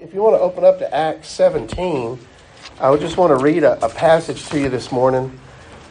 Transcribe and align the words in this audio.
if 0.00 0.12
you 0.12 0.22
want 0.22 0.36
to 0.36 0.40
open 0.40 0.64
up 0.64 0.78
to 0.78 0.94
Acts 0.94 1.28
17, 1.28 2.18
I 2.80 2.90
would 2.90 3.00
just 3.00 3.16
want 3.16 3.30
to 3.30 3.42
read 3.42 3.64
a, 3.64 3.82
a 3.84 3.88
passage 3.88 4.46
to 4.48 4.60
you 4.60 4.68
this 4.68 4.92
morning 4.92 5.38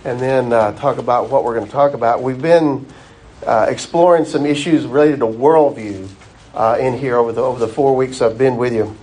and 0.04 0.20
then 0.20 0.54
uh, 0.54 0.74
talk 0.74 0.97
about 0.97 1.29
what 1.29 1.43
we're 1.43 1.55
going 1.55 1.66
to 1.66 1.71
talk 1.71 1.93
about. 1.93 2.21
We've 2.21 2.41
been 2.41 2.86
uh, 3.46 3.68
exploring 3.70 4.26
some 4.26 4.46
issues 4.46 4.86
related 4.86 5.20
to 5.20 5.26
worldview 5.26 6.07
uh, 6.54 6.78
in 6.79 6.97
here 6.97 7.18
over 7.18 7.31
the, 7.31 7.41
over 7.41 7.60
the 7.60 7.68
four 7.68 7.96
weeks 7.96 8.21
I've 8.21 8.38
been 8.38 8.57
with 8.57 8.73
you. 8.73 8.96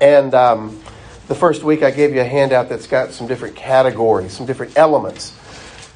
And 0.00 0.34
um, 0.34 0.82
the 1.28 1.34
first 1.34 1.62
week 1.62 1.82
I 1.82 1.90
gave 1.90 2.12
you 2.14 2.20
a 2.20 2.24
handout 2.24 2.68
that's 2.68 2.88
got 2.88 3.12
some 3.12 3.28
different 3.28 3.54
categories, 3.54 4.32
some 4.32 4.46
different 4.46 4.76
elements 4.76 5.36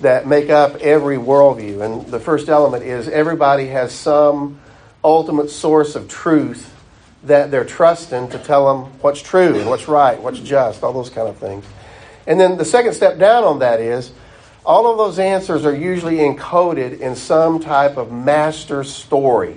that 0.01 0.27
make 0.27 0.49
up 0.49 0.77
every 0.77 1.17
worldview. 1.17 1.85
And 1.85 2.07
the 2.07 2.21
first 2.21 2.49
element 2.49 2.85
is 2.85 3.09
everybody 3.09 3.67
has 3.69 3.93
some 3.93 4.61
ultimate 5.03 5.51
source 5.51 5.97
of 5.97 6.09
truth 6.09 6.75
that 7.25 7.51
they're 7.51 7.65
trusting 7.65 8.29
to 8.31 8.39
tell 8.39 8.67
them 8.67 8.93
what's 9.01 9.21
true 9.21 9.65
what's 9.65 9.89
right, 9.89 10.21
what's 10.21 10.41
just, 10.41 10.83
all 10.83 10.93
those 10.93 11.11
kind 11.11 11.29
of 11.29 11.37
things. 11.37 11.65
And 12.27 12.39
then 12.39 12.59
the 12.59 12.65
second 12.65 12.93
step 12.93 13.19
down 13.19 13.45
on 13.45 13.59
that 13.61 13.81
is 13.81 14.13
all 14.65 14.91
of 14.91 14.99
those 14.99 15.19
answers 15.19 15.65
are 15.65 15.75
usually 15.75 16.17
encoded 16.17 17.01
in 17.01 17.17
some 17.17 17.59
type 17.59 17.97
of 17.97 18.13
master 18.13 18.85
story, 18.85 19.57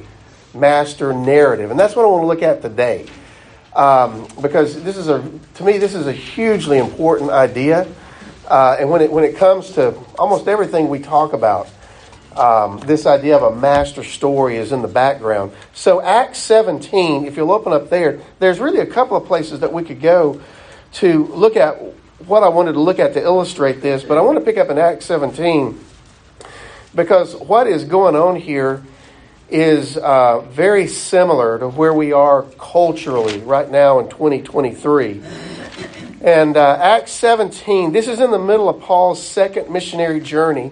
master 0.54 1.14
narrative. 1.14 1.70
And 1.70 1.80
that's 1.80 1.96
what 1.96 2.04
I 2.04 2.08
want 2.08 2.24
to 2.24 2.28
look 2.28 2.42
at 2.42 2.62
today. 2.62 3.08
Um, 3.76 4.28
because 4.42 4.82
this 4.84 4.98
is 4.98 5.10
a, 5.10 5.22
to 5.56 5.64
me, 5.64 5.78
this 5.78 5.96
is 5.96 6.08
a 6.08 6.14
hugely 6.14 6.78
important 6.78 7.30
idea. 7.30 7.88
Uh, 8.48 8.78
and 8.80 8.90
when 8.90 9.02
it, 9.02 9.12
when 9.12 9.24
it 9.24 9.36
comes 9.36 9.72
to 9.72 9.94
almost 10.18 10.48
everything 10.48 10.90
we 10.90 11.00
talk 11.00 11.34
about, 11.34 11.70
um, 12.36 12.80
this 12.80 13.06
idea 13.06 13.38
of 13.38 13.44
a 13.44 13.56
master 13.56 14.04
story 14.04 14.58
is 14.58 14.72
in 14.72 14.82
the 14.82 14.88
background. 14.88 15.52
So, 15.74 16.02
Acts 16.02 16.40
17, 16.40 17.26
if 17.26 17.38
you'll 17.38 17.52
open 17.52 17.74
up 17.74 17.90
there, 17.90 18.20
there's 18.40 18.60
really 18.60 18.80
a 18.80 18.86
couple 18.86 19.18
of 19.18 19.26
places 19.26 19.60
that 19.60 19.74
we 19.74 19.84
could 19.84 20.02
go 20.02 20.42
to 20.94 21.28
look 21.28 21.56
at 21.56 21.76
what 22.26 22.44
I 22.44 22.50
wanted 22.50 22.74
to 22.74 22.80
look 22.80 23.00
at 23.00 23.14
to 23.14 23.22
illustrate 23.22 23.82
this, 23.82 24.04
but 24.04 24.18
I 24.18 24.22
want 24.22 24.40
to 24.40 24.46
pick 24.46 24.58
up 24.58 24.70
in 24.70 24.78
Acts 24.78 25.06
17 25.06 25.80
because 26.94 27.36
what 27.36 27.68
is 27.68 27.86
going 27.86 28.16
on 28.16 28.36
here 28.36 28.84
is 29.50 29.98
uh, 29.98 30.40
very 30.50 30.88
similar 30.88 31.60
to 31.60 31.68
where 31.68 31.94
we 31.94 32.14
are 32.14 32.44
culturally 32.58 33.40
right 33.40 33.70
now 33.70 34.00
in 34.00 34.10
2023. 34.10 35.22
And 36.22 36.56
uh, 36.56 36.78
Acts 36.80 37.12
17, 37.14 37.92
this 37.92 38.08
is 38.08 38.20
in 38.20 38.32
the 38.32 38.40
middle 38.40 38.70
of 38.70 38.80
Paul's 38.82 39.22
second 39.26 39.70
missionary 39.70 40.20
journey. 40.20 40.72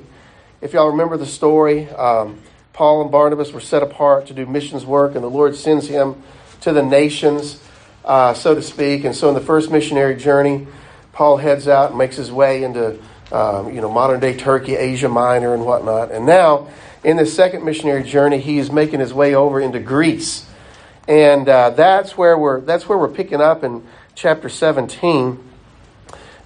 If 0.61 0.73
y'all 0.73 0.89
remember 0.89 1.15
the 1.15 1.25
story, 1.25 1.87
um, 1.91 2.37
Paul 2.73 3.01
and 3.03 3.09
Barnabas 3.09 3.53
were 3.53 3.61
set 3.61 3.81
apart 3.81 4.27
to 4.27 4.33
do 4.33 4.45
missions 4.45 4.85
work, 4.85 5.15
and 5.15 5.23
the 5.23 5.29
Lord 5.29 5.55
sends 5.55 5.87
him 5.87 6.21
to 6.59 6.73
the 6.73 6.83
nations, 6.83 7.63
uh, 8.03 8.33
so 8.33 8.55
to 8.55 8.61
speak. 8.61 9.05
And 9.05 9.15
so, 9.15 9.29
in 9.29 9.35
the 9.35 9.41
first 9.41 9.71
missionary 9.71 10.17
journey, 10.17 10.67
Paul 11.13 11.37
heads 11.37 11.69
out 11.69 11.91
and 11.91 11.97
makes 11.97 12.17
his 12.17 12.29
way 12.29 12.63
into 12.63 12.99
um, 13.31 13.73
you 13.73 13.79
know 13.79 13.89
modern 13.89 14.19
day 14.19 14.35
Turkey, 14.35 14.75
Asia 14.75 15.07
Minor, 15.07 15.53
and 15.53 15.65
whatnot. 15.65 16.11
And 16.11 16.25
now, 16.25 16.67
in 17.05 17.15
the 17.15 17.25
second 17.25 17.63
missionary 17.63 18.03
journey, 18.03 18.39
he 18.39 18.59
is 18.59 18.69
making 18.69 18.99
his 18.99 19.13
way 19.13 19.35
over 19.35 19.61
into 19.61 19.79
Greece, 19.79 20.45
and 21.07 21.47
uh, 21.47 21.69
that's 21.69 22.17
where 22.17 22.37
we're 22.37 22.59
that's 22.59 22.89
where 22.89 22.97
we're 22.97 23.07
picking 23.07 23.39
up 23.39 23.63
in 23.63 23.87
chapter 24.13 24.49
seventeen. 24.49 25.41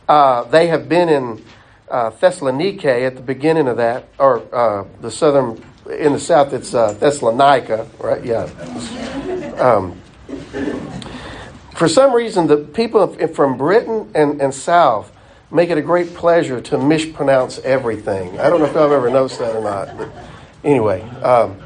Uh, 0.07 0.43
they 0.43 0.67
have 0.67 0.87
been 0.87 1.09
in 1.09 1.43
uh, 1.93 2.09
Thessaloniki 2.09 3.05
at 3.05 3.15
the 3.15 3.21
beginning 3.21 3.67
of 3.67 3.77
that, 3.77 4.05
or 4.17 4.41
uh, 4.53 4.83
the 5.01 5.11
southern, 5.11 5.63
in 5.87 6.13
the 6.13 6.19
south, 6.19 6.51
it's 6.51 6.73
uh, 6.73 6.93
Thessalonica, 6.93 7.87
right? 7.99 8.25
Yeah. 8.25 8.45
Um, 9.59 10.01
for 11.75 11.87
some 11.87 12.13
reason, 12.13 12.47
the 12.47 12.57
people 12.57 13.07
from 13.27 13.57
Britain 13.57 14.11
and, 14.15 14.41
and 14.41 14.53
south 14.53 15.11
make 15.51 15.69
it 15.69 15.77
a 15.77 15.83
great 15.83 16.15
pleasure 16.15 16.59
to 16.61 16.79
mispronounce 16.79 17.59
everything. 17.59 18.39
I 18.39 18.49
don't 18.49 18.59
know 18.59 18.65
if 18.65 18.75
I've 18.75 18.91
ever 18.91 19.11
noticed 19.11 19.37
that 19.37 19.55
or 19.55 19.61
not, 19.61 19.95
but 19.95 20.09
anyway. 20.63 21.03
Um, 21.21 21.61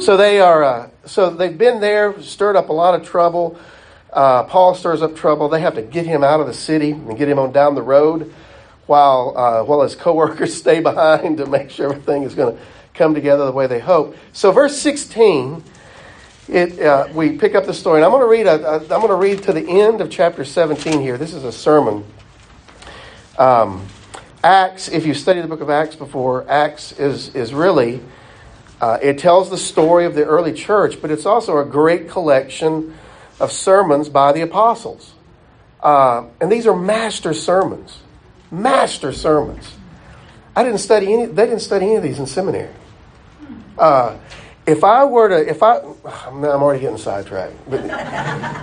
so 0.00 0.16
they 0.16 0.40
are, 0.40 0.64
uh, 0.64 0.90
so 1.04 1.28
they've 1.28 1.56
been 1.56 1.80
there, 1.80 2.18
stirred 2.22 2.56
up 2.56 2.70
a 2.70 2.72
lot 2.72 2.98
of 2.98 3.06
trouble. 3.06 3.58
Uh, 4.10 4.44
Paul 4.44 4.74
stirs 4.74 5.02
up 5.02 5.16
trouble. 5.16 5.50
They 5.50 5.60
have 5.60 5.74
to 5.74 5.82
get 5.82 6.06
him 6.06 6.24
out 6.24 6.40
of 6.40 6.46
the 6.46 6.54
city 6.54 6.92
and 6.92 7.18
get 7.18 7.28
him 7.28 7.38
on 7.38 7.52
down 7.52 7.74
the 7.74 7.82
road 7.82 8.32
while, 8.86 9.34
uh, 9.36 9.64
while 9.64 9.82
his 9.82 9.94
coworkers 9.94 10.54
stay 10.58 10.80
behind 10.80 11.38
to 11.38 11.46
make 11.46 11.70
sure 11.70 11.90
everything 11.90 12.22
is 12.22 12.34
going 12.34 12.56
to 12.56 12.62
come 12.94 13.14
together 13.14 13.44
the 13.44 13.52
way 13.52 13.66
they 13.66 13.80
hope. 13.80 14.16
So, 14.32 14.52
verse 14.52 14.76
16, 14.78 15.62
it, 16.48 16.80
uh, 16.80 17.08
we 17.12 17.36
pick 17.36 17.54
up 17.54 17.66
the 17.66 17.74
story. 17.74 17.98
And 17.98 18.04
I'm 18.04 18.10
going 18.10 18.22
to 18.22 18.28
read. 18.28 18.46
A, 18.46 18.68
a, 18.68 18.80
I'm 18.80 18.88
going 18.88 19.08
to 19.08 19.14
read 19.14 19.42
to 19.44 19.52
the 19.52 19.68
end 19.68 20.00
of 20.00 20.10
chapter 20.10 20.44
17 20.44 21.00
here. 21.00 21.18
This 21.18 21.34
is 21.34 21.44
a 21.44 21.52
sermon. 21.52 22.04
Um, 23.38 23.86
Acts, 24.42 24.88
if 24.88 25.06
you 25.06 25.14
studied 25.14 25.42
the 25.42 25.48
book 25.48 25.60
of 25.60 25.70
Acts 25.70 25.96
before, 25.96 26.48
Acts 26.48 26.92
is 26.92 27.34
is 27.34 27.52
really 27.52 28.00
uh, 28.80 28.98
it 29.02 29.18
tells 29.18 29.50
the 29.50 29.58
story 29.58 30.04
of 30.04 30.14
the 30.14 30.24
early 30.24 30.52
church, 30.52 31.00
but 31.00 31.10
it's 31.10 31.26
also 31.26 31.58
a 31.58 31.64
great 31.64 32.08
collection 32.08 32.94
of 33.40 33.50
sermons 33.50 34.08
by 34.08 34.32
the 34.32 34.42
apostles. 34.42 35.12
Uh, 35.82 36.26
and 36.40 36.50
these 36.50 36.66
are 36.66 36.76
master 36.76 37.32
sermons 37.32 37.98
master 38.62 39.12
sermons. 39.12 39.76
I 40.54 40.64
didn't 40.64 40.78
study 40.78 41.12
any. 41.12 41.26
They 41.26 41.46
didn't 41.46 41.60
study 41.60 41.86
any 41.86 41.96
of 41.96 42.02
these 42.02 42.18
in 42.18 42.26
seminary. 42.26 42.72
Uh, 43.78 44.16
if 44.66 44.82
I 44.82 45.04
were 45.04 45.28
to, 45.28 45.48
if 45.48 45.62
I, 45.62 45.78
I'm 46.26 46.44
already 46.44 46.80
getting 46.80 46.98
sidetracked. 46.98 47.54
But 47.68 47.84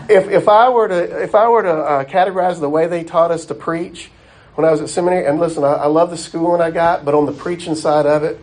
if 0.10 0.28
if 0.30 0.48
I 0.48 0.70
were 0.70 0.88
to, 0.88 1.24
if 1.24 1.36
I 1.36 1.48
were 1.50 1.64
to 1.64 1.74
uh, 1.74 2.06
categorize 2.06 2.60
the 2.60 2.70
way 2.70 2.88
they 2.88 3.04
taught 3.04 3.32
us 3.32 3.46
to 3.48 3.56
preach 3.56 4.10
when 4.56 4.66
I 4.66 4.72
was 4.72 4.82
at 4.82 4.90
seminary, 4.90 5.26
and 5.26 5.40
listen, 5.40 5.64
I, 5.64 5.74
I 5.74 5.86
love 5.88 6.10
the 6.10 6.18
schooling 6.18 6.62
I 6.62 6.72
got, 6.72 7.06
but 7.06 7.14
on 7.14 7.26
the 7.26 7.32
preaching 7.32 7.76
side 7.76 8.06
of 8.06 8.24
it, 8.24 8.40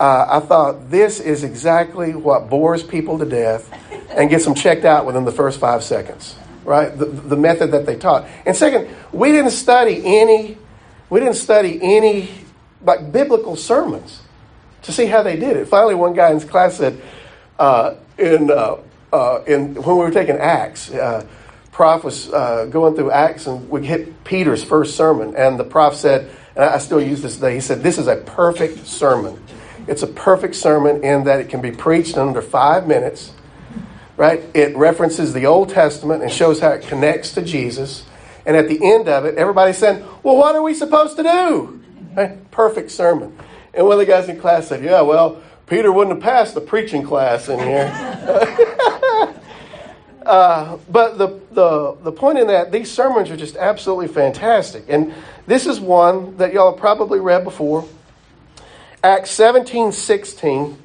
uh, 0.00 0.26
I 0.28 0.40
thought 0.40 0.90
this 0.90 1.20
is 1.20 1.44
exactly 1.44 2.14
what 2.14 2.50
bores 2.50 2.82
people 2.82 3.18
to 3.18 3.24
death 3.24 3.70
and 4.10 4.28
gets 4.28 4.44
them 4.44 4.54
checked 4.54 4.84
out 4.84 5.06
within 5.06 5.24
the 5.24 5.32
first 5.32 5.60
five 5.60 5.84
seconds 5.84 6.36
right? 6.64 6.96
The, 6.96 7.06
the 7.06 7.36
method 7.36 7.72
that 7.72 7.86
they 7.86 7.96
taught. 7.96 8.26
And 8.46 8.56
second, 8.56 8.88
we 9.12 9.32
didn't 9.32 9.50
study 9.50 10.02
any, 10.04 10.58
we 11.12 11.20
didn't 11.20 11.34
study 11.34 11.78
any 11.82 12.30
like 12.80 13.12
biblical 13.12 13.54
sermons 13.54 14.22
to 14.80 14.92
see 14.92 15.04
how 15.04 15.22
they 15.22 15.36
did 15.36 15.58
it. 15.58 15.68
Finally, 15.68 15.94
one 15.94 16.14
guy 16.14 16.28
in 16.28 16.40
his 16.40 16.48
class 16.48 16.78
said, 16.78 17.02
uh, 17.58 17.96
in, 18.16 18.50
uh, 18.50 18.78
uh, 19.12 19.42
in 19.46 19.74
when 19.74 19.96
we 19.98 20.04
were 20.04 20.10
taking 20.10 20.38
Acts, 20.38 20.90
uh, 20.90 21.26
prof 21.70 22.02
was 22.02 22.32
uh, 22.32 22.64
going 22.70 22.94
through 22.94 23.10
Acts 23.10 23.46
and 23.46 23.68
we 23.68 23.86
hit 23.86 24.24
Peter's 24.24 24.64
first 24.64 24.96
sermon, 24.96 25.36
and 25.36 25.60
the 25.60 25.64
prof 25.64 25.94
said, 25.94 26.30
and 26.56 26.64
I 26.64 26.78
still 26.78 27.02
use 27.02 27.20
this 27.20 27.34
today. 27.34 27.56
He 27.56 27.60
said, 27.60 27.82
"This 27.82 27.98
is 27.98 28.06
a 28.06 28.16
perfect 28.16 28.86
sermon. 28.86 29.38
It's 29.86 30.02
a 30.02 30.06
perfect 30.06 30.54
sermon 30.54 31.04
in 31.04 31.24
that 31.24 31.40
it 31.40 31.50
can 31.50 31.60
be 31.60 31.72
preached 31.72 32.14
in 32.14 32.22
under 32.22 32.40
five 32.40 32.86
minutes." 32.88 33.32
right? 34.16 34.42
It 34.54 34.76
references 34.76 35.32
the 35.32 35.46
Old 35.46 35.70
Testament 35.70 36.22
and 36.22 36.30
shows 36.30 36.60
how 36.60 36.68
it 36.70 36.82
connects 36.82 37.32
to 37.32 37.42
Jesus. 37.42 38.04
And 38.44 38.56
at 38.56 38.68
the 38.68 38.78
end 38.82 39.08
of 39.08 39.24
it, 39.24 39.36
everybody 39.36 39.72
said, 39.72 40.04
Well, 40.22 40.36
what 40.36 40.54
are 40.54 40.62
we 40.62 40.74
supposed 40.74 41.16
to 41.16 41.22
do? 41.22 41.82
Perfect 42.50 42.90
sermon. 42.90 43.36
And 43.74 43.86
one 43.86 43.94
of 43.94 43.98
the 44.00 44.06
guys 44.06 44.28
in 44.28 44.40
class 44.40 44.68
said, 44.68 44.82
Yeah, 44.82 45.02
well, 45.02 45.42
Peter 45.66 45.92
wouldn't 45.92 46.16
have 46.16 46.22
passed 46.22 46.54
the 46.54 46.60
preaching 46.60 47.02
class 47.02 47.48
in 47.48 47.58
here. 47.58 47.90
uh, 50.26 50.76
but 50.90 51.18
the, 51.18 51.40
the, 51.52 51.96
the 52.02 52.12
point 52.12 52.38
in 52.38 52.48
that, 52.48 52.72
these 52.72 52.90
sermons 52.90 53.30
are 53.30 53.36
just 53.36 53.56
absolutely 53.56 54.08
fantastic. 54.08 54.84
And 54.88 55.14
this 55.46 55.66
is 55.66 55.80
one 55.80 56.36
that 56.36 56.52
y'all 56.52 56.72
have 56.72 56.80
probably 56.80 57.20
read 57.20 57.44
before. 57.44 57.88
Acts 59.02 59.30
17 59.30 59.92
16. 59.92 60.78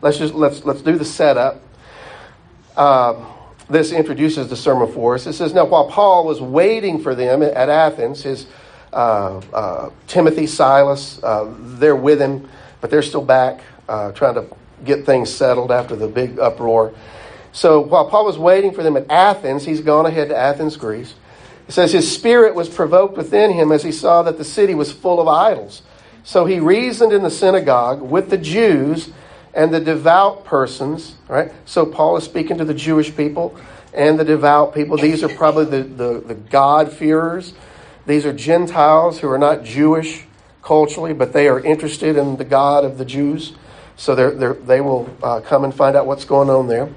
Let's 0.00 0.18
just 0.18 0.34
let's 0.34 0.64
let's 0.64 0.82
do 0.82 0.98
the 0.98 1.04
setup 1.04 1.62
uh, 2.76 3.14
this 3.74 3.92
introduces 3.92 4.48
the 4.48 4.56
sermon 4.56 4.90
for 4.92 5.14
us. 5.14 5.26
It 5.26 5.32
says, 5.34 5.52
Now, 5.52 5.64
while 5.64 5.88
Paul 5.88 6.24
was 6.26 6.40
waiting 6.40 7.02
for 7.02 7.14
them 7.14 7.42
at 7.42 7.68
Athens, 7.68 8.22
his 8.22 8.46
uh, 8.92 9.40
uh, 9.52 9.90
Timothy, 10.06 10.46
Silas, 10.46 11.22
uh, 11.22 11.52
they're 11.58 11.96
with 11.96 12.20
him, 12.20 12.48
but 12.80 12.90
they're 12.90 13.02
still 13.02 13.24
back 13.24 13.60
uh, 13.88 14.12
trying 14.12 14.34
to 14.34 14.46
get 14.84 15.04
things 15.04 15.30
settled 15.30 15.72
after 15.72 15.96
the 15.96 16.08
big 16.08 16.38
uproar. 16.38 16.94
So 17.52 17.80
while 17.80 18.08
Paul 18.08 18.24
was 18.24 18.38
waiting 18.38 18.72
for 18.72 18.82
them 18.82 18.96
at 18.96 19.10
Athens, 19.10 19.64
he's 19.64 19.80
gone 19.80 20.06
ahead 20.06 20.28
to 20.28 20.36
Athens, 20.36 20.76
Greece. 20.76 21.14
It 21.68 21.72
says 21.72 21.92
his 21.92 22.10
spirit 22.10 22.54
was 22.54 22.68
provoked 22.68 23.16
within 23.16 23.50
him 23.52 23.72
as 23.72 23.82
he 23.82 23.92
saw 23.92 24.22
that 24.22 24.38
the 24.38 24.44
city 24.44 24.74
was 24.74 24.92
full 24.92 25.20
of 25.20 25.28
idols. 25.28 25.82
So 26.22 26.44
he 26.44 26.60
reasoned 26.60 27.12
in 27.12 27.22
the 27.22 27.30
synagogue 27.30 28.00
with 28.02 28.30
the 28.30 28.38
Jews 28.38 29.10
and 29.54 29.72
the 29.72 29.80
devout 29.80 30.44
persons, 30.44 31.14
right? 31.28 31.52
So 31.64 31.86
Paul 31.86 32.16
is 32.16 32.24
speaking 32.24 32.58
to 32.58 32.64
the 32.64 32.74
Jewish 32.74 33.16
people 33.16 33.56
and 33.92 34.18
the 34.18 34.24
devout 34.24 34.74
people. 34.74 34.96
These 34.96 35.22
are 35.22 35.28
probably 35.28 35.64
the, 35.66 35.82
the, 35.82 36.20
the 36.20 36.34
God-fearers. 36.34 37.54
These 38.06 38.26
are 38.26 38.32
Gentiles 38.32 39.20
who 39.20 39.30
are 39.30 39.38
not 39.38 39.64
Jewish 39.64 40.24
culturally, 40.62 41.12
but 41.12 41.32
they 41.32 41.46
are 41.46 41.60
interested 41.60 42.16
in 42.16 42.36
the 42.36 42.44
God 42.44 42.84
of 42.84 42.98
the 42.98 43.04
Jews. 43.04 43.52
So 43.96 44.14
they're, 44.14 44.32
they're, 44.32 44.54
they 44.54 44.80
will 44.80 45.08
uh, 45.22 45.40
come 45.40 45.62
and 45.62 45.72
find 45.72 45.96
out 45.96 46.06
what's 46.06 46.24
going 46.24 46.50
on 46.50 46.66
there. 46.66 46.90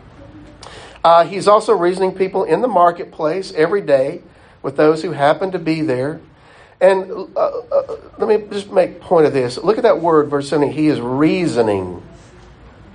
Uh, 1.03 1.25
he's 1.25 1.47
also 1.47 1.73
reasoning 1.73 2.13
people 2.13 2.43
in 2.43 2.61
the 2.61 2.67
marketplace 2.67 3.53
every 3.53 3.81
day 3.81 4.21
with 4.63 4.75
those 4.75 5.03
who 5.03 5.11
happen 5.11 5.51
to 5.51 5.59
be 5.59 5.81
there. 5.81 6.19
And 6.81 7.11
uh, 7.11 7.39
uh, 7.39 7.97
let 8.17 8.27
me 8.27 8.47
just 8.49 8.71
make 8.71 8.99
point 8.99 9.25
of 9.25 9.33
this. 9.33 9.57
Look 9.57 9.77
at 9.77 9.83
that 9.83 10.01
word, 10.01 10.29
verse 10.29 10.49
17. 10.49 10.75
He 10.75 10.87
is 10.87 10.99
reasoning. 10.99 12.03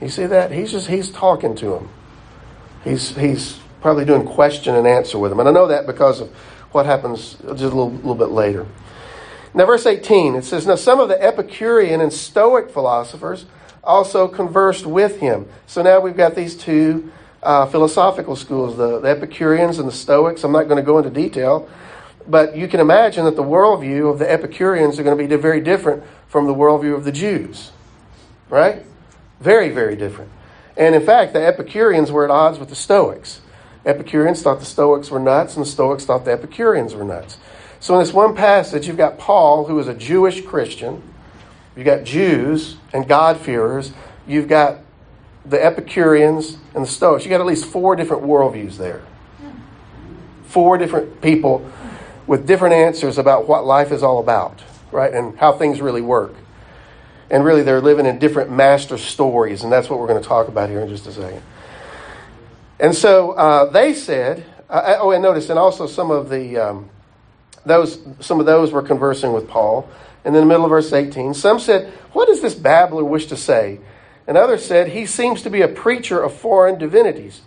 You 0.03 0.09
see 0.09 0.27
that? 0.27 0.51
He's 0.51 0.73
just 0.73 0.89
he's 0.89 1.11
talking 1.11 1.55
to 1.57 1.77
him. 1.77 1.89
He's 2.85 3.17
he's 3.17 3.61
probably 3.81 4.05
doing 4.05 4.27
question 4.27 4.75
and 4.75 4.87
answer 4.87 5.19
with 5.19 5.33
him. 5.33 5.41
And 5.41 5.49
I 5.49 5.53
know 5.53 5.69
that 5.69 5.87
because 5.87 6.21
of 6.21 6.29
what 6.73 6.87
happens 6.87 7.35
just 7.35 7.45
a 7.45 7.67
little, 7.67 7.91
little 7.91 8.15
bit 8.15 8.31
later. 8.31 8.67
Now, 9.55 9.67
verse 9.67 9.85
18, 9.85 10.35
it 10.35 10.45
says, 10.45 10.67
Now 10.67 10.77
some 10.77 10.99
of 11.01 11.09
the 11.09 11.23
Epicurean 11.23 12.01
and 12.01 12.13
Stoic 12.13 12.71
philosophers 12.71 13.45
also 13.85 14.29
conversed 14.29 14.87
with 14.87 15.21
him. 15.21 15.47
So 15.67 15.83
now 15.83 16.01
we've 16.01 16.17
got 16.17 16.35
these 16.35 16.57
two 16.57 17.13
uh, 17.43 17.67
philosophical 17.67 18.37
schools, 18.37 18.77
the, 18.77 19.01
the 19.01 19.09
Epicureans 19.09 19.79
and 19.79 19.87
the 19.87 19.93
Stoics. 19.93 20.45
I'm 20.45 20.53
not 20.53 20.65
going 20.65 20.77
to 20.77 20.87
go 20.87 20.99
into 20.99 21.11
detail, 21.11 21.69
but 22.27 22.57
you 22.57 22.69
can 22.69 22.81
imagine 22.81 23.25
that 23.27 23.37
the 23.37 23.43
worldview 23.43 24.11
of 24.11 24.19
the 24.19 24.31
Epicureans 24.31 24.99
are 24.99 25.03
going 25.03 25.19
to 25.19 25.29
be 25.29 25.37
very 25.37 25.61
different 25.61 26.05
from 26.29 26.47
the 26.47 26.55
worldview 26.55 26.95
of 26.95 27.05
the 27.05 27.13
Jews. 27.13 27.73
Right? 28.49 28.85
Very, 29.43 29.71
very 29.71 29.97
different. 29.97 30.31
And 30.77 30.95
in 30.95 31.05
fact, 31.05 31.33
the 31.33 31.45
Epicureans 31.45 32.13
were 32.13 32.25
at 32.25 32.31
odds 32.31 32.61
with 32.61 32.69
the 32.69 32.77
Stoics. 32.77 33.41
Epicureans 33.85 34.41
thought 34.41 34.61
the 34.61 34.65
Stoics 34.65 35.11
were 35.11 35.19
nuts, 35.19 35.57
and 35.57 35.67
the 35.67 35.69
Stoics 35.69 36.05
thought 36.05 36.25
the 36.25 36.31
Epicureans 36.31 36.95
were 36.95 37.03
nuts. 37.03 37.39
So 37.81 37.95
in 37.95 38.01
this 38.01 38.13
one 38.13 38.37
passage, 38.37 38.87
you've 38.87 38.97
got 38.97 39.19
Paul, 39.19 39.65
who 39.65 39.77
is 39.81 39.89
a 39.89 39.95
Jewish 39.95 40.45
Christian. 40.45 41.03
You've 41.75 41.87
got 41.87 42.05
Jews 42.05 42.77
and 42.93 43.09
God-fearers. 43.09 43.93
You've 44.29 44.47
got 44.47 44.79
the 45.45 45.63
Epicureans 45.63 46.59
and 46.75 46.85
the 46.85 46.89
Stoics. 46.89 47.25
You've 47.25 47.31
got 47.31 47.41
at 47.41 47.47
least 47.47 47.65
four 47.65 47.97
different 47.97 48.23
worldviews 48.23 48.77
there. 48.77 49.03
Four 50.45 50.79
different 50.79 51.21
people 51.21 51.69
with 52.29 52.47
different 52.47 52.75
answers 52.75 53.19
about 53.19 53.49
what 53.49 53.67
life 53.67 53.91
is 53.91 54.05
all 54.05 54.21
about, 54.21 54.63
right? 54.93 55.13
And 55.13 55.37
how 55.39 55.53
things 55.53 55.81
really 55.81 56.03
work. 56.03 56.35
And 57.33 57.45
really, 57.45 57.63
they're 57.63 57.81
living 57.81 58.07
in 58.07 58.21
different 58.21 58.53
master 58.53 58.97
stories, 58.97 59.65
and 59.65 59.73
that's 59.73 59.91
what 59.91 59.99
we're 59.99 60.07
going 60.07 60.23
to 60.23 60.29
talk 60.29 60.47
about 60.47 60.69
here 60.69 60.81
in 60.81 60.89
just 60.89 61.07
a 61.09 61.13
second. 61.13 61.43
And 62.79 62.95
so 62.95 63.33
uh, 63.33 63.71
they 63.71 63.95
said, 63.95 64.45
uh, 64.69 64.99
oh, 65.01 65.11
and 65.11 65.23
notice, 65.23 65.51
and 65.51 65.59
also 65.59 65.89
some 65.89 66.13
of 66.13 66.29
the 66.29 66.59
um, 66.59 66.91
those, 67.65 68.01
some 68.21 68.41
of 68.41 68.47
those 68.47 68.73
were 68.73 68.83
conversing 68.83 69.33
with 69.33 69.49
Paul. 69.49 69.89
And 70.25 70.35
in 70.35 70.41
the 70.41 70.47
middle 70.47 70.65
of 70.65 70.71
verse 70.71 70.93
18, 70.93 71.35
some 71.35 71.59
said, 71.59 71.93
What 72.13 72.27
does 72.27 72.41
this 72.41 72.55
babbler 72.55 73.05
wish 73.05 73.27
to 73.27 73.37
say? 73.37 73.81
And 74.27 74.37
others 74.37 74.65
said, 74.65 74.89
He 74.89 75.07
seems 75.07 75.43
to 75.43 75.51
be 75.51 75.63
a 75.63 75.69
preacher 75.69 76.23
of 76.23 76.33
foreign 76.35 76.79
divinities 76.79 77.43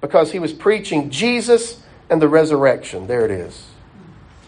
because 0.00 0.32
he 0.32 0.38
was 0.38 0.52
preaching 0.52 1.10
Jesus 1.10 1.82
and 2.10 2.20
the 2.20 2.28
resurrection. 2.28 3.06
There 3.06 3.24
it 3.24 3.30
is. 3.30 3.66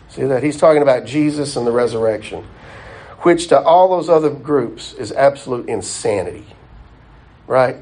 See 0.08 0.24
that? 0.24 0.42
He's 0.42 0.56
talking 0.56 0.82
about 0.82 1.04
Jesus 1.04 1.56
and 1.56 1.66
the 1.66 1.72
resurrection, 1.72 2.44
which 3.20 3.48
to 3.48 3.60
all 3.60 3.88
those 3.90 4.08
other 4.08 4.30
groups 4.30 4.92
is 4.94 5.12
absolute 5.12 5.68
insanity. 5.68 6.46
Right? 7.46 7.76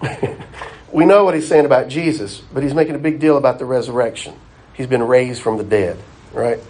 we 0.92 1.04
know 1.04 1.24
what 1.24 1.34
he's 1.34 1.48
saying 1.48 1.66
about 1.66 1.88
Jesus, 1.88 2.40
but 2.52 2.62
he's 2.62 2.74
making 2.74 2.94
a 2.94 2.98
big 2.98 3.20
deal 3.20 3.36
about 3.36 3.58
the 3.58 3.64
resurrection. 3.64 4.34
He's 4.72 4.86
been 4.86 5.02
raised 5.02 5.42
from 5.42 5.58
the 5.58 5.64
dead 5.64 5.98
right? 6.32 6.60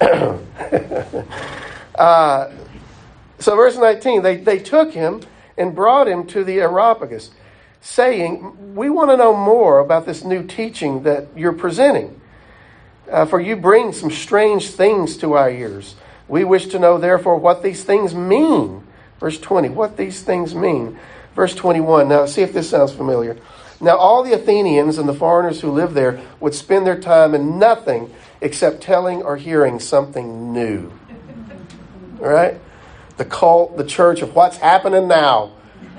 uh, 1.94 2.50
so, 3.38 3.56
verse 3.56 3.76
19, 3.76 4.22
they, 4.22 4.36
they 4.36 4.58
took 4.58 4.92
him 4.92 5.22
and 5.56 5.74
brought 5.74 6.08
him 6.08 6.26
to 6.28 6.44
the 6.44 6.60
Areopagus, 6.60 7.30
saying, 7.80 8.74
We 8.74 8.90
want 8.90 9.10
to 9.10 9.16
know 9.16 9.34
more 9.36 9.80
about 9.80 10.06
this 10.06 10.24
new 10.24 10.46
teaching 10.46 11.02
that 11.02 11.28
you're 11.36 11.52
presenting. 11.52 12.20
Uh, 13.10 13.26
for 13.26 13.40
you 13.40 13.56
bring 13.56 13.92
some 13.92 14.10
strange 14.10 14.70
things 14.70 15.16
to 15.18 15.34
our 15.34 15.50
ears. 15.50 15.96
We 16.32 16.44
wish 16.44 16.68
to 16.68 16.78
know, 16.78 16.96
therefore, 16.96 17.36
what 17.36 17.62
these 17.62 17.84
things 17.84 18.14
mean. 18.14 18.86
Verse 19.20 19.38
20, 19.38 19.68
what 19.68 19.98
these 19.98 20.22
things 20.22 20.54
mean. 20.54 20.98
Verse 21.36 21.54
21, 21.54 22.08
now 22.08 22.24
see 22.24 22.40
if 22.40 22.54
this 22.54 22.70
sounds 22.70 22.90
familiar. 22.90 23.36
Now, 23.82 23.98
all 23.98 24.22
the 24.22 24.32
Athenians 24.32 24.96
and 24.96 25.06
the 25.06 25.12
foreigners 25.12 25.60
who 25.60 25.70
live 25.70 25.92
there 25.92 26.22
would 26.40 26.54
spend 26.54 26.86
their 26.86 26.98
time 26.98 27.34
in 27.34 27.58
nothing 27.58 28.14
except 28.40 28.80
telling 28.80 29.22
or 29.22 29.36
hearing 29.36 29.78
something 29.78 30.54
new. 30.54 30.90
All 32.18 32.30
right? 32.30 32.58
The 33.18 33.26
cult, 33.26 33.76
the 33.76 33.84
church 33.84 34.22
of 34.22 34.34
what's 34.34 34.56
happening 34.56 35.08
now. 35.08 35.52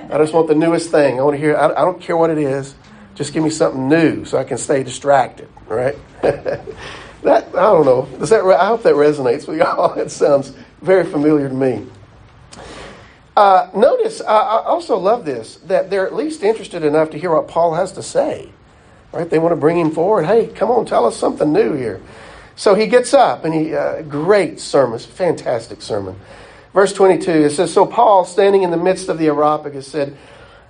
I 0.09 0.17
just 0.17 0.33
want 0.33 0.47
the 0.47 0.55
newest 0.55 0.89
thing. 0.89 1.19
I 1.19 1.21
want 1.21 1.35
to 1.35 1.39
hear, 1.39 1.55
I, 1.55 1.85
don't 1.85 2.01
care 2.01 2.17
what 2.17 2.31
it 2.31 2.39
is. 2.39 2.73
Just 3.13 3.33
give 3.33 3.43
me 3.43 3.51
something 3.51 3.87
new 3.87 4.25
so 4.25 4.39
I 4.39 4.45
can 4.45 4.57
stay 4.57 4.81
distracted. 4.81 5.47
Right? 5.67 5.95
that, 7.23 7.47
I 7.49 7.61
don't 7.61 7.85
know. 7.85 8.07
Does 8.19 8.29
that, 8.29 8.43
I 8.43 8.67
hope 8.67 8.83
that 8.83 8.95
resonates 8.95 9.47
with 9.47 9.57
y'all. 9.59 9.93
It 9.93 10.11
sounds 10.11 10.53
very 10.81 11.05
familiar 11.05 11.49
to 11.49 11.55
me. 11.55 11.87
Uh, 13.35 13.69
notice, 13.75 14.21
I 14.21 14.61
also 14.65 14.97
love 14.97 15.25
this, 15.25 15.55
that 15.65 15.89
they're 15.89 16.05
at 16.05 16.13
least 16.13 16.43
interested 16.43 16.83
enough 16.83 17.09
to 17.11 17.19
hear 17.19 17.33
what 17.33 17.47
Paul 17.47 17.73
has 17.73 17.91
to 17.93 18.03
say. 18.03 18.49
Right? 19.11 19.29
They 19.29 19.39
want 19.39 19.53
to 19.53 19.57
bring 19.57 19.79
him 19.79 19.91
forward. 19.91 20.25
Hey, 20.25 20.47
come 20.47 20.69
on, 20.71 20.85
tell 20.85 21.05
us 21.05 21.17
something 21.17 21.51
new 21.51 21.73
here. 21.73 22.01
So 22.55 22.75
he 22.75 22.87
gets 22.87 23.13
up 23.13 23.45
and 23.45 23.53
he, 23.53 23.73
uh, 23.73 24.03
great 24.03 24.59
sermon, 24.59 24.99
fantastic 24.99 25.81
sermon. 25.81 26.19
Verse 26.73 26.93
22, 26.93 27.31
it 27.31 27.49
says, 27.51 27.73
So 27.73 27.85
Paul, 27.85 28.25
standing 28.25 28.63
in 28.63 28.71
the 28.71 28.77
midst 28.77 29.09
of 29.09 29.17
the 29.17 29.27
Areopagus, 29.27 29.87
said, 29.87 30.15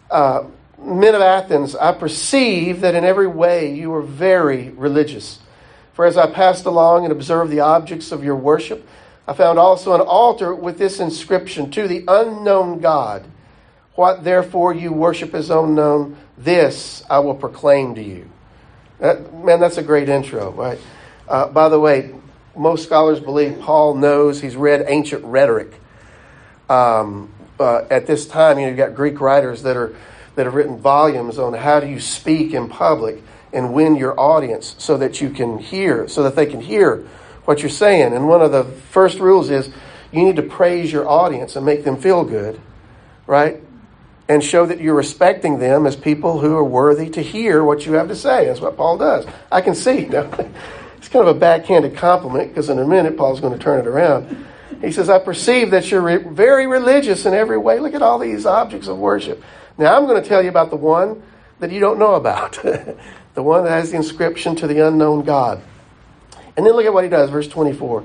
uh, 0.09 0.45
Men 0.77 1.15
of 1.15 1.21
Athens, 1.21 1.75
I 1.75 1.93
perceive 1.93 2.81
that 2.81 2.93
in 2.93 3.05
every 3.05 3.27
way 3.27 3.73
you 3.73 3.93
are 3.93 4.01
very 4.01 4.69
religious. 4.69 5.39
For 5.93 6.05
as 6.05 6.17
I 6.17 6.29
passed 6.31 6.65
along 6.65 7.05
and 7.05 7.11
observed 7.11 7.51
the 7.51 7.59
objects 7.59 8.11
of 8.11 8.23
your 8.23 8.35
worship, 8.35 8.87
I 9.27 9.33
found 9.33 9.57
also 9.57 9.93
an 9.93 10.01
altar 10.01 10.53
with 10.53 10.77
this 10.77 10.99
inscription 10.99 11.71
To 11.71 11.87
the 11.87 12.03
unknown 12.07 12.79
God. 12.79 13.25
What 13.95 14.23
therefore 14.23 14.73
you 14.73 14.91
worship 14.91 15.35
as 15.35 15.49
unknown, 15.49 16.17
this 16.37 17.03
I 17.09 17.19
will 17.19 17.35
proclaim 17.35 17.95
to 17.95 18.03
you. 18.03 18.29
That, 18.99 19.33
man, 19.33 19.59
that's 19.59 19.77
a 19.77 19.83
great 19.83 20.09
intro, 20.09 20.51
right? 20.51 20.79
Uh, 21.27 21.47
by 21.47 21.69
the 21.69 21.79
way, 21.79 22.13
most 22.55 22.83
scholars 22.83 23.19
believe 23.19 23.59
Paul 23.59 23.95
knows 23.95 24.41
he's 24.41 24.55
read 24.55 24.85
ancient 24.87 25.23
rhetoric. 25.25 25.79
Um, 26.69 27.31
uh, 27.59 27.85
at 27.91 28.07
this 28.07 28.25
time, 28.25 28.57
you 28.57 28.63
know, 28.63 28.69
you've 28.69 28.77
got 28.77 28.95
Greek 28.95 29.21
writers 29.21 29.63
that 29.63 29.77
are 29.77 29.95
that 30.35 30.45
have 30.45 30.55
written 30.55 30.77
volumes 30.77 31.37
on 31.37 31.53
how 31.53 31.79
do 31.79 31.87
you 31.87 31.99
speak 31.99 32.53
in 32.53 32.67
public 32.67 33.21
and 33.53 33.73
win 33.73 33.95
your 33.95 34.19
audience 34.19 34.75
so 34.77 34.97
that 34.97 35.21
you 35.21 35.29
can 35.29 35.57
hear, 35.59 36.07
so 36.07 36.23
that 36.23 36.35
they 36.35 36.45
can 36.45 36.61
hear 36.61 37.07
what 37.45 37.61
you're 37.61 37.69
saying. 37.69 38.13
And 38.13 38.27
one 38.27 38.41
of 38.41 38.51
the 38.51 38.63
first 38.63 39.19
rules 39.19 39.49
is 39.49 39.69
you 40.11 40.23
need 40.23 40.35
to 40.37 40.43
praise 40.43 40.91
your 40.91 41.07
audience 41.07 41.55
and 41.55 41.65
make 41.65 41.83
them 41.83 41.97
feel 41.97 42.23
good, 42.23 42.59
right? 43.27 43.61
And 44.29 44.43
show 44.43 44.65
that 44.65 44.79
you're 44.79 44.95
respecting 44.95 45.59
them 45.59 45.85
as 45.85 45.95
people 45.95 46.39
who 46.39 46.55
are 46.55 46.63
worthy 46.63 47.09
to 47.11 47.21
hear 47.21 47.63
what 47.63 47.85
you 47.85 47.93
have 47.93 48.07
to 48.07 48.15
say. 48.15 48.45
That's 48.45 48.61
what 48.61 48.77
Paul 48.77 48.97
does. 48.97 49.25
I 49.51 49.61
can 49.61 49.75
see. 49.75 50.05
Now, 50.13 50.29
it's 50.97 51.09
kind 51.09 51.27
of 51.27 51.35
a 51.35 51.37
backhanded 51.37 51.97
compliment 51.97 52.47
because 52.47 52.69
in 52.69 52.79
a 52.79 52.87
minute 52.87 53.17
Paul's 53.17 53.41
going 53.41 53.51
to 53.51 53.59
turn 53.59 53.81
it 53.81 53.87
around. 53.87 54.45
He 54.79 54.89
says, 54.93 55.09
I 55.09 55.19
perceive 55.19 55.71
that 55.71 55.91
you're 55.91 56.01
re- 56.01 56.23
very 56.23 56.65
religious 56.65 57.25
in 57.25 57.33
every 57.33 57.57
way. 57.57 57.79
Look 57.79 57.93
at 57.93 58.01
all 58.01 58.19
these 58.19 58.45
objects 58.45 58.87
of 58.87 58.97
worship. 58.97 59.43
Now, 59.77 59.97
I'm 59.97 60.05
going 60.05 60.23
to 60.23 60.27
tell 60.27 60.41
you 60.41 60.47
about 60.47 60.69
the 60.69 60.77
one 60.77 61.21
that 61.59 61.71
you 61.71 61.81
don't 61.81 61.99
know 61.99 62.15
about 62.15 62.57
the 63.33 63.43
one 63.43 63.63
that 63.63 63.71
has 63.71 63.91
the 63.91 63.97
inscription 63.97 64.55
to 64.57 64.67
the 64.67 64.85
unknown 64.85 65.23
God. 65.23 65.61
And 66.55 66.65
then 66.65 66.73
look 66.73 66.85
at 66.85 66.93
what 66.93 67.03
he 67.03 67.09
does, 67.09 67.29
verse 67.29 67.47
24. 67.47 68.03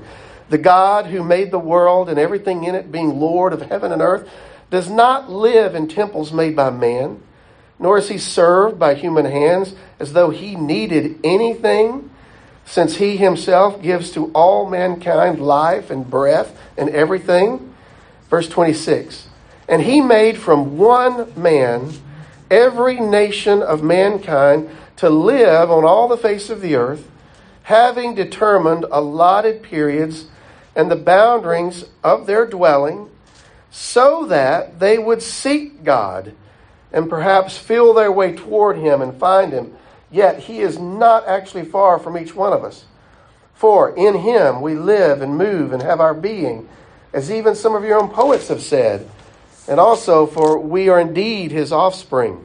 The 0.49 0.57
God 0.57 1.05
who 1.05 1.23
made 1.23 1.51
the 1.51 1.59
world 1.59 2.09
and 2.09 2.17
everything 2.17 2.63
in 2.63 2.75
it, 2.75 2.91
being 2.91 3.19
Lord 3.19 3.53
of 3.53 3.61
heaven 3.61 3.91
and 3.91 4.01
earth, 4.01 4.27
does 4.69 4.89
not 4.89 5.29
live 5.29 5.75
in 5.75 5.87
temples 5.87 6.31
made 6.31 6.55
by 6.55 6.69
man, 6.69 7.21
nor 7.77 7.97
is 7.97 8.09
he 8.09 8.17
served 8.17 8.79
by 8.79 8.95
human 8.95 9.25
hands 9.25 9.75
as 9.99 10.13
though 10.13 10.29
he 10.29 10.55
needed 10.55 11.19
anything 11.23 12.09
since 12.65 12.97
he 12.97 13.17
himself 13.17 13.81
gives 13.81 14.11
to 14.11 14.31
all 14.31 14.69
mankind 14.69 15.39
life 15.39 15.89
and 15.89 16.09
breath 16.09 16.57
and 16.77 16.89
everything. 16.89 17.73
Verse 18.29 18.47
26 18.47 19.27
And 19.67 19.81
he 19.81 20.01
made 20.01 20.37
from 20.37 20.77
one 20.77 21.31
man 21.39 21.91
every 22.51 22.99
nation 22.99 23.61
of 23.61 23.83
mankind 23.83 24.69
to 24.99 25.09
live 25.09 25.69
on 25.69 25.83
all 25.83 26.07
the 26.07 26.17
face 26.17 26.49
of 26.49 26.61
the 26.61 26.75
earth, 26.75 27.09
having 27.63 28.15
determined 28.15 28.85
allotted 28.91 29.61
periods 29.61 30.27
and 30.75 30.89
the 30.89 30.95
boundaries 30.95 31.85
of 32.03 32.25
their 32.25 32.45
dwelling, 32.45 33.09
so 33.71 34.25
that 34.25 34.79
they 34.79 34.97
would 34.97 35.21
seek 35.21 35.83
God 35.83 36.33
and 36.91 37.09
perhaps 37.09 37.57
feel 37.57 37.93
their 37.93 38.11
way 38.11 38.35
toward 38.35 38.77
him 38.77 39.01
and 39.01 39.13
find 39.19 39.51
him 39.51 39.75
Yet 40.11 40.39
he 40.39 40.59
is 40.59 40.79
not 40.79 41.27
actually 41.27 41.65
far 41.65 41.99
from 41.99 42.17
each 42.17 42.33
one 42.33 42.53
of 42.53 42.63
us. 42.63 42.85
For 43.53 43.95
in 43.95 44.15
him 44.15 44.61
we 44.61 44.75
live 44.75 45.21
and 45.21 45.37
move 45.37 45.73
and 45.73 45.81
have 45.81 45.99
our 45.99 46.13
being, 46.13 46.67
as 47.13 47.31
even 47.31 47.55
some 47.55 47.75
of 47.75 47.83
your 47.83 47.99
own 47.99 48.09
poets 48.09 48.47
have 48.47 48.61
said. 48.61 49.09
And 49.67 49.79
also, 49.79 50.25
for 50.25 50.57
we 50.57 50.89
are 50.89 50.99
indeed 50.99 51.51
his 51.51 51.71
offspring. 51.71 52.43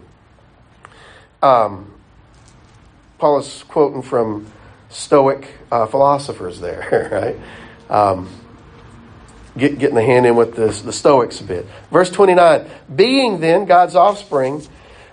Um, 1.43 1.94
Paul 3.19 3.39
is 3.39 3.65
quoting 3.69 4.03
from 4.03 4.51
Stoic 4.89 5.49
uh, 5.71 5.87
philosophers 5.87 6.61
there, 6.61 7.09
right? 7.91 7.95
Um, 7.95 8.29
get, 9.57 9.79
getting 9.79 9.97
the 9.97 10.03
hand 10.03 10.27
in 10.27 10.37
with 10.37 10.55
the, 10.55 10.67
the 10.85 10.93
Stoics 10.93 11.41
a 11.41 11.45
bit. 11.45 11.67
Verse 11.91 12.11
29 12.11 12.69
Being 12.95 13.41
then 13.41 13.65
God's 13.65 13.97
offspring, 13.97 14.63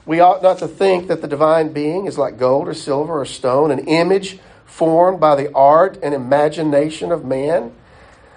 we 0.06 0.20
ought 0.20 0.42
not 0.44 0.60
to 0.60 0.68
think 0.68 1.08
that 1.08 1.22
the 1.22 1.28
divine 1.28 1.74
being 1.74 2.06
is 2.06 2.18
like 2.18 2.38
gold 2.38 2.68
or 2.68 2.74
silver 2.74 3.22
or 3.22 3.26
stone, 3.26 3.72
an 3.72 3.80
image 3.80 4.40
formed 4.66 5.20
by 5.20 5.36
the 5.36 5.54
art 5.54 6.00
and 6.02 6.14
imagination 6.14 7.12
of 7.12 7.26
man. 7.26 7.74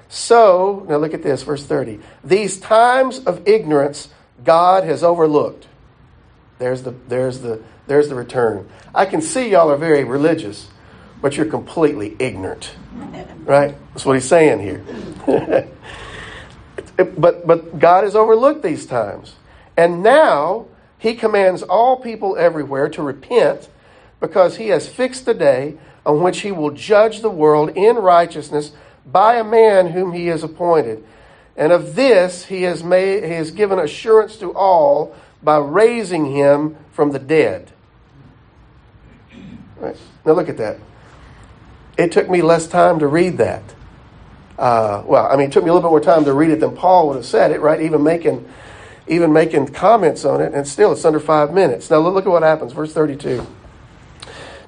So, 0.09 0.85
now 0.89 0.97
look 0.97 1.15
at 1.15 1.23
this, 1.23 1.43
verse 1.43 1.65
30. 1.65 2.01
These 2.23 2.61
times 2.61 3.21
of 3.21 3.49
ignorance 3.49 4.09
God 4.45 4.85
has 4.85 5.03
overlooked. 5.03 5.67
There's 6.59 6.83
the, 6.83 6.93
there's 7.09 7.41
the, 7.41 7.63
there's 7.87 8.09
the 8.09 8.15
return. 8.15 8.69
I 8.95 9.07
can 9.07 9.21
see 9.21 9.51
y'all 9.51 9.71
are 9.71 9.77
very 9.77 10.05
religious, 10.05 10.69
but 11.21 11.37
you're 11.37 11.47
completely 11.47 12.17
ignorant. 12.19 12.75
Right? 13.45 13.77
That's 13.93 14.05
what 14.07 14.15
he's 14.15 14.29
saying 14.29 14.61
here. 14.61 14.85
but, 16.97 17.47
but 17.47 17.79
God 17.79 18.05
has 18.05 18.15
overlooked 18.15 18.63
these 18.63 18.87
times. 18.87 19.35
And 19.77 20.03
now 20.03 20.67
he 20.99 21.15
commands 21.15 21.63
all 21.63 21.97
people 21.97 22.37
everywhere 22.37 22.89
to 22.91 23.03
repent 23.03 23.69
because 24.21 24.57
he 24.57 24.69
has 24.69 24.89
fixed 24.89 25.29
a 25.29 25.35
day 25.35 25.77
on 26.07 26.23
which 26.23 26.41
he 26.41 26.53
will 26.53 26.71
judge 26.71 27.21
the 27.21 27.31
world 27.31 27.71
in 27.71 27.97
righteousness 27.97 28.73
by 29.05 29.37
a 29.37 29.45
man 29.45 29.89
whom 29.89 30.13
he 30.13 30.27
has 30.27 30.43
appointed. 30.43 31.05
And 31.57 31.73
of 31.73 31.95
this 31.95 32.47
he 32.47 32.63
has 32.63 32.83
made 32.83 33.25
he 33.25 33.33
has 33.33 33.51
given 33.51 33.79
assurance 33.79 34.37
to 34.39 34.53
all 34.55 35.15
by 35.43 35.59
raising 35.59 36.33
him 36.33 36.77
from 36.93 37.13
the 37.13 37.19
dead. 37.19 37.71
Right. 39.77 39.97
Now 40.25 40.33
look 40.33 40.49
at 40.49 40.57
that. 40.59 40.79
It 41.97 42.13
took 42.13 42.29
me 42.29 42.43
less 42.43 42.67
time 42.67 42.99
to 43.01 43.07
read 43.07 43.39
that. 43.39 43.63
Uh, 44.59 45.03
well, 45.07 45.27
I 45.27 45.37
mean, 45.37 45.49
it 45.49 45.53
took 45.53 45.65
me 45.65 45.71
a 45.71 45.73
little 45.73 45.89
bit 45.89 45.93
more 45.93 46.01
time 46.01 46.25
to 46.25 46.33
read 46.33 46.51
it 46.51 46.61
than 46.61 46.77
Paul 46.77 47.09
would 47.09 47.17
have 47.17 47.27
said 47.27 47.51
it, 47.51 47.61
right? 47.61 47.81
Even 47.81 48.03
making, 48.03 48.49
even 49.09 49.33
making 49.33 49.69
comments 49.69 50.25
on 50.25 50.41
it, 50.41 50.55
and 50.55 50.67
still 50.67 50.93
it's 50.93 51.05
under 51.05 51.21
five 51.21 51.53
minutes. 51.53 51.91
Now 51.91 51.99
look 51.99 52.25
at 52.25 52.31
what 52.31 52.43
happens, 52.43 52.73
verse 52.73 52.93
thirty-two. 52.93 53.47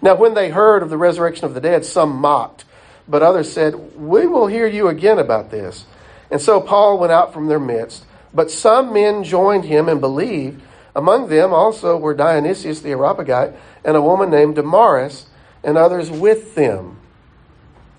Now, 0.02 0.14
when 0.14 0.34
they 0.34 0.50
heard 0.50 0.82
of 0.82 0.90
the 0.90 0.98
resurrection 0.98 1.46
of 1.46 1.54
the 1.54 1.60
dead, 1.60 1.84
some 1.84 2.10
mocked, 2.10 2.64
but 3.08 3.22
others 3.22 3.52
said, 3.52 3.96
"We 3.96 4.26
will 4.26 4.46
hear 4.46 4.66
you 4.66 4.88
again 4.88 5.18
about 5.18 5.50
this." 5.50 5.86
And 6.30 6.40
so 6.40 6.60
Paul 6.60 6.98
went 6.98 7.12
out 7.12 7.32
from 7.32 7.46
their 7.46 7.60
midst. 7.60 8.04
But 8.34 8.50
some 8.50 8.92
men 8.92 9.24
joined 9.24 9.64
him 9.64 9.88
and 9.88 10.00
believed. 10.00 10.60
Among 10.96 11.28
them 11.28 11.52
also 11.52 11.98
were 11.98 12.14
Dionysius 12.14 12.80
the 12.80 12.88
Areopagite 12.92 13.52
and 13.84 13.98
a 13.98 14.00
woman 14.00 14.30
named 14.30 14.54
Damaris, 14.54 15.26
and 15.62 15.76
others 15.76 16.10
with 16.10 16.54
them. 16.54 16.96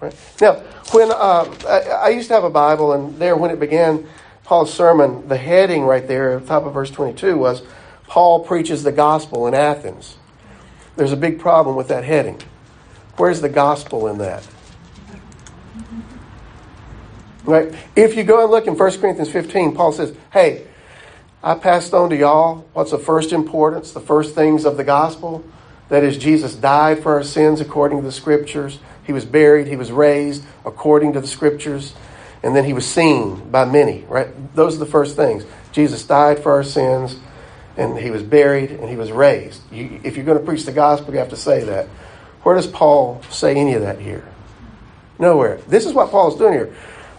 Right? 0.01 0.15
Now, 0.41 0.55
when 0.91 1.11
uh, 1.11 1.53
I, 1.67 1.79
I, 2.05 2.09
used 2.09 2.29
to 2.29 2.33
have 2.33 2.43
a 2.43 2.49
Bible, 2.49 2.93
and 2.93 3.19
there, 3.19 3.35
when 3.35 3.51
it 3.51 3.59
began 3.59 4.07
Paul's 4.43 4.73
sermon, 4.73 5.27
the 5.27 5.37
heading 5.37 5.83
right 5.83 6.07
there 6.07 6.37
at 6.37 6.41
the 6.41 6.47
top 6.47 6.65
of 6.65 6.73
verse 6.73 6.89
22 6.89 7.37
was 7.37 7.61
Paul 8.07 8.43
preaches 8.43 8.81
the 8.81 8.91
gospel 8.91 9.45
in 9.45 9.53
Athens. 9.53 10.17
There's 10.95 11.11
a 11.11 11.17
big 11.17 11.39
problem 11.39 11.75
with 11.75 11.89
that 11.89 12.03
heading. 12.03 12.41
Where's 13.17 13.41
the 13.41 13.49
gospel 13.49 14.07
in 14.07 14.17
that? 14.17 14.47
Right? 17.43 17.75
If 17.95 18.15
you 18.15 18.23
go 18.23 18.41
and 18.41 18.51
look 18.51 18.65
in 18.65 18.75
1 18.75 18.91
Corinthians 18.99 19.29
15, 19.29 19.75
Paul 19.75 19.91
says, 19.91 20.15
Hey, 20.31 20.65
I 21.43 21.55
passed 21.55 21.93
on 21.93 22.09
to 22.09 22.15
y'all 22.15 22.65
what's 22.73 22.91
of 22.91 23.03
first 23.03 23.31
importance, 23.31 23.91
the 23.91 23.99
first 23.99 24.33
things 24.33 24.65
of 24.65 24.77
the 24.77 24.83
gospel. 24.83 25.43
That 25.89 26.03
is, 26.03 26.17
Jesus 26.17 26.53
died 26.55 27.01
for 27.01 27.13
our 27.13 27.23
sins 27.23 27.61
according 27.61 27.99
to 27.99 28.03
the 28.03 28.11
scriptures. 28.11 28.79
He 29.05 29.13
was 29.13 29.23
buried, 29.23 29.67
he 29.67 29.77
was 29.77 29.91
raised 29.91 30.43
according 30.65 31.13
to 31.13 31.21
the 31.21 31.27
scriptures, 31.27 31.93
and 32.43 32.55
then 32.55 32.65
he 32.65 32.73
was 32.73 32.85
seen 32.85 33.49
by 33.49 33.63
many, 33.63 34.03
right? 34.09 34.27
Those 34.53 34.75
are 34.75 34.79
the 34.79 34.85
first 34.85 35.15
things. 35.15 35.45
Jesus 35.71 36.05
died 36.05 36.39
for 36.39 36.51
our 36.51 36.63
sins, 36.63 37.17
and 37.77 37.97
he 37.97 38.11
was 38.11 38.23
buried, 38.23 38.71
and 38.71 38.89
he 38.89 38.97
was 38.97 39.11
raised. 39.11 39.61
You, 39.71 40.01
if 40.03 40.17
you're 40.17 40.25
going 40.25 40.39
to 40.39 40.43
preach 40.43 40.65
the 40.65 40.73
gospel, 40.73 41.13
you 41.13 41.19
have 41.19 41.29
to 41.29 41.37
say 41.37 41.63
that. 41.63 41.87
Where 42.43 42.55
does 42.55 42.67
Paul 42.67 43.21
say 43.29 43.55
any 43.55 43.73
of 43.75 43.81
that 43.83 43.99
here? 43.99 44.27
Nowhere. 45.19 45.59
This 45.67 45.85
is 45.85 45.93
what 45.93 46.11
Paul 46.11 46.33
is 46.33 46.37
doing 46.37 46.53
here. 46.53 46.75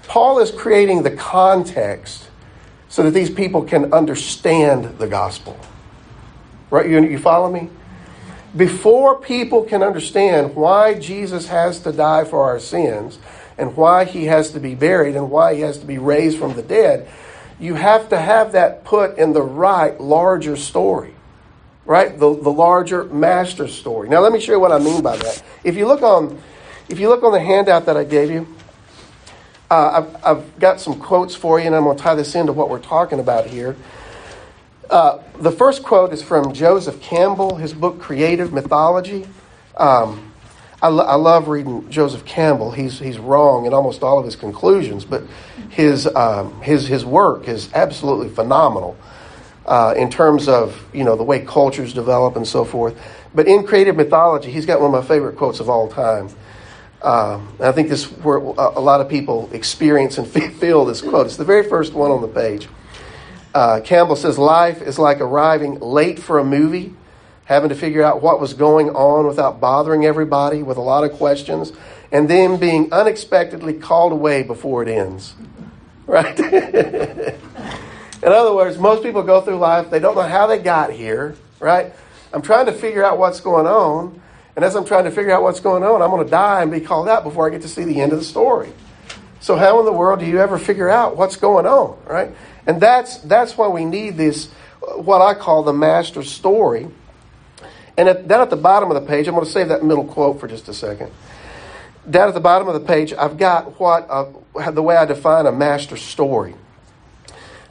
Paul 0.09 0.41
is 0.41 0.51
creating 0.51 1.05
the 1.05 1.11
context 1.11 2.28
so 2.89 3.03
that 3.03 3.11
these 3.13 3.31
people 3.31 3.63
can 3.63 3.93
understand 3.93 4.99
the 4.99 5.07
gospel. 5.07 5.59
Right? 6.71 6.89
You, 6.89 7.03
you 7.05 7.19
follow 7.19 7.51
me? 7.51 7.71
Before 8.57 9.21
people 9.21 9.65
can 9.65 9.83
understand 9.83 10.57
why 10.57 10.95
Jesus 10.95 11.49
has 11.49 11.81
to 11.81 11.93
die 11.93 12.25
for 12.25 12.45
our 12.45 12.59
sins 12.59 13.19
and 13.59 13.77
why 13.77 14.05
he 14.05 14.25
has 14.25 14.51
to 14.53 14.61
be 14.61 14.75
buried 14.75 15.17
and 15.17 15.31
why 15.31 15.55
he 15.55 15.61
has 15.61 15.79
to 15.79 15.87
be 15.87 15.99
raised 15.99 16.39
from 16.39 16.55
the 16.55 16.63
dead, 16.63 17.09
you 17.61 17.75
have 17.75 18.09
to 18.09 18.19
have 18.19 18.53
that 18.53 18.85
put 18.85 19.19
in 19.19 19.33
the 19.33 19.43
right, 19.43 20.01
larger 20.01 20.57
story. 20.57 21.15
Right? 21.85 22.19
The, 22.19 22.35
the 22.35 22.51
larger 22.51 23.05
master 23.05 23.69
story. 23.69 24.09
Now 24.09 24.21
let 24.21 24.33
me 24.33 24.41
show 24.41 24.53
you 24.53 24.61
what 24.61 24.73
I 24.73 24.79
mean 24.79 25.03
by 25.03 25.17
that. 25.17 25.43
If 25.65 25.77
you 25.77 25.87
look 25.87 26.03
on 26.03 26.39
if 26.89 26.99
you 26.99 27.09
look 27.09 27.23
on 27.23 27.33
the 27.33 27.41
handout 27.41 27.87
that 27.87 27.97
I 27.97 28.05
gave 28.05 28.31
you, 28.31 28.47
uh, 29.71 30.03
I've, 30.03 30.25
I've, 30.25 30.59
got 30.59 30.81
some 30.81 30.99
quotes 30.99 31.35
for 31.35 31.61
you, 31.61 31.67
and 31.67 31.75
I'm 31.75 31.85
going 31.85 31.97
to 31.97 32.03
tie 32.03 32.15
this 32.15 32.35
into 32.35 32.53
what 32.53 32.71
we're 32.71 32.79
talking 32.79 33.21
about 33.21 33.47
here. 33.47 33.77
Uh, 34.89 35.19
the 35.39 35.53
first 35.53 35.83
quote 35.83 36.13
is 36.13 36.23
from 36.23 36.55
Joseph 36.55 37.01
Campbell, 37.03 37.57
his 37.57 37.75
book 37.75 38.01
Creative 38.01 38.53
Mythology. 38.53 39.27
Um, 39.77 40.33
I, 40.81 40.89
lo- 40.89 41.05
I, 41.05 41.17
love 41.17 41.49
reading 41.49 41.91
Joseph 41.91 42.25
Campbell. 42.25 42.71
He's, 42.71 42.99
he's 42.99 43.19
wrong 43.19 43.67
in 43.67 43.75
almost 43.75 44.03
all 44.03 44.19
of 44.19 44.25
his 44.25 44.37
conclusions, 44.37 45.05
but 45.05 45.25
his, 45.69 46.07
um, 46.07 46.63
his, 46.63 46.89
his 46.89 47.05
work 47.05 47.49
is 47.49 47.71
absolutely 47.75 48.31
phenomenal 48.31 48.97
uh, 49.67 49.93
in 49.97 50.09
terms 50.09 50.49
of 50.49 50.83
you 50.95 51.05
know, 51.05 51.17
the 51.17 51.23
way 51.23 51.45
cultures 51.45 51.93
develop 51.93 52.37
and 52.37 52.49
so 52.49 52.65
forth. 52.65 52.99
But 53.35 53.47
in 53.47 53.67
Creative 53.67 53.95
Mythology, 53.95 54.51
he's 54.51 54.65
got 54.65 54.81
one 54.81 54.95
of 54.95 55.03
my 55.03 55.07
favorite 55.07 55.37
quotes 55.37 55.61
of 55.61 55.69
all 55.69 55.89
time. 55.89 56.31
Um, 57.03 57.55
I 57.61 57.71
think 57.71 57.89
this 57.89 58.05
where 58.07 58.39
a 58.39 58.81
lot 58.81 59.01
of 59.01 59.09
people 59.09 59.49
experience 59.53 60.19
and 60.19 60.27
feel 60.27 60.85
this 60.85 61.01
quote. 61.01 61.27
It's 61.27 61.37
the 61.37 61.45
very 61.45 61.69
first 61.69 61.93
one 61.93 62.11
on 62.11 62.23
the 62.23 62.29
page. 62.29 62.69
Uh, 63.55 63.81
Campbell 63.85 64.17
says, 64.17 64.37
"Life 64.37 64.83
is 64.83 64.99
like 64.99 65.21
arriving 65.21 65.79
late 65.79 66.19
for 66.19 66.39
a 66.41 66.45
movie, 66.45 66.95
having 67.45 67.69
to 67.69 67.77
figure 67.77 68.03
out 68.03 68.21
what 68.21 68.41
was 68.41 68.53
going 68.53 68.91
on 68.91 69.27
without 69.27 69.61
bothering 69.61 70.05
everybody 70.05 70.63
with 70.63 70.77
a 70.77 70.81
lot 70.81 71.05
of 71.05 71.13
questions, 71.13 71.73
and 72.11 72.29
then 72.29 72.57
being 72.57 72.93
unexpectedly 72.93 73.75
called 73.75 74.13
away 74.13 74.43
before 74.43 74.83
it 74.83 74.89
ends." 74.89 75.35
Right. 76.09 76.41
In 76.41 78.33
other 78.33 78.55
words, 78.55 78.79
most 78.79 79.03
people 79.03 79.23
go 79.23 79.43
through 79.43 79.59
life; 79.59 79.91
they 79.91 79.99
don't 79.99 80.15
know 80.15 80.23
how 80.23 80.47
they 80.47 80.57
got 80.57 80.91
here. 80.91 81.35
Right. 81.61 81.93
I'm 82.33 82.41
trying 82.41 82.65
to 82.65 82.73
figure 82.73 83.05
out 83.05 83.19
what's 83.19 83.41
going 83.41 83.67
on 83.67 84.23
and 84.59 84.65
as 84.65 84.75
I'm 84.75 84.85
trying 84.85 85.05
to 85.05 85.13
figure 85.13 85.31
out 85.31 85.45
what's 85.45 85.61
going 85.61 85.85
on, 85.85 86.03
I'm 86.03 86.11
going 86.11 86.25
to 86.25 86.29
die 86.29 86.63
and 86.63 86.73
be 86.73 86.81
called 86.81 87.09
out 87.09 87.23
before 87.23 87.47
I 87.47 87.51
get 87.51 87.63
to 87.63 87.69
see 87.69 87.85
the 87.85 88.01
end 88.01 88.13
of 88.13 88.19
the 88.19 88.25
story. 88.25 88.73
So 89.39 89.55
how 89.55 89.79
in 89.79 89.85
the 89.85 89.93
world 89.93 90.19
do 90.19 90.27
you 90.27 90.41
ever 90.41 90.59
figure 90.59 90.89
out 90.89 91.17
what's 91.17 91.37
going 91.37 91.65
on, 91.65 91.97
right? 92.05 92.35
And 92.67 92.81
that's 92.81 93.19
that's 93.19 93.57
why 93.57 93.69
we 93.69 93.85
need 93.85 94.17
this 94.17 94.49
what 94.97 95.23
I 95.23 95.35
call 95.35 95.63
the 95.63 95.73
master 95.73 96.25
story. 96.25 96.89
And 97.97 98.09
at, 98.09 98.27
down 98.27 98.41
at 98.41 98.51
the 98.51 98.57
bottom 98.57 98.91
of 98.91 99.01
the 99.01 99.09
page, 99.09 99.29
I'm 99.29 99.35
going 99.35 99.47
to 99.47 99.53
save 99.53 99.69
that 99.69 99.85
middle 99.85 100.05
quote 100.05 100.41
for 100.41 100.49
just 100.49 100.67
a 100.67 100.75
second. 100.75 101.13
Down 102.11 102.27
at 102.27 102.35
the 102.35 102.41
bottom 102.41 102.67
of 102.67 102.75
the 102.75 102.81
page, 102.81 103.13
I've 103.13 103.39
got 103.39 103.79
what 103.79 104.11
uh, 104.11 104.73
the 104.73 104.83
way 104.83 104.97
I 104.97 105.05
define 105.05 105.47
a 105.47 105.53
master 105.53 105.97
story. 105.97 106.57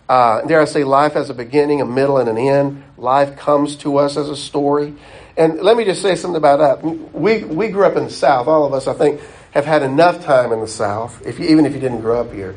Uh, 0.07 0.41
I 0.49 0.63
say, 0.63 0.85
life 0.85 1.15
has 1.15 1.29
a 1.29 1.33
beginning, 1.33 1.81
a 1.81 1.85
middle, 1.85 2.17
and 2.17 2.29
an 2.29 2.37
end. 2.37 2.81
Life 2.95 3.35
comes 3.35 3.75
to 3.77 3.97
us 3.97 4.15
as 4.15 4.29
a 4.29 4.37
story. 4.37 4.95
And 5.37 5.61
let 5.61 5.77
me 5.77 5.85
just 5.85 6.01
say 6.01 6.15
something 6.15 6.37
about 6.37 6.57
that. 6.57 6.83
We, 7.13 7.43
we 7.43 7.67
grew 7.67 7.85
up 7.85 7.95
in 7.95 8.05
the 8.05 8.09
South. 8.09 8.47
All 8.47 8.65
of 8.65 8.73
us, 8.73 8.87
I 8.87 8.93
think, 8.93 9.21
have 9.51 9.65
had 9.65 9.83
enough 9.83 10.25
time 10.25 10.51
in 10.51 10.59
the 10.59 10.67
South, 10.67 11.25
if 11.25 11.39
you, 11.39 11.47
even 11.47 11.65
if 11.65 11.73
you 11.73 11.79
didn't 11.79 12.01
grow 12.01 12.21
up 12.21 12.33
here, 12.33 12.55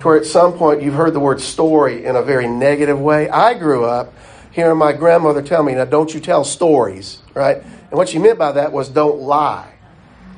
to 0.00 0.06
where 0.06 0.16
at 0.16 0.24
some 0.24 0.54
point 0.54 0.82
you've 0.82 0.94
heard 0.94 1.12
the 1.12 1.20
word 1.20 1.40
story 1.40 2.04
in 2.04 2.16
a 2.16 2.22
very 2.22 2.48
negative 2.48 2.98
way. 2.98 3.28
I 3.28 3.54
grew 3.54 3.84
up 3.84 4.14
hearing 4.50 4.78
my 4.78 4.92
grandmother 4.94 5.42
tell 5.42 5.62
me, 5.62 5.74
now 5.74 5.84
don't 5.84 6.12
you 6.12 6.20
tell 6.20 6.42
stories, 6.42 7.18
right? 7.34 7.58
And 7.58 7.92
what 7.92 8.08
she 8.08 8.18
meant 8.18 8.38
by 8.38 8.52
that 8.52 8.72
was 8.72 8.88
don't 8.88 9.20
lie. 9.20 9.74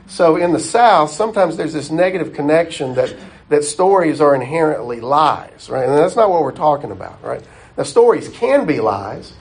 So 0.09 0.37
in 0.37 0.53
the 0.53 0.61
South, 0.61 1.11
sometimes 1.11 1.57
there's 1.57 1.73
this 1.73 1.91
negative 1.91 2.33
connection 2.33 2.95
that, 2.97 3.15
that 3.51 3.63
stories 3.63 4.21
are 4.21 4.35
inherently 4.35 5.01
lies, 5.01 5.71
right? 5.71 5.89
And 5.89 5.97
that's 5.97 6.17
not 6.17 6.31
what 6.31 6.43
we're 6.43 6.51
talking 6.51 6.91
about, 6.91 7.23
right? 7.23 7.43
Now, 7.77 7.85
stories 7.85 8.29
can 8.29 8.67
be 8.67 8.81
lies, 8.81 9.33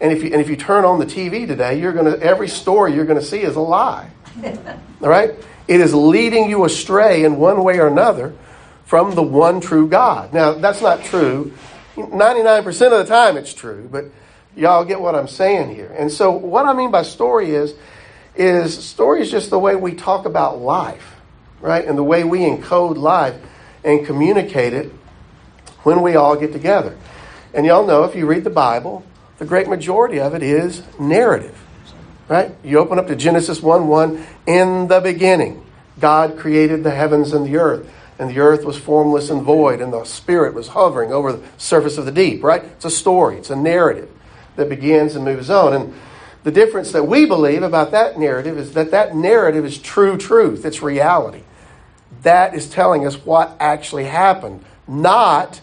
and 0.00 0.12
if 0.12 0.22
you, 0.22 0.30
and 0.32 0.40
if 0.40 0.48
you 0.48 0.56
turn 0.56 0.84
on 0.84 0.98
the 0.98 1.06
TV 1.06 1.46
today, 1.46 1.80
you're 1.80 1.92
going 1.92 2.04
to 2.04 2.20
every 2.22 2.48
story 2.48 2.94
you're 2.94 3.06
going 3.06 3.18
to 3.18 3.24
see 3.24 3.40
is 3.40 3.56
a 3.56 3.60
lie. 3.60 4.10
All 4.44 5.08
right? 5.08 5.34
It 5.68 5.80
is 5.80 5.94
leading 5.94 6.50
you 6.50 6.64
astray 6.64 7.24
in 7.24 7.36
one 7.36 7.64
way 7.64 7.78
or 7.78 7.88
another 7.88 8.34
from 8.84 9.14
the 9.14 9.22
one 9.22 9.60
true 9.60 9.88
God. 9.88 10.32
Now, 10.32 10.52
that's 10.52 10.80
not 10.80 11.02
true. 11.04 11.52
99% 11.96 12.66
of 12.66 12.98
the 12.98 13.04
time 13.04 13.36
it's 13.36 13.54
true, 13.54 13.88
but 13.90 14.04
y'all 14.54 14.84
get 14.84 15.00
what 15.00 15.14
I'm 15.14 15.28
saying 15.28 15.74
here. 15.74 15.92
And 15.96 16.12
so 16.12 16.30
what 16.30 16.66
I 16.66 16.72
mean 16.72 16.90
by 16.90 17.02
story 17.02 17.50
is 17.50 17.74
is 18.34 18.84
story 18.84 19.22
is 19.22 19.30
just 19.30 19.48
the 19.48 19.58
way 19.58 19.74
we 19.76 19.94
talk 19.94 20.26
about 20.26 20.58
life, 20.58 21.16
right? 21.60 21.84
And 21.84 21.96
the 21.96 22.02
way 22.02 22.22
we 22.22 22.40
encode 22.40 22.98
life 22.98 23.34
and 23.82 24.04
communicate 24.04 24.74
it 24.74 24.92
when 25.84 26.02
we 26.02 26.16
all 26.16 26.36
get 26.36 26.52
together. 26.52 26.96
And 27.54 27.64
y'all 27.64 27.86
know 27.86 28.04
if 28.04 28.14
you 28.14 28.26
read 28.26 28.44
the 28.44 28.50
Bible, 28.50 29.04
the 29.38 29.44
great 29.44 29.68
majority 29.68 30.18
of 30.18 30.34
it 30.34 30.42
is 30.42 30.82
narrative, 30.98 31.60
right? 32.28 32.54
You 32.64 32.78
open 32.78 32.98
up 32.98 33.06
to 33.08 33.16
Genesis 33.16 33.60
1 33.60 33.88
1, 33.88 34.26
in 34.46 34.88
the 34.88 35.00
beginning, 35.00 35.64
God 36.00 36.38
created 36.38 36.84
the 36.84 36.90
heavens 36.90 37.32
and 37.32 37.46
the 37.46 37.56
earth. 37.56 37.92
And 38.18 38.30
the 38.30 38.38
earth 38.38 38.64
was 38.64 38.78
formless 38.78 39.28
and 39.28 39.42
void, 39.42 39.82
and 39.82 39.92
the 39.92 40.04
Spirit 40.04 40.54
was 40.54 40.68
hovering 40.68 41.12
over 41.12 41.34
the 41.34 41.46
surface 41.58 41.98
of 41.98 42.06
the 42.06 42.12
deep, 42.12 42.42
right? 42.42 42.64
It's 42.64 42.86
a 42.86 42.90
story, 42.90 43.36
it's 43.36 43.50
a 43.50 43.56
narrative 43.56 44.08
that 44.56 44.70
begins 44.70 45.14
and 45.14 45.24
moves 45.24 45.50
on. 45.50 45.74
And 45.74 45.94
the 46.42 46.50
difference 46.50 46.92
that 46.92 47.04
we 47.04 47.26
believe 47.26 47.62
about 47.62 47.90
that 47.90 48.18
narrative 48.18 48.56
is 48.56 48.72
that 48.72 48.90
that 48.92 49.14
narrative 49.14 49.66
is 49.66 49.78
true 49.78 50.16
truth, 50.16 50.64
it's 50.64 50.80
reality. 50.80 51.42
That 52.22 52.54
is 52.54 52.70
telling 52.70 53.06
us 53.06 53.16
what 53.16 53.54
actually 53.60 54.04
happened, 54.04 54.64
not 54.88 55.60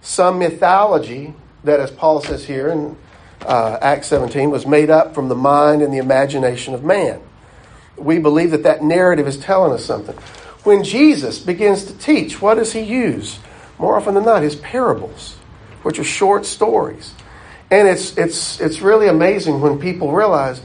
some 0.00 0.38
mythology 0.38 1.34
that, 1.64 1.80
as 1.80 1.90
Paul 1.90 2.20
says 2.20 2.44
here 2.44 2.68
in 2.68 2.96
uh, 3.44 3.78
Acts 3.80 4.06
17, 4.08 4.50
was 4.50 4.66
made 4.66 4.90
up 4.90 5.14
from 5.14 5.28
the 5.28 5.34
mind 5.34 5.82
and 5.82 5.92
the 5.92 5.98
imagination 5.98 6.74
of 6.74 6.84
man. 6.84 7.20
We 7.96 8.18
believe 8.18 8.50
that 8.52 8.62
that 8.62 8.82
narrative 8.82 9.26
is 9.26 9.38
telling 9.38 9.72
us 9.72 9.84
something. 9.84 10.16
When 10.64 10.84
Jesus 10.84 11.38
begins 11.38 11.84
to 11.86 11.98
teach, 11.98 12.40
what 12.40 12.54
does 12.54 12.72
he 12.72 12.80
use? 12.80 13.38
More 13.78 13.96
often 13.96 14.14
than 14.14 14.24
not, 14.24 14.42
his 14.42 14.56
parables, 14.56 15.36
which 15.82 15.98
are 15.98 16.04
short 16.04 16.46
stories. 16.46 17.14
And 17.70 17.88
it's, 17.88 18.16
it's, 18.16 18.60
it's 18.60 18.80
really 18.80 19.08
amazing 19.08 19.60
when 19.60 19.78
people 19.78 20.12
realize 20.12 20.60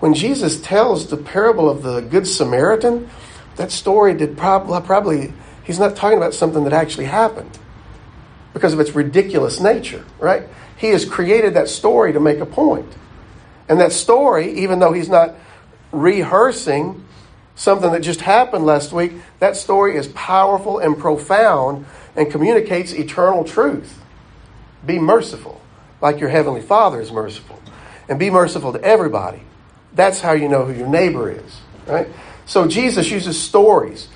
when 0.00 0.14
Jesus 0.14 0.60
tells 0.60 1.08
the 1.08 1.16
parable 1.16 1.68
of 1.68 1.82
the 1.82 2.00
Good 2.00 2.26
Samaritan, 2.26 3.10
that 3.56 3.72
story 3.72 4.14
did 4.14 4.36
prob- 4.36 4.84
probably, 4.86 5.32
he's 5.64 5.80
not 5.80 5.96
talking 5.96 6.16
about 6.16 6.34
something 6.34 6.64
that 6.64 6.72
actually 6.72 7.06
happened 7.06 7.58
because 8.58 8.72
of 8.72 8.80
its 8.80 8.90
ridiculous 8.90 9.60
nature, 9.60 10.04
right? 10.18 10.42
He 10.76 10.88
has 10.88 11.04
created 11.04 11.54
that 11.54 11.68
story 11.68 12.12
to 12.12 12.18
make 12.18 12.40
a 12.40 12.46
point. 12.46 12.92
And 13.68 13.80
that 13.80 13.92
story, 13.92 14.52
even 14.64 14.80
though 14.80 14.92
he's 14.92 15.08
not 15.08 15.36
rehearsing 15.92 17.04
something 17.54 17.92
that 17.92 18.00
just 18.00 18.20
happened 18.20 18.66
last 18.66 18.92
week, 18.92 19.12
that 19.38 19.56
story 19.56 19.96
is 19.96 20.08
powerful 20.08 20.80
and 20.80 20.98
profound 20.98 21.86
and 22.16 22.32
communicates 22.32 22.92
eternal 22.92 23.44
truth. 23.44 24.02
Be 24.84 24.98
merciful 24.98 25.60
like 26.00 26.18
your 26.18 26.28
Heavenly 26.28 26.60
Father 26.60 27.00
is 27.00 27.12
merciful. 27.12 27.62
And 28.08 28.18
be 28.18 28.28
merciful 28.28 28.72
to 28.72 28.82
everybody. 28.82 29.42
That's 29.94 30.20
how 30.20 30.32
you 30.32 30.48
know 30.48 30.64
who 30.64 30.72
your 30.72 30.88
neighbor 30.88 31.30
is, 31.30 31.60
right? 31.86 32.08
So 32.44 32.66
Jesus 32.66 33.08
uses 33.08 33.40
stories 33.40 34.08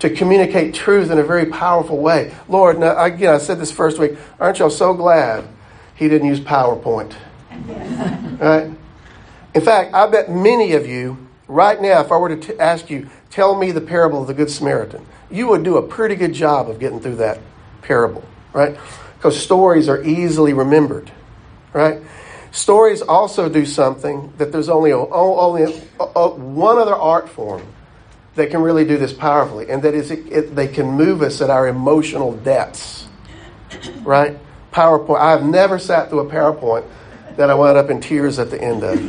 to 0.00 0.10
communicate 0.10 0.74
truth 0.74 1.10
in 1.10 1.18
a 1.18 1.22
very 1.22 1.46
powerful 1.46 1.98
way. 1.98 2.34
Lord, 2.48 2.78
now, 2.78 3.02
again, 3.02 3.34
I 3.34 3.38
said 3.38 3.58
this 3.58 3.70
first 3.70 3.98
week. 3.98 4.16
Aren't 4.38 4.58
y'all 4.58 4.70
so 4.70 4.92
glad 4.94 5.46
he 5.94 6.08
didn't 6.08 6.28
use 6.28 6.40
PowerPoint? 6.40 7.14
right? 8.40 8.70
In 9.54 9.60
fact, 9.60 9.94
I 9.94 10.06
bet 10.06 10.30
many 10.30 10.72
of 10.72 10.86
you, 10.86 11.28
right 11.48 11.80
now, 11.80 12.00
if 12.00 12.12
I 12.12 12.16
were 12.16 12.34
to 12.34 12.36
t- 12.36 12.58
ask 12.58 12.90
you, 12.90 13.08
tell 13.30 13.54
me 13.54 13.72
the 13.72 13.80
parable 13.80 14.20
of 14.22 14.26
the 14.26 14.34
Good 14.34 14.50
Samaritan, 14.50 15.06
you 15.30 15.48
would 15.48 15.62
do 15.62 15.76
a 15.76 15.82
pretty 15.82 16.16
good 16.16 16.32
job 16.32 16.68
of 16.68 16.78
getting 16.78 17.00
through 17.00 17.16
that 17.16 17.38
parable, 17.82 18.24
right? 18.52 18.76
Because 19.16 19.40
stories 19.40 19.88
are 19.88 20.02
easily 20.02 20.52
remembered 20.52 21.10
right? 21.72 22.00
Stories 22.52 23.00
also 23.02 23.48
do 23.48 23.64
something 23.64 24.32
that 24.38 24.52
there's 24.52 24.68
only, 24.68 24.92
only 24.92 25.66
one 25.72 26.78
other 26.78 26.94
art 26.94 27.28
form 27.28 27.62
that 28.34 28.50
can 28.50 28.62
really 28.62 28.84
do 28.84 28.96
this 28.96 29.12
powerfully, 29.12 29.70
and 29.70 29.82
that 29.82 29.94
is 29.94 30.10
it, 30.10 30.26
it, 30.32 30.54
they 30.54 30.68
can 30.68 30.86
move 30.86 31.22
us 31.22 31.40
at 31.40 31.50
our 31.50 31.68
emotional 31.68 32.32
depths, 32.36 33.08
right? 34.02 34.38
PowerPoint. 34.72 35.20
I've 35.20 35.44
never 35.44 35.78
sat 35.78 36.10
through 36.10 36.20
a 36.20 36.30
PowerPoint 36.30 36.86
that 37.36 37.50
I 37.50 37.54
wound 37.54 37.76
up 37.76 37.90
in 37.90 38.00
tears 38.00 38.38
at 38.38 38.50
the 38.50 38.62
end 38.62 38.84
of. 38.84 39.02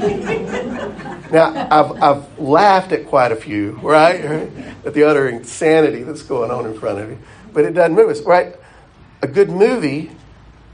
now, 1.31 1.67
I've, 1.69 2.03
I've 2.03 2.39
laughed 2.39 2.91
at 2.91 3.07
quite 3.07 3.31
a 3.31 3.35
few, 3.35 3.71
right? 3.81 4.21
At 4.83 4.95
the 4.95 5.03
utter 5.03 5.29
insanity 5.29 6.01
that's 6.01 6.23
going 6.23 6.49
on 6.49 6.65
in 6.65 6.79
front 6.79 6.97
of 6.97 7.09
you, 7.09 7.19
but 7.53 7.65
it 7.65 7.73
doesn't 7.73 7.95
move 7.95 8.09
us, 8.09 8.21
right? 8.21 8.55
A 9.21 9.27
good 9.27 9.51
movie 9.51 10.09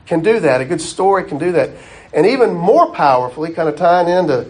can 0.05 0.21
do 0.21 0.39
that. 0.39 0.61
A 0.61 0.65
good 0.65 0.79
story 0.79 1.25
can 1.25 1.37
do 1.37 1.51
that. 1.51 1.71
And 2.13 2.25
even 2.25 2.53
more 2.53 2.93
powerfully, 2.93 3.51
kind 3.51 3.67
of 3.67 3.75
tying 3.75 4.07
into 4.07 4.49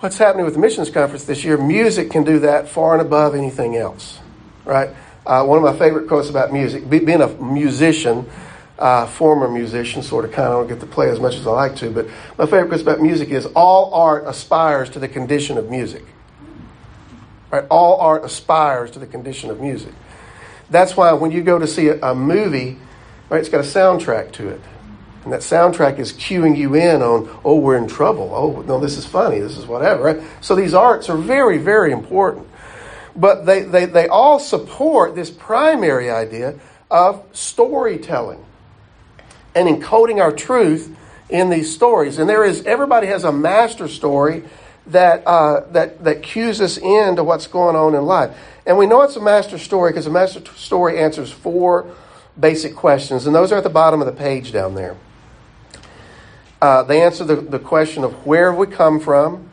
what's 0.00 0.18
happening 0.18 0.44
with 0.44 0.54
the 0.54 0.60
missions 0.60 0.90
conference 0.90 1.24
this 1.24 1.44
year, 1.44 1.56
music 1.56 2.10
can 2.10 2.24
do 2.24 2.40
that 2.40 2.68
far 2.68 2.92
and 2.92 3.02
above 3.02 3.34
anything 3.34 3.76
else, 3.76 4.18
right? 4.64 4.90
Uh, 5.26 5.44
one 5.44 5.58
of 5.58 5.64
my 5.64 5.76
favorite 5.78 6.08
quotes 6.08 6.28
about 6.28 6.52
music, 6.52 6.88
being 6.88 7.22
a 7.22 7.28
musician, 7.42 8.28
uh, 8.78 9.06
former 9.06 9.48
musician, 9.48 10.02
sort 10.02 10.24
of 10.24 10.32
kind 10.32 10.48
of 10.48 10.60
don't 10.60 10.68
get 10.68 10.80
to 10.80 10.86
play 10.86 11.08
as 11.08 11.20
much 11.20 11.36
as 11.36 11.46
I 11.46 11.50
like 11.50 11.76
to, 11.76 11.90
but 11.90 12.06
my 12.38 12.44
favorite 12.44 12.68
quote 12.68 12.80
about 12.82 13.00
music 13.00 13.30
is 13.30 13.46
all 13.54 13.94
art 13.94 14.26
aspires 14.26 14.90
to 14.90 14.98
the 14.98 15.08
condition 15.08 15.56
of 15.56 15.70
music. 15.70 16.04
Right? 17.50 17.64
All 17.70 18.00
art 18.00 18.24
aspires 18.24 18.90
to 18.92 18.98
the 18.98 19.06
condition 19.06 19.50
of 19.50 19.60
music. 19.60 19.92
That's 20.70 20.96
why 20.96 21.12
when 21.12 21.30
you 21.30 21.42
go 21.42 21.58
to 21.58 21.66
see 21.66 21.88
a, 21.88 22.00
a 22.00 22.14
movie, 22.14 22.78
Right? 23.28 23.40
It's 23.40 23.48
got 23.48 23.60
a 23.60 23.68
soundtrack 23.68 24.32
to 24.32 24.48
it. 24.48 24.60
And 25.24 25.32
that 25.32 25.40
soundtrack 25.40 25.98
is 25.98 26.12
cueing 26.12 26.56
you 26.56 26.74
in 26.74 27.02
on, 27.02 27.28
oh, 27.44 27.56
we're 27.58 27.76
in 27.76 27.88
trouble. 27.88 28.30
Oh, 28.34 28.62
no, 28.62 28.78
this 28.78 28.96
is 28.96 29.06
funny. 29.06 29.40
This 29.40 29.56
is 29.56 29.66
whatever. 29.66 30.02
Right? 30.02 30.22
So 30.40 30.54
these 30.54 30.74
arts 30.74 31.08
are 31.08 31.16
very, 31.16 31.58
very 31.58 31.92
important. 31.92 32.46
But 33.16 33.46
they, 33.46 33.62
they, 33.62 33.86
they 33.86 34.08
all 34.08 34.38
support 34.38 35.14
this 35.14 35.30
primary 35.30 36.10
idea 36.10 36.58
of 36.90 37.24
storytelling 37.32 38.44
and 39.54 39.68
encoding 39.68 40.20
our 40.20 40.32
truth 40.32 40.94
in 41.30 41.48
these 41.48 41.74
stories. 41.74 42.18
And 42.18 42.28
there 42.28 42.44
is, 42.44 42.64
everybody 42.66 43.06
has 43.06 43.24
a 43.24 43.32
master 43.32 43.88
story 43.88 44.44
that, 44.88 45.26
uh, 45.26 45.60
that, 45.70 46.04
that 46.04 46.22
cues 46.22 46.60
us 46.60 46.76
into 46.76 47.24
what's 47.24 47.46
going 47.46 47.76
on 47.76 47.94
in 47.94 48.04
life. 48.04 48.36
And 48.66 48.76
we 48.76 48.86
know 48.86 49.02
it's 49.02 49.16
a 49.16 49.22
master 49.22 49.58
story 49.58 49.90
because 49.90 50.06
a 50.06 50.10
master 50.10 50.42
story 50.56 50.98
answers 50.98 51.30
four 51.30 51.94
basic 52.38 52.74
questions, 52.74 53.26
and 53.26 53.34
those 53.34 53.52
are 53.52 53.56
at 53.56 53.64
the 53.64 53.70
bottom 53.70 54.00
of 54.00 54.06
the 54.06 54.12
page 54.12 54.52
down 54.52 54.74
there. 54.74 54.96
Uh, 56.64 56.82
they 56.82 57.02
answer 57.02 57.24
the, 57.24 57.36
the 57.36 57.58
question 57.58 58.04
of 58.04 58.24
where 58.24 58.50
have 58.50 58.58
we 58.58 58.66
come 58.66 58.98
from, 58.98 59.50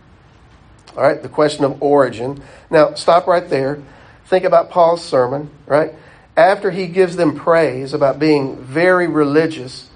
all 0.96 1.04
right, 1.04 1.22
the 1.22 1.28
question 1.28 1.66
of 1.66 1.84
origin. 1.84 2.42
Now, 2.70 2.94
stop 2.94 3.28
right 3.28 3.50
there. 3.50 3.84
Think 4.28 4.46
about 4.46 4.70
Paul's 4.70 5.04
sermon, 5.04 5.50
right? 5.66 5.94
After 6.38 6.72
he 6.72 6.88
gives 6.88 7.18
them 7.18 7.36
praise 7.36 7.94
about 7.94 8.18
being 8.18 8.64
very 8.64 9.08
religious 9.08 9.90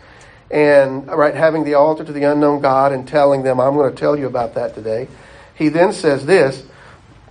and, 0.52 1.08
right, 1.08 1.34
having 1.34 1.64
the 1.64 1.76
altar 1.76 2.04
to 2.04 2.12
the 2.12 2.24
unknown 2.30 2.60
God 2.60 2.92
and 2.92 3.08
telling 3.08 3.44
them, 3.44 3.62
I'm 3.62 3.76
going 3.76 3.90
to 3.90 3.98
tell 3.98 4.20
you 4.20 4.28
about 4.28 4.56
that 4.56 4.76
today, 4.76 5.08
he 5.54 5.70
then 5.70 5.94
says 5.94 6.26
this, 6.26 6.66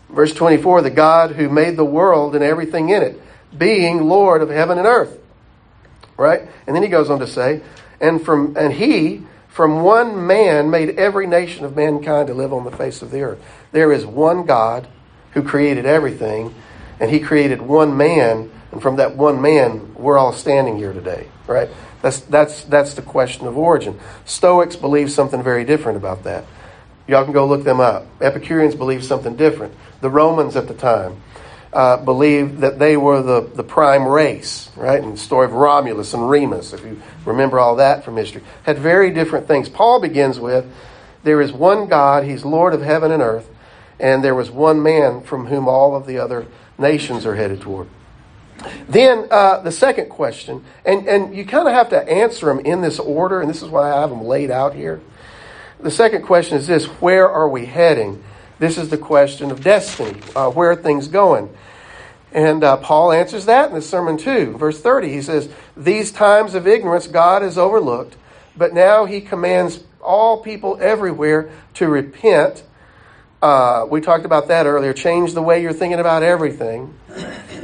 verse 0.09 0.33
24, 0.33 0.81
the 0.81 0.89
God 0.89 1.33
who 1.33 1.51
made 1.51 1.77
the 1.77 1.85
world 1.85 2.35
and 2.35 2.43
everything 2.43 2.89
in 2.89 3.03
it, 3.03 3.21
being 3.55 4.05
Lord 4.05 4.41
of 4.41 4.49
heaven 4.49 4.79
and 4.79 4.87
earth 4.87 5.21
right? 6.17 6.43
And 6.67 6.77
then 6.77 6.85
he 6.85 6.89
goes 6.89 7.11
on 7.11 7.19
to 7.19 7.27
say, 7.27 7.61
and 8.01 8.25
from 8.25 8.57
and 8.57 8.73
he 8.73 9.25
from 9.55 9.83
one 9.83 10.27
man 10.27 10.69
made 10.69 10.99
every 10.99 11.29
nation 11.29 11.65
of 11.65 11.77
mankind 11.77 12.27
to 12.27 12.35
live 12.35 12.53
on 12.53 12.65
the 12.65 12.73
face 12.73 13.03
of 13.03 13.13
the 13.13 13.23
earth. 13.23 13.41
There 13.71 13.93
is 13.93 14.05
one 14.05 14.47
God 14.47 14.89
who 15.31 15.45
created 15.45 15.87
everything, 15.87 16.53
and 16.99 17.09
he 17.09 17.21
created 17.21 17.63
one 17.63 17.97
man, 17.97 18.51
and 18.73 18.83
from 18.83 18.97
that 18.97 19.15
one 19.15 19.41
man 19.41 19.95
we're 19.95 20.19
all 20.19 20.33
standing 20.33 20.77
here 20.77 20.93
today, 20.93 21.29
right? 21.47 21.69
That's 22.03 22.19
that's 22.19 22.65
that's 22.65 22.95
the 22.95 23.03
question 23.03 23.47
of 23.47 23.57
origin. 23.57 24.01
Stoics 24.25 24.75
believe 24.75 25.13
something 25.13 25.41
very 25.41 25.65
different 25.65 25.99
about 25.99 26.25
that. 26.25 26.45
Y'all 27.07 27.23
can 27.23 27.33
go 27.33 27.47
look 27.47 27.63
them 27.63 27.79
up. 27.79 28.09
Epicureans 28.21 28.75
believe 28.75 29.05
something 29.05 29.37
different. 29.37 29.73
The 30.01 30.11
Romans 30.11 30.57
at 30.57 30.67
the 30.67 30.75
time 30.75 31.23
uh, 31.75 31.97
believed 31.97 32.61
that 32.61 32.79
they 32.79 32.97
were 32.97 33.21
the, 33.21 33.51
the 33.55 33.65
prime 33.65 34.07
race, 34.07 34.71
right? 34.77 35.03
And 35.03 35.15
the 35.15 35.19
story 35.19 35.47
of 35.47 35.53
Romulus 35.53 36.15
and 36.15 36.31
Remus, 36.31 36.73
if 36.73 36.85
you 36.85 37.03
remember 37.25 37.59
all 37.59 37.77
that 37.77 38.05
from 38.05 38.17
history, 38.17 38.43
had 38.63 38.79
very 38.79 39.11
different 39.11 39.49
things. 39.49 39.69
Paul 39.69 40.01
begins 40.01 40.39
with 40.39 40.65
there 41.25 41.41
is 41.41 41.53
one 41.53 41.89
God, 41.89 42.25
he's 42.25 42.45
Lord 42.45 42.75
of 42.75 42.83
heaven 42.83 43.11
and 43.11 43.23
earth, 43.23 43.49
and 43.99 44.23
there 44.23 44.35
was 44.35 44.51
one 44.51 44.83
man 44.83 45.23
from 45.23 45.47
whom 45.47 45.67
all 45.67 45.97
of 45.97 46.07
the 46.07 46.19
other 46.19 46.47
nations 46.79 47.27
are 47.27 47.35
headed 47.35 47.61
toward. 47.61 47.89
Then 48.89 49.27
uh, 49.31 49.61
the 49.61 49.73
second 49.73 50.11
question, 50.11 50.65
and, 50.85 51.09
and 51.09 51.35
you 51.35 51.45
kind 51.45 51.67
of 51.67 51.75
have 51.75 51.89
to 51.91 52.09
answer 52.09 52.47
them 52.47 52.61
in 52.61 52.83
this 52.83 53.01
order, 53.01 53.41
and 53.41 53.51
this 53.51 53.63
is 53.63 53.69
why 53.69 53.91
I 53.91 54.01
have 54.01 54.11
them 54.11 54.23
laid 54.23 54.51
out 54.51 54.75
here. 54.75 55.01
The 55.81 55.91
second 55.91 56.23
question 56.23 56.57
is 56.57 56.69
this 56.69 56.87
where 56.87 57.29
are 57.29 57.49
we 57.49 57.67
heading? 57.67 58.23
This 58.59 58.79
is 58.79 58.89
the 58.89 58.99
question 58.99 59.51
of 59.51 59.63
destiny. 59.63 60.21
Uh, 60.35 60.51
where 60.51 60.71
are 60.71 60.77
things 60.77 61.09
going? 61.09 61.55
And 62.33 62.65
uh, 62.65 62.77
Paul 62.79 63.13
answers 63.13 63.47
that 63.47 63.69
in 63.69 63.75
the 63.75 63.83
sermon 63.83 64.17
too. 64.17 64.57
Verse 64.57 64.81
30, 64.81 65.09
he 65.09 65.23
says, 65.23 65.49
These 65.77 66.13
times 66.13 66.55
of 66.55 66.67
ignorance 66.67 67.07
God 67.07 67.43
has 67.43 67.59
overlooked, 67.59 68.17
but 68.57 68.75
now 68.75 69.05
he 69.05 69.21
commands 69.21 69.83
all 70.01 70.43
people 70.43 70.79
everywhere 70.81 71.51
to 71.75 71.89
repent 71.89 72.65
Uh, 73.45 73.85
we 73.91 74.01
talked 74.01 74.25
about 74.25 74.49
that 74.49 74.65
earlier. 74.65 74.95
Change 74.95 75.35
the 75.35 75.43
way 75.43 75.61
you're 75.61 75.75
thinking 75.75 76.01
about 76.01 76.23
everything. 76.23 76.95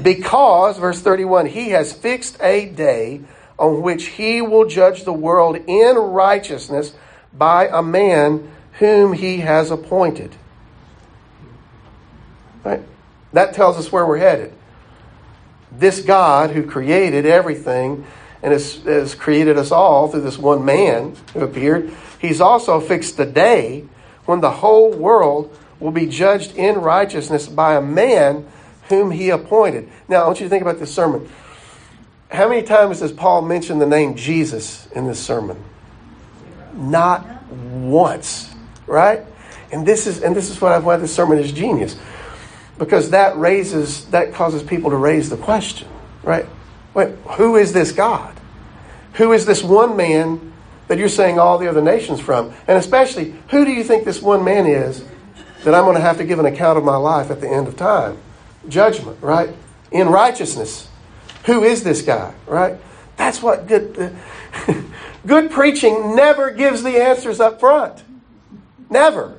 Because, 0.02 0.76
verse 0.76 1.00
31, 1.00 1.46
he 1.46 1.70
has 1.70 1.90
fixed 1.90 2.36
a 2.42 2.66
day 2.68 3.22
on 3.58 3.80
which 3.80 4.08
he 4.08 4.42
will 4.42 4.66
judge 4.68 5.04
the 5.04 5.12
world 5.12 5.56
in 5.56 5.96
righteousness 5.96 6.92
by 7.32 7.66
a 7.66 7.82
man 7.82 8.50
whom 8.78 9.14
he 9.14 9.38
has 9.38 9.70
appointed. 9.70 10.36
Right? 12.64 12.82
That 13.32 13.54
tells 13.54 13.76
us 13.76 13.90
where 13.92 14.06
we're 14.06 14.18
headed. 14.18 14.52
This 15.72 16.00
God 16.00 16.50
who 16.50 16.66
created 16.66 17.26
everything 17.26 18.04
and 18.42 18.52
has, 18.52 18.76
has 18.82 19.14
created 19.14 19.56
us 19.56 19.70
all 19.70 20.08
through 20.08 20.22
this 20.22 20.38
one 20.38 20.64
man 20.64 21.16
who 21.32 21.40
appeared, 21.40 21.92
he's 22.18 22.40
also 22.40 22.80
fixed 22.80 23.16
the 23.16 23.26
day 23.26 23.86
when 24.24 24.40
the 24.40 24.50
whole 24.50 24.92
world 24.92 25.56
will 25.78 25.90
be 25.90 26.06
judged 26.06 26.56
in 26.56 26.76
righteousness 26.76 27.48
by 27.48 27.74
a 27.76 27.80
man 27.80 28.46
whom 28.88 29.10
he 29.10 29.30
appointed. 29.30 29.88
Now, 30.08 30.24
I 30.24 30.26
want 30.26 30.40
you 30.40 30.46
to 30.46 30.50
think 30.50 30.62
about 30.62 30.78
this 30.78 30.92
sermon. 30.92 31.28
How 32.30 32.48
many 32.48 32.62
times 32.62 33.00
does 33.00 33.12
Paul 33.12 33.42
mention 33.42 33.78
the 33.78 33.86
name 33.86 34.14
Jesus 34.14 34.86
in 34.94 35.06
this 35.06 35.18
sermon? 35.18 35.62
Not 36.74 37.44
once, 37.50 38.54
right? 38.86 39.22
And 39.72 39.86
this 39.86 40.06
is 40.06 40.22
and 40.22 40.34
this 40.34 40.50
is 40.50 40.60
what 40.60 40.72
I've 40.72 40.84
why 40.84 40.96
this 40.96 41.14
sermon 41.14 41.38
is 41.38 41.50
genius. 41.50 41.96
Because 42.80 43.10
that 43.10 43.36
raises 43.36 44.06
that 44.06 44.32
causes 44.32 44.62
people 44.62 44.88
to 44.88 44.96
raise 44.96 45.28
the 45.28 45.36
question, 45.36 45.86
right? 46.22 46.46
Wait, 46.94 47.14
who 47.36 47.56
is 47.56 47.74
this 47.74 47.92
God? 47.92 48.34
Who 49.14 49.34
is 49.34 49.44
this 49.44 49.62
one 49.62 49.98
man 49.98 50.54
that 50.88 50.96
you're 50.96 51.10
saying 51.10 51.38
all 51.38 51.58
the 51.58 51.68
other 51.68 51.82
nations 51.82 52.20
from? 52.20 52.54
And 52.66 52.78
especially, 52.78 53.34
who 53.50 53.66
do 53.66 53.70
you 53.70 53.84
think 53.84 54.06
this 54.06 54.22
one 54.22 54.44
man 54.44 54.66
is 54.66 55.04
that 55.62 55.74
I'm 55.74 55.84
going 55.84 55.96
to 55.96 56.00
have 56.00 56.16
to 56.16 56.24
give 56.24 56.38
an 56.38 56.46
account 56.46 56.78
of 56.78 56.84
my 56.84 56.96
life 56.96 57.30
at 57.30 57.42
the 57.42 57.48
end 57.50 57.68
of 57.68 57.76
time? 57.76 58.16
Judgment, 58.66 59.18
right? 59.20 59.50
In 59.92 60.08
righteousness. 60.08 60.88
Who 61.44 61.64
is 61.64 61.84
this 61.84 62.00
guy, 62.00 62.32
right? 62.46 62.78
That's 63.18 63.42
what 63.42 63.66
good, 63.66 64.16
good 65.26 65.50
preaching 65.50 66.16
never 66.16 66.50
gives 66.50 66.82
the 66.82 66.96
answers 66.96 67.40
up 67.40 67.60
front. 67.60 68.02
Never. 68.88 69.38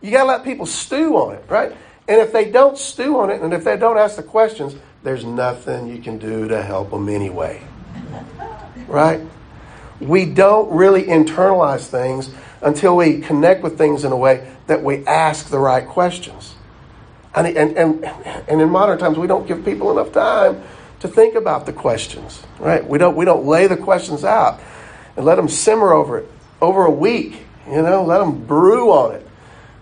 You 0.00 0.12
got 0.12 0.22
to 0.22 0.28
let 0.28 0.44
people 0.44 0.66
stew 0.66 1.16
on 1.16 1.34
it, 1.34 1.44
right? 1.48 1.72
And 2.10 2.20
if 2.20 2.32
they 2.32 2.50
don't 2.50 2.76
stew 2.76 3.20
on 3.20 3.30
it 3.30 3.40
and 3.40 3.54
if 3.54 3.62
they 3.62 3.76
don't 3.76 3.96
ask 3.96 4.16
the 4.16 4.24
questions, 4.24 4.74
there's 5.04 5.24
nothing 5.24 5.86
you 5.86 6.02
can 6.02 6.18
do 6.18 6.48
to 6.48 6.60
help 6.60 6.90
them 6.90 7.08
anyway. 7.08 7.62
Right? 8.88 9.20
We 10.00 10.26
don't 10.26 10.72
really 10.72 11.04
internalize 11.04 11.86
things 11.86 12.28
until 12.62 12.96
we 12.96 13.20
connect 13.20 13.62
with 13.62 13.78
things 13.78 14.02
in 14.02 14.10
a 14.10 14.16
way 14.16 14.52
that 14.66 14.82
we 14.82 15.06
ask 15.06 15.50
the 15.50 15.60
right 15.60 15.86
questions. 15.86 16.56
And, 17.32 17.46
and, 17.46 17.78
and, 17.78 18.04
and 18.04 18.60
in 18.60 18.68
modern 18.70 18.98
times, 18.98 19.16
we 19.16 19.28
don't 19.28 19.46
give 19.46 19.64
people 19.64 19.92
enough 19.92 20.12
time 20.12 20.64
to 20.98 21.06
think 21.06 21.36
about 21.36 21.64
the 21.64 21.72
questions, 21.72 22.42
right? 22.58 22.84
We 22.84 22.98
don't, 22.98 23.14
we 23.14 23.24
don't 23.24 23.46
lay 23.46 23.68
the 23.68 23.76
questions 23.76 24.24
out 24.24 24.60
and 25.16 25.24
let 25.24 25.36
them 25.36 25.48
simmer 25.48 25.92
over 25.92 26.18
it 26.18 26.28
over 26.60 26.84
a 26.84 26.90
week, 26.90 27.44
you 27.68 27.82
know, 27.82 28.02
let 28.04 28.18
them 28.18 28.44
brew 28.44 28.90
on 28.90 29.14
it. 29.14 29.26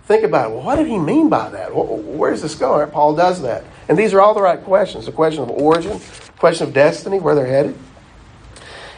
Think 0.08 0.24
about 0.24 0.50
it. 0.50 0.54
Well, 0.54 0.64
what 0.64 0.76
did 0.76 0.88
he 0.88 0.98
mean 0.98 1.28
by 1.28 1.50
that? 1.50 1.70
Where's 1.72 2.42
this 2.42 2.56
going? 2.56 2.90
Paul 2.90 3.14
does 3.14 3.42
that. 3.42 3.62
And 3.88 3.96
these 3.96 4.12
are 4.12 4.20
all 4.20 4.34
the 4.34 4.42
right 4.42 4.60
questions 4.60 5.06
the 5.06 5.12
question 5.12 5.42
of 5.42 5.50
origin, 5.50 6.00
question 6.38 6.66
of 6.66 6.74
destiny, 6.74 7.20
where 7.20 7.36
they're 7.36 7.46
headed. 7.46 7.76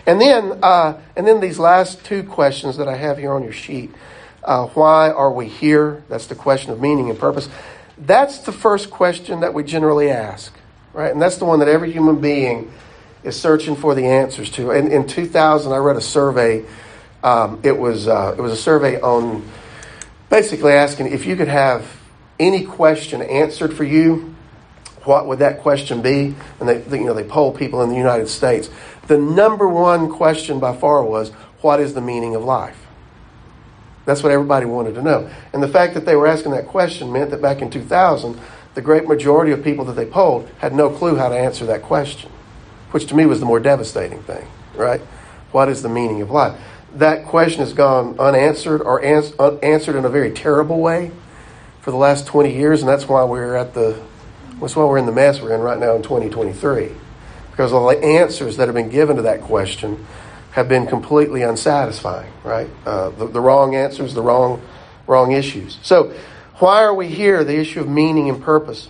And 0.07 0.21
then, 0.21 0.59
uh, 0.63 0.99
and 1.17 1.27
then 1.27 1.41
these 1.41 1.59
last 1.59 2.05
two 2.05 2.23
questions 2.23 2.79
that 2.79 2.89
I 2.89 2.97
have 2.97 3.19
here 3.19 3.33
on 3.33 3.43
your 3.43 3.53
sheet. 3.53 3.93
Uh, 4.43 4.69
why 4.69 5.11
are 5.11 5.31
we 5.31 5.49
here? 5.49 6.03
That's 6.09 6.27
the 6.27 6.35
question 6.35 6.73
of 6.73 6.81
meaning 6.81 7.11
and 7.11 7.19
purpose. 7.19 7.51
That's 7.99 8.39
the 8.39 8.53
first 8.53 8.91
question 8.91 9.41
that 9.41 9.53
we 9.53 9.63
generally 9.63 10.11
ask 10.11 10.55
right? 10.93 11.13
And 11.13 11.21
that's 11.21 11.37
the 11.37 11.45
one 11.45 11.59
that 11.61 11.69
every 11.69 11.93
human 11.93 12.21
being 12.21 12.73
is 13.23 13.41
searching 13.41 13.77
for 13.77 13.95
the 13.95 14.07
answers 14.07 14.51
to. 14.53 14.71
And 14.71 14.93
in 14.93 15.07
2000, 15.07 15.73
I 15.73 15.77
read 15.77 15.97
a 15.97 16.01
survey. 16.01 16.65
Um, 17.23 17.61
it 17.63 17.77
was 17.77 18.09
uh, 18.09 18.35
it 18.37 18.41
was 18.41 18.53
a 18.53 18.57
survey 18.57 19.01
on 19.01 19.47
basically 20.31 20.73
asking 20.73 21.09
if 21.09 21.27
you 21.27 21.37
could 21.37 21.49
have 21.49 21.87
any 22.39 22.65
question 22.65 23.21
answered 23.21 23.75
for 23.75 23.85
you, 23.85 24.35
what 25.05 25.27
would 25.27 25.41
that 25.41 25.61
question 25.61 26.01
be? 26.01 26.35
And 26.59 26.69
they, 26.69 26.99
you 26.99 27.05
know 27.05 27.15
they 27.15 27.25
polled 27.25 27.59
people 27.59 27.83
in 27.83 27.91
the 27.91 27.97
United 27.97 28.29
States. 28.29 28.71
The 29.07 29.19
number 29.19 29.69
one 29.69 30.11
question 30.11 30.61
by 30.61 30.75
far 30.77 31.05
was, 31.05 31.31
"What 31.61 31.81
is 31.81 31.95
the 31.95 32.01
meaning 32.01 32.35
of 32.35 32.45
life?" 32.45 32.87
That's 34.07 34.23
what 34.23 34.33
everybody 34.33 34.67
wanted 34.67 34.95
to 34.95 35.03
know. 35.03 35.31
And 35.53 35.63
the 35.63 35.69
fact 35.69 35.95
that 35.95 36.07
they 36.07 36.17
were 36.17 36.27
asking 36.27 36.53
that 36.53 36.67
question 36.67 37.13
meant 37.13 37.31
that 37.31 37.43
back 37.43 37.61
in 37.61 37.71
2000 37.71 38.39
the 38.75 38.83
great 38.83 39.07
majority 39.09 39.53
of 39.53 39.65
people 39.65 39.85
that 39.87 39.95
they 39.95 40.07
polled 40.07 40.49
had 40.59 40.73
no 40.73 40.91
clue 40.91 41.17
how 41.17 41.29
to 41.29 41.37
answer 41.37 41.67
that 41.67 41.83
question, 41.83 42.31
which 42.93 43.07
to 43.07 43.15
me 43.15 43.27
was 43.27 43.41
the 43.41 43.47
more 43.47 43.61
devastating 43.61 44.23
thing, 44.23 44.47
right? 44.77 45.01
What 45.51 45.69
is 45.69 45.83
the 45.83 45.89
meaning 45.89 46.23
of 46.23 46.31
life? 46.31 46.59
That 46.95 47.25
question 47.25 47.61
has 47.61 47.73
gone 47.73 48.19
unanswered 48.19 48.83
or 48.83 49.03
ans- 49.05 49.33
answered 49.63 49.97
in 49.97 50.05
a 50.05 50.09
very 50.09 50.33
terrible 50.33 50.81
way 50.81 51.13
for 51.81 51.91
the 51.91 51.97
last 51.97 52.27
20 52.27 52.55
years, 52.55 52.81
and 52.81 52.89
that's 52.89 53.09
why 53.09 53.25
we're 53.25 53.55
at 53.55 53.75
the 53.75 54.01
that's 54.61 54.77
why 54.77 54.85
we're 54.85 54.99
in 54.99 55.07
the 55.07 55.13
mess 55.13 55.41
we're 55.41 55.55
in 55.55 55.61
right 55.63 55.79
now 55.79 55.97
in 55.97 56.03
2023. 56.03 56.91
Because 57.51 57.73
all 57.73 57.89
the 57.89 57.99
answers 58.05 58.59
that 58.59 58.69
have 58.69 58.75
been 58.75 58.91
given 58.91 59.17
to 59.17 59.23
that 59.23 59.41
question 59.41 60.07
have 60.51 60.69
been 60.69 60.87
completely 60.87 61.43
unsatisfying, 61.43 62.31
right? 62.45 62.69
Uh, 62.85 63.11
the, 63.11 63.27
the 63.27 63.41
wrong 63.41 63.75
answers, 63.75 64.13
the 64.13 64.23
wrong 64.23 64.61
wrong 65.07 65.33
issues. 65.33 65.79
So 65.83 66.15
why 66.57 66.83
are 66.83 66.95
we 66.95 67.09
here? 67.09 67.43
The 67.43 67.59
issue 67.59 67.81
of 67.81 67.89
meaning 67.89 68.29
and 68.29 68.43
purpose. 68.43 68.89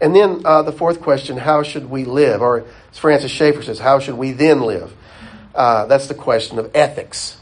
And 0.00 0.14
then 0.14 0.42
uh, 0.44 0.62
the 0.62 0.72
fourth 0.72 1.00
question 1.00 1.36
how 1.36 1.62
should 1.62 1.90
we 1.90 2.04
live? 2.04 2.42
Or 2.42 2.64
as 2.90 2.98
Francis 2.98 3.30
Schaeffer 3.30 3.62
says, 3.62 3.78
how 3.78 3.98
should 3.98 4.16
we 4.16 4.32
then 4.32 4.60
live? 4.62 4.92
Uh, 5.54 5.86
that's 5.86 6.08
the 6.08 6.14
question 6.14 6.58
of 6.58 6.70
ethics. 6.74 7.36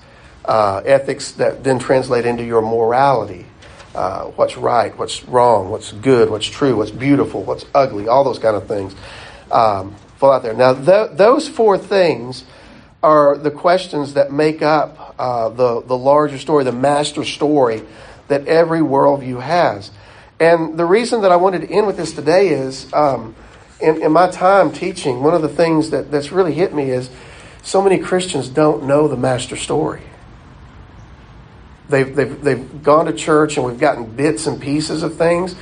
Uh, 0.45 0.83
ethics 0.85 1.33
that 1.33 1.65
then 1.65 1.79
translate 1.79 2.27
into 2.27 2.45
your 2.45 2.63
morality. 2.63 3.47
Uh, 3.95 4.25
what's 4.37 4.57
right, 4.57 4.97
what's 4.99 5.23
wrong, 5.25 5.69
what's 5.69 5.93
good, 5.93 6.31
what's 6.31 6.47
true, 6.47 6.77
what's 6.77 6.91
beautiful, 6.91 7.43
what's 7.43 7.67
ugly, 7.75 8.09
all 8.09 8.25
those 8.25 8.39
kind 8.39 8.57
of 8.57 8.67
things 8.67 8.95
um, 9.51 9.95
fall 10.17 10.33
out 10.33 10.43
there. 10.43 10.55
Now, 10.55 10.75
th- 10.75 11.17
those 11.17 11.49
four 11.49 11.77
things 11.77 12.45
are 13.03 13.37
the 13.37 13.51
questions 13.51 14.15
that 14.15 14.33
make 14.33 14.63
up 14.63 15.15
uh, 15.19 15.49
the, 15.51 15.83
the 15.83 15.97
larger 15.97 16.39
story, 16.39 16.65
the 16.65 16.73
master 16.73 17.25
story 17.25 17.83
that 18.29 18.47
every 18.47 18.81
worldview 18.81 19.43
has. 19.43 19.91
And 20.41 20.79
the 20.79 20.87
reason 20.87 21.23
that 21.23 21.33
I 21.33 21.37
wanted 21.37 21.63
to 21.63 21.71
end 21.71 21.87
with 21.87 21.97
this 21.97 22.13
today 22.13 22.49
is 22.49 22.93
um, 22.93 23.35
in, 23.81 24.03
in, 24.03 24.13
my 24.13 24.31
time 24.31 24.73
teaching, 24.73 25.23
one 25.23 25.35
of 25.35 25.43
the 25.43 25.49
things 25.49 25.91
that, 25.91 26.11
that's 26.11 26.33
really 26.33 26.55
hit 26.55 26.75
me 26.75 26.91
is 26.91 27.11
so 27.63 27.81
many 27.81 27.99
Christians 27.99 28.49
don't 28.49 28.85
know 28.85 29.09
the 29.09 29.17
master 29.17 29.57
story. 29.57 30.03
They've, 31.89 32.15
they've, 32.15 32.43
they've 32.43 32.83
gone 32.83 33.07
to 33.07 33.13
church 33.13 33.57
and 33.57 33.67
we've 33.67 33.79
gotten 33.79 34.05
bits 34.05 34.47
and 34.47 34.61
pieces 34.61 35.03
of 35.03 35.17
things. 35.17 35.55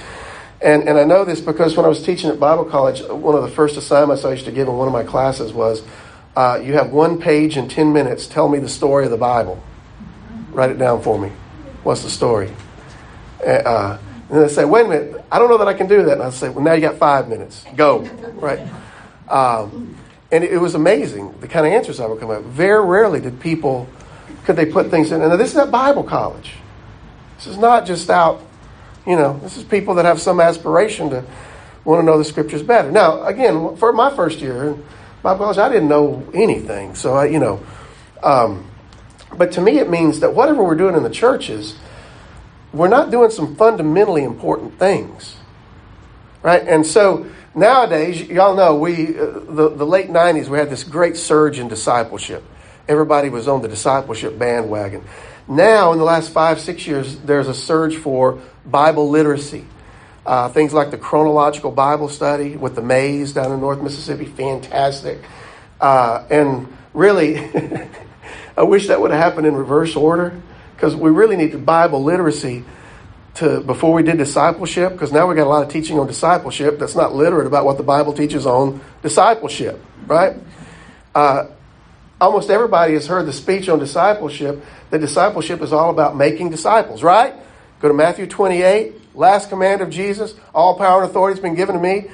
And, 0.62 0.88
and 0.88 0.98
I 0.98 1.04
know 1.04 1.24
this 1.24 1.40
because 1.40 1.76
when 1.76 1.84
I 1.84 1.88
was 1.88 2.02
teaching 2.02 2.30
at 2.30 2.38
Bible 2.38 2.64
college, 2.64 3.02
one 3.02 3.34
of 3.34 3.42
the 3.42 3.48
first 3.48 3.76
assignments 3.76 4.24
I 4.24 4.32
used 4.32 4.44
to 4.44 4.52
give 4.52 4.68
in 4.68 4.76
one 4.76 4.86
of 4.86 4.92
my 4.92 5.04
classes 5.04 5.52
was 5.52 5.82
uh, 6.36 6.60
you 6.62 6.74
have 6.74 6.90
one 6.90 7.20
page 7.20 7.56
in 7.56 7.68
10 7.68 7.92
minutes, 7.92 8.26
tell 8.26 8.48
me 8.48 8.58
the 8.58 8.68
story 8.68 9.04
of 9.04 9.10
the 9.10 9.16
Bible. 9.16 9.62
Write 10.52 10.70
it 10.70 10.78
down 10.78 11.02
for 11.02 11.18
me. 11.18 11.32
What's 11.82 12.02
the 12.02 12.10
story? 12.10 12.52
Uh, 13.44 13.98
and 14.28 14.42
they 14.42 14.48
say, 14.48 14.64
wait 14.64 14.86
a 14.86 14.88
minute, 14.88 15.24
I 15.32 15.38
don't 15.38 15.48
know 15.48 15.58
that 15.58 15.68
I 15.68 15.74
can 15.74 15.88
do 15.88 16.04
that. 16.04 16.12
And 16.12 16.22
I 16.22 16.30
say, 16.30 16.48
well, 16.48 16.62
now 16.62 16.74
you 16.74 16.80
got 16.80 16.98
five 16.98 17.28
minutes. 17.28 17.64
Go. 17.74 18.00
Right? 18.34 18.60
Um, 19.28 19.96
and 20.32 20.44
it, 20.44 20.58
was 20.58 20.74
amazing 20.74 21.34
the 21.40 21.48
kind 21.48 21.66
of 21.66 21.72
answers 21.72 22.00
I 22.00 22.06
would 22.06 22.20
come 22.20 22.30
up. 22.30 22.42
Very 22.42 22.84
rarely 22.84 23.20
did 23.20 23.40
people, 23.40 23.88
could 24.44 24.56
they 24.56 24.66
put 24.66 24.90
things 24.90 25.12
in. 25.12 25.20
And 25.22 25.38
this 25.38 25.50
is 25.50 25.56
at 25.56 25.70
Bible 25.70 26.04
college. 26.04 26.52
This 27.36 27.48
is 27.48 27.56
not 27.56 27.86
just 27.86 28.10
out, 28.10 28.42
you 29.06 29.16
know, 29.16 29.38
this 29.42 29.56
is 29.56 29.64
people 29.64 29.94
that 29.96 30.04
have 30.04 30.20
some 30.20 30.40
aspiration 30.40 31.10
to 31.10 31.24
want 31.84 32.00
to 32.00 32.06
know 32.06 32.18
the 32.18 32.24
scriptures 32.24 32.62
better. 32.62 32.90
Now, 32.90 33.24
again, 33.24 33.76
for 33.76 33.92
my 33.92 34.14
first 34.14 34.40
year 34.40 34.68
in 34.68 34.84
Bible 35.22 35.38
college, 35.38 35.58
I 35.58 35.68
didn't 35.68 35.88
know 35.88 36.28
anything. 36.34 36.94
So, 36.94 37.14
I, 37.14 37.26
you 37.26 37.38
know, 37.38 37.64
um, 38.22 38.70
but 39.36 39.52
to 39.52 39.60
me, 39.60 39.78
it 39.78 39.88
means 39.88 40.20
that 40.20 40.34
whatever 40.34 40.62
we're 40.62 40.76
doing 40.76 40.94
in 40.94 41.02
the 41.02 41.10
churches, 41.10 41.76
we're 42.72 42.88
not 42.88 43.10
doing 43.10 43.30
some 43.30 43.56
fundamentally 43.56 44.22
important 44.22 44.78
things. 44.78 45.36
Right? 46.42 46.66
And 46.66 46.86
so 46.86 47.26
nowadays, 47.54 48.22
y'all 48.22 48.54
know, 48.54 48.76
we, 48.76 49.18
uh, 49.18 49.40
the, 49.48 49.70
the 49.76 49.86
late 49.86 50.08
90s, 50.08 50.48
we 50.48 50.58
had 50.58 50.70
this 50.70 50.84
great 50.84 51.16
surge 51.16 51.58
in 51.58 51.68
discipleship. 51.68 52.42
Everybody 52.88 53.28
was 53.28 53.48
on 53.48 53.62
the 53.62 53.68
discipleship 53.68 54.38
bandwagon. 54.38 55.04
Now, 55.48 55.92
in 55.92 55.98
the 55.98 56.04
last 56.04 56.30
five, 56.30 56.60
six 56.60 56.86
years, 56.86 57.16
there's 57.18 57.48
a 57.48 57.54
surge 57.54 57.96
for 57.96 58.40
Bible 58.64 59.10
literacy. 59.10 59.64
Uh, 60.24 60.48
things 60.48 60.72
like 60.72 60.90
the 60.90 60.98
chronological 60.98 61.70
Bible 61.70 62.08
study 62.08 62.56
with 62.56 62.74
the 62.74 62.82
Mays 62.82 63.32
down 63.32 63.50
in 63.52 63.60
North 63.60 63.80
Mississippi, 63.82 64.26
fantastic. 64.26 65.18
Uh, 65.80 66.24
and 66.30 66.76
really, 66.92 67.38
I 68.56 68.62
wish 68.62 68.88
that 68.88 69.00
would 69.00 69.10
have 69.10 69.20
happened 69.20 69.46
in 69.46 69.54
reverse 69.54 69.96
order 69.96 70.40
because 70.76 70.94
we 70.94 71.10
really 71.10 71.36
need 71.36 71.52
the 71.52 71.58
Bible 71.58 72.02
literacy 72.02 72.64
to 73.34 73.60
before 73.60 73.92
we 73.92 74.02
did 74.02 74.18
discipleship, 74.18 74.92
because 74.92 75.12
now 75.12 75.26
we 75.26 75.34
got 75.34 75.46
a 75.46 75.50
lot 75.50 75.62
of 75.62 75.70
teaching 75.70 75.98
on 75.98 76.06
discipleship 76.06 76.78
that's 76.78 76.96
not 76.96 77.14
literate 77.14 77.46
about 77.46 77.64
what 77.64 77.76
the 77.76 77.82
Bible 77.82 78.12
teaches 78.12 78.46
on 78.46 78.80
discipleship, 79.02 79.82
right? 80.06 80.36
Uh, 81.14 81.46
almost 82.20 82.50
everybody 82.50 82.94
has 82.94 83.06
heard 83.06 83.26
the 83.26 83.32
speech 83.32 83.68
on 83.68 83.78
discipleship. 83.78 84.64
That 84.90 85.00
discipleship 85.00 85.62
is 85.62 85.72
all 85.72 85.90
about 85.90 86.16
making 86.16 86.50
disciples, 86.50 87.02
right? 87.02 87.34
Go 87.80 87.88
to 87.88 87.94
Matthew 87.94 88.26
28, 88.26 89.14
last 89.14 89.48
command 89.48 89.80
of 89.80 89.90
Jesus. 89.90 90.34
All 90.54 90.76
power 90.76 91.02
and 91.02 91.10
authority 91.10 91.36
has 91.36 91.42
been 91.42 91.54
given 91.54 91.76
to 91.76 91.80
me, 91.80 92.10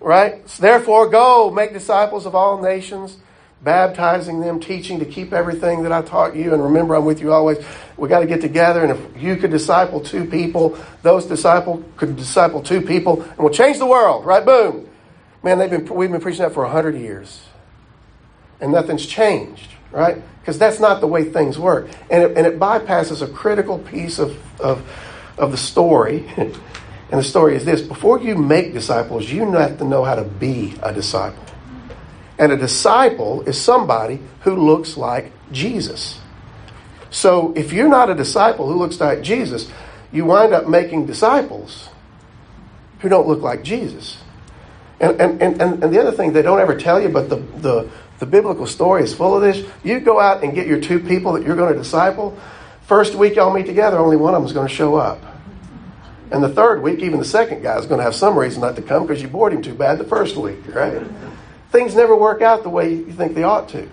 right? 0.00 0.46
So 0.48 0.62
therefore, 0.62 1.08
go 1.08 1.50
make 1.50 1.72
disciples 1.72 2.26
of 2.26 2.34
all 2.34 2.60
nations 2.60 3.16
baptizing 3.62 4.40
them, 4.40 4.60
teaching 4.60 4.98
to 5.00 5.04
keep 5.04 5.32
everything 5.32 5.82
that 5.82 5.92
I 5.92 6.02
taught 6.02 6.36
you. 6.36 6.52
And 6.52 6.62
remember, 6.62 6.94
I'm 6.94 7.04
with 7.04 7.20
you 7.20 7.32
always. 7.32 7.58
We 7.96 8.08
got 8.08 8.20
to 8.20 8.26
get 8.26 8.40
together, 8.40 8.82
and 8.84 8.92
if 8.92 9.22
you 9.22 9.36
could 9.36 9.50
disciple 9.50 10.00
two 10.00 10.24
people, 10.24 10.78
those 11.02 11.26
disciple 11.26 11.84
could 11.96 12.16
disciple 12.16 12.62
two 12.62 12.80
people, 12.80 13.22
and 13.22 13.38
we'll 13.38 13.52
change 13.52 13.78
the 13.78 13.86
world. 13.86 14.24
Right? 14.24 14.44
Boom. 14.44 14.88
Man, 15.42 15.58
they've 15.58 15.70
been 15.70 15.86
we've 15.94 16.10
been 16.10 16.20
preaching 16.20 16.42
that 16.42 16.54
for 16.54 16.66
hundred 16.66 16.96
years, 16.96 17.42
and 18.60 18.72
nothing's 18.72 19.06
changed. 19.06 19.70
Right? 19.90 20.22
Because 20.40 20.58
that's 20.58 20.80
not 20.80 21.00
the 21.00 21.06
way 21.06 21.24
things 21.24 21.58
work, 21.58 21.88
and 22.10 22.22
it, 22.22 22.36
and 22.36 22.46
it 22.46 22.58
bypasses 22.58 23.22
a 23.22 23.28
critical 23.28 23.78
piece 23.78 24.18
of 24.18 24.38
of 24.60 24.86
of 25.36 25.50
the 25.50 25.58
story. 25.58 26.28
And 27.10 27.18
the 27.18 27.24
story 27.24 27.56
is 27.56 27.64
this 27.64 27.80
before 27.80 28.20
you 28.20 28.34
make 28.34 28.74
disciples, 28.74 29.30
you 29.30 29.50
have 29.52 29.78
to 29.78 29.84
know 29.84 30.04
how 30.04 30.14
to 30.14 30.24
be 30.24 30.74
a 30.82 30.92
disciple. 30.92 31.42
And 32.38 32.52
a 32.52 32.56
disciple 32.56 33.42
is 33.42 33.60
somebody 33.60 34.20
who 34.42 34.54
looks 34.54 34.96
like 34.96 35.32
Jesus. 35.50 36.20
So 37.10 37.52
if 37.56 37.72
you're 37.72 37.88
not 37.88 38.10
a 38.10 38.14
disciple 38.14 38.70
who 38.70 38.78
looks 38.78 39.00
like 39.00 39.22
Jesus, 39.22 39.70
you 40.12 40.24
wind 40.24 40.52
up 40.52 40.68
making 40.68 41.06
disciples 41.06 41.88
who 43.00 43.08
don't 43.08 43.26
look 43.26 43.42
like 43.42 43.62
Jesus. 43.62 44.18
And, 45.00 45.20
and, 45.20 45.42
and, 45.42 45.60
and 45.60 45.94
the 45.94 46.00
other 46.00 46.12
thing 46.12 46.32
they 46.32 46.42
don't 46.42 46.60
ever 46.60 46.76
tell 46.76 47.00
you, 47.00 47.08
but 47.08 47.28
the, 47.28 47.36
the, 47.36 47.90
the 48.18 48.26
biblical 48.26 48.66
story 48.66 49.02
is 49.02 49.14
full 49.14 49.36
of 49.36 49.42
this. 49.42 49.64
You 49.84 50.00
go 50.00 50.18
out 50.20 50.42
and 50.42 50.54
get 50.54 50.66
your 50.66 50.80
two 50.80 51.00
people 51.00 51.32
that 51.34 51.44
you're 51.44 51.56
going 51.56 51.72
to 51.72 51.78
disciple. 51.78 52.38
First 52.82 53.14
week 53.14 53.36
y'all 53.36 53.52
meet 53.52 53.66
together, 53.66 53.98
only 53.98 54.16
one 54.16 54.34
of 54.34 54.40
them 54.40 54.46
is 54.46 54.52
going 54.52 54.68
to 54.68 54.74
show 54.74 54.96
up. 54.96 55.22
And 56.30 56.42
the 56.42 56.48
third 56.48 56.82
week, 56.82 56.98
even 57.00 57.18
the 57.18 57.24
second 57.24 57.62
guy 57.62 57.78
is 57.78 57.86
going 57.86 57.98
to 57.98 58.04
have 58.04 58.14
some 58.14 58.36
reason 58.36 58.60
not 58.60 58.76
to 58.76 58.82
come 58.82 59.06
because 59.06 59.22
you 59.22 59.28
bored 59.28 59.52
him 59.52 59.62
too 59.62 59.74
bad 59.74 59.98
the 59.98 60.04
first 60.04 60.36
week, 60.36 60.58
right? 60.74 61.02
Things 61.70 61.94
never 61.94 62.16
work 62.16 62.42
out 62.42 62.62
the 62.62 62.68
way 62.68 62.94
you 62.94 63.12
think 63.12 63.34
they 63.34 63.42
ought 63.42 63.68
to. 63.70 63.88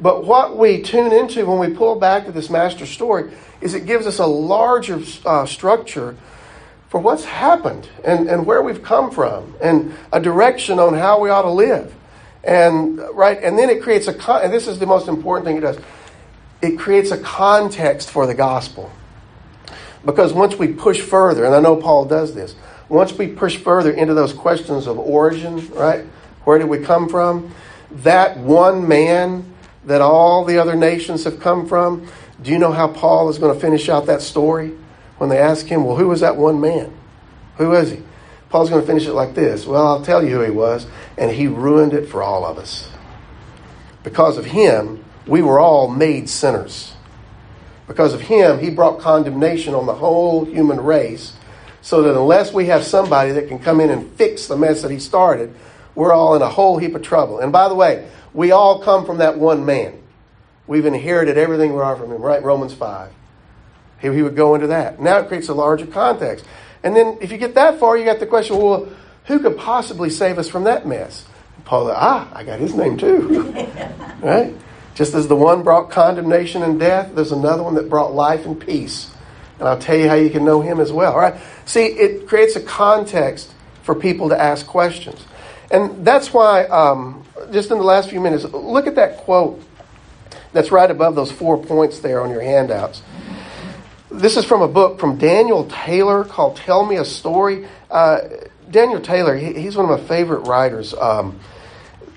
But 0.00 0.24
what 0.24 0.56
we 0.56 0.82
tune 0.82 1.12
into 1.12 1.46
when 1.46 1.58
we 1.58 1.76
pull 1.76 1.96
back 1.96 2.26
to 2.26 2.32
this 2.32 2.50
master 2.50 2.86
story 2.86 3.32
is 3.60 3.74
it 3.74 3.86
gives 3.86 4.06
us 4.06 4.18
a 4.18 4.26
larger 4.26 5.00
uh, 5.24 5.46
structure 5.46 6.16
for 6.88 7.00
what's 7.00 7.24
happened 7.24 7.88
and, 8.04 8.28
and 8.28 8.44
where 8.44 8.62
we've 8.62 8.82
come 8.82 9.10
from 9.10 9.54
and 9.62 9.94
a 10.12 10.20
direction 10.20 10.78
on 10.78 10.94
how 10.94 11.20
we 11.20 11.30
ought 11.30 11.42
to 11.42 11.50
live. 11.50 11.94
And 12.44 12.98
right, 13.14 13.40
and 13.40 13.56
then 13.56 13.70
it 13.70 13.82
creates 13.82 14.08
a 14.08 14.14
con- 14.14 14.42
and 14.42 14.52
this 14.52 14.66
is 14.66 14.80
the 14.80 14.86
most 14.86 15.06
important 15.06 15.46
thing 15.46 15.56
it 15.56 15.60
does. 15.60 15.78
It 16.60 16.78
creates 16.78 17.12
a 17.12 17.18
context 17.18 18.10
for 18.10 18.26
the 18.26 18.34
gospel. 18.34 18.90
Because 20.04 20.32
once 20.32 20.56
we 20.56 20.68
push 20.68 21.00
further, 21.00 21.44
and 21.44 21.54
I 21.54 21.60
know 21.60 21.76
Paul 21.76 22.06
does 22.06 22.34
this, 22.34 22.56
once 22.88 23.12
we 23.12 23.28
push 23.28 23.56
further 23.56 23.92
into 23.92 24.14
those 24.14 24.32
questions 24.32 24.88
of 24.88 24.98
origin, 24.98 25.70
right? 25.70 26.04
Where 26.44 26.58
did 26.58 26.68
we 26.68 26.78
come 26.78 27.08
from? 27.08 27.54
That 27.90 28.38
one 28.38 28.88
man 28.88 29.52
that 29.84 30.00
all 30.00 30.44
the 30.44 30.58
other 30.58 30.76
nations 30.76 31.24
have 31.24 31.40
come 31.40 31.68
from. 31.68 32.08
Do 32.42 32.50
you 32.50 32.58
know 32.58 32.72
how 32.72 32.88
Paul 32.88 33.28
is 33.28 33.38
going 33.38 33.54
to 33.54 33.60
finish 33.60 33.88
out 33.88 34.06
that 34.06 34.22
story? 34.22 34.72
When 35.18 35.30
they 35.30 35.38
ask 35.38 35.66
him, 35.66 35.84
well, 35.84 35.96
who 35.96 36.08
was 36.08 36.20
that 36.20 36.36
one 36.36 36.60
man? 36.60 36.92
Who 37.56 37.70
was 37.70 37.90
he? 37.90 38.02
Paul's 38.48 38.68
going 38.68 38.80
to 38.80 38.86
finish 38.86 39.06
it 39.06 39.14
like 39.14 39.34
this 39.34 39.66
Well, 39.66 39.86
I'll 39.86 40.04
tell 40.04 40.22
you 40.22 40.30
who 40.30 40.40
he 40.42 40.50
was, 40.50 40.86
and 41.16 41.30
he 41.30 41.46
ruined 41.46 41.94
it 41.94 42.06
for 42.06 42.22
all 42.22 42.44
of 42.44 42.58
us. 42.58 42.88
Because 44.02 44.36
of 44.36 44.44
him, 44.44 45.04
we 45.26 45.42
were 45.42 45.60
all 45.60 45.88
made 45.88 46.28
sinners. 46.28 46.94
Because 47.86 48.14
of 48.14 48.22
him, 48.22 48.58
he 48.58 48.70
brought 48.70 49.00
condemnation 49.00 49.74
on 49.74 49.86
the 49.86 49.94
whole 49.94 50.44
human 50.44 50.80
race, 50.80 51.34
so 51.80 52.02
that 52.02 52.18
unless 52.18 52.52
we 52.52 52.66
have 52.66 52.84
somebody 52.84 53.32
that 53.32 53.48
can 53.48 53.58
come 53.58 53.80
in 53.80 53.90
and 53.90 54.10
fix 54.12 54.46
the 54.46 54.56
mess 54.56 54.82
that 54.82 54.90
he 54.90 54.98
started, 54.98 55.54
we're 55.94 56.12
all 56.12 56.34
in 56.34 56.42
a 56.42 56.48
whole 56.48 56.78
heap 56.78 56.94
of 56.94 57.02
trouble. 57.02 57.38
And 57.38 57.52
by 57.52 57.68
the 57.68 57.74
way, 57.74 58.08
we 58.32 58.50
all 58.50 58.82
come 58.82 59.04
from 59.04 59.18
that 59.18 59.38
one 59.38 59.64
man. 59.64 60.02
We've 60.66 60.86
inherited 60.86 61.36
everything 61.36 61.74
we 61.74 61.80
are 61.80 61.96
from 61.96 62.12
him, 62.12 62.22
right? 62.22 62.42
Romans 62.42 62.72
5. 62.72 63.12
He, 64.00 64.12
he 64.12 64.22
would 64.22 64.36
go 64.36 64.54
into 64.54 64.68
that. 64.68 65.00
Now 65.00 65.18
it 65.18 65.28
creates 65.28 65.48
a 65.48 65.54
larger 65.54 65.86
context. 65.86 66.44
And 66.82 66.96
then 66.96 67.18
if 67.20 67.30
you 67.30 67.38
get 67.38 67.54
that 67.54 67.78
far, 67.78 67.96
you 67.96 68.04
got 68.04 68.20
the 68.20 68.26
question 68.26 68.56
well, 68.56 68.88
who 69.26 69.38
could 69.38 69.56
possibly 69.56 70.10
save 70.10 70.38
us 70.38 70.48
from 70.48 70.64
that 70.64 70.86
mess? 70.86 71.26
Paul, 71.64 71.92
ah, 71.94 72.28
I 72.32 72.42
got 72.42 72.58
his 72.58 72.74
name 72.74 72.96
too. 72.96 73.52
right? 74.20 74.54
Just 74.94 75.14
as 75.14 75.28
the 75.28 75.36
one 75.36 75.62
brought 75.62 75.90
condemnation 75.90 76.62
and 76.62 76.78
death, 76.78 77.14
there's 77.14 77.32
another 77.32 77.62
one 77.62 77.74
that 77.74 77.88
brought 77.88 78.14
life 78.14 78.44
and 78.46 78.60
peace. 78.60 79.10
And 79.58 79.68
I'll 79.68 79.78
tell 79.78 79.96
you 79.96 80.08
how 80.08 80.14
you 80.14 80.28
can 80.28 80.44
know 80.44 80.60
him 80.60 80.80
as 80.80 80.92
well. 80.92 81.12
All 81.12 81.18
right? 81.18 81.40
See, 81.64 81.84
it 81.84 82.26
creates 82.26 82.56
a 82.56 82.60
context 82.60 83.52
for 83.84 83.94
people 83.94 84.28
to 84.30 84.40
ask 84.40 84.66
questions. 84.66 85.24
And 85.72 86.04
that's 86.04 86.32
why, 86.32 86.64
um, 86.66 87.24
just 87.50 87.70
in 87.70 87.78
the 87.78 87.84
last 87.84 88.10
few 88.10 88.20
minutes, 88.20 88.44
look 88.44 88.86
at 88.86 88.94
that 88.96 89.16
quote 89.16 89.60
that's 90.52 90.70
right 90.70 90.90
above 90.90 91.14
those 91.14 91.32
four 91.32 91.62
points 91.62 92.00
there 92.00 92.20
on 92.20 92.30
your 92.30 92.42
handouts. 92.42 93.02
This 94.10 94.36
is 94.36 94.44
from 94.44 94.60
a 94.60 94.68
book 94.68 95.00
from 95.00 95.16
Daniel 95.16 95.64
Taylor 95.64 96.24
called 96.24 96.56
Tell 96.56 96.84
Me 96.84 96.96
a 96.96 97.04
Story. 97.04 97.66
Uh, 97.90 98.18
Daniel 98.70 99.00
Taylor, 99.00 99.34
he, 99.34 99.54
he's 99.54 99.74
one 99.74 99.90
of 99.90 99.98
my 99.98 100.06
favorite 100.06 100.40
writers. 100.40 100.92
Um, 100.92 101.40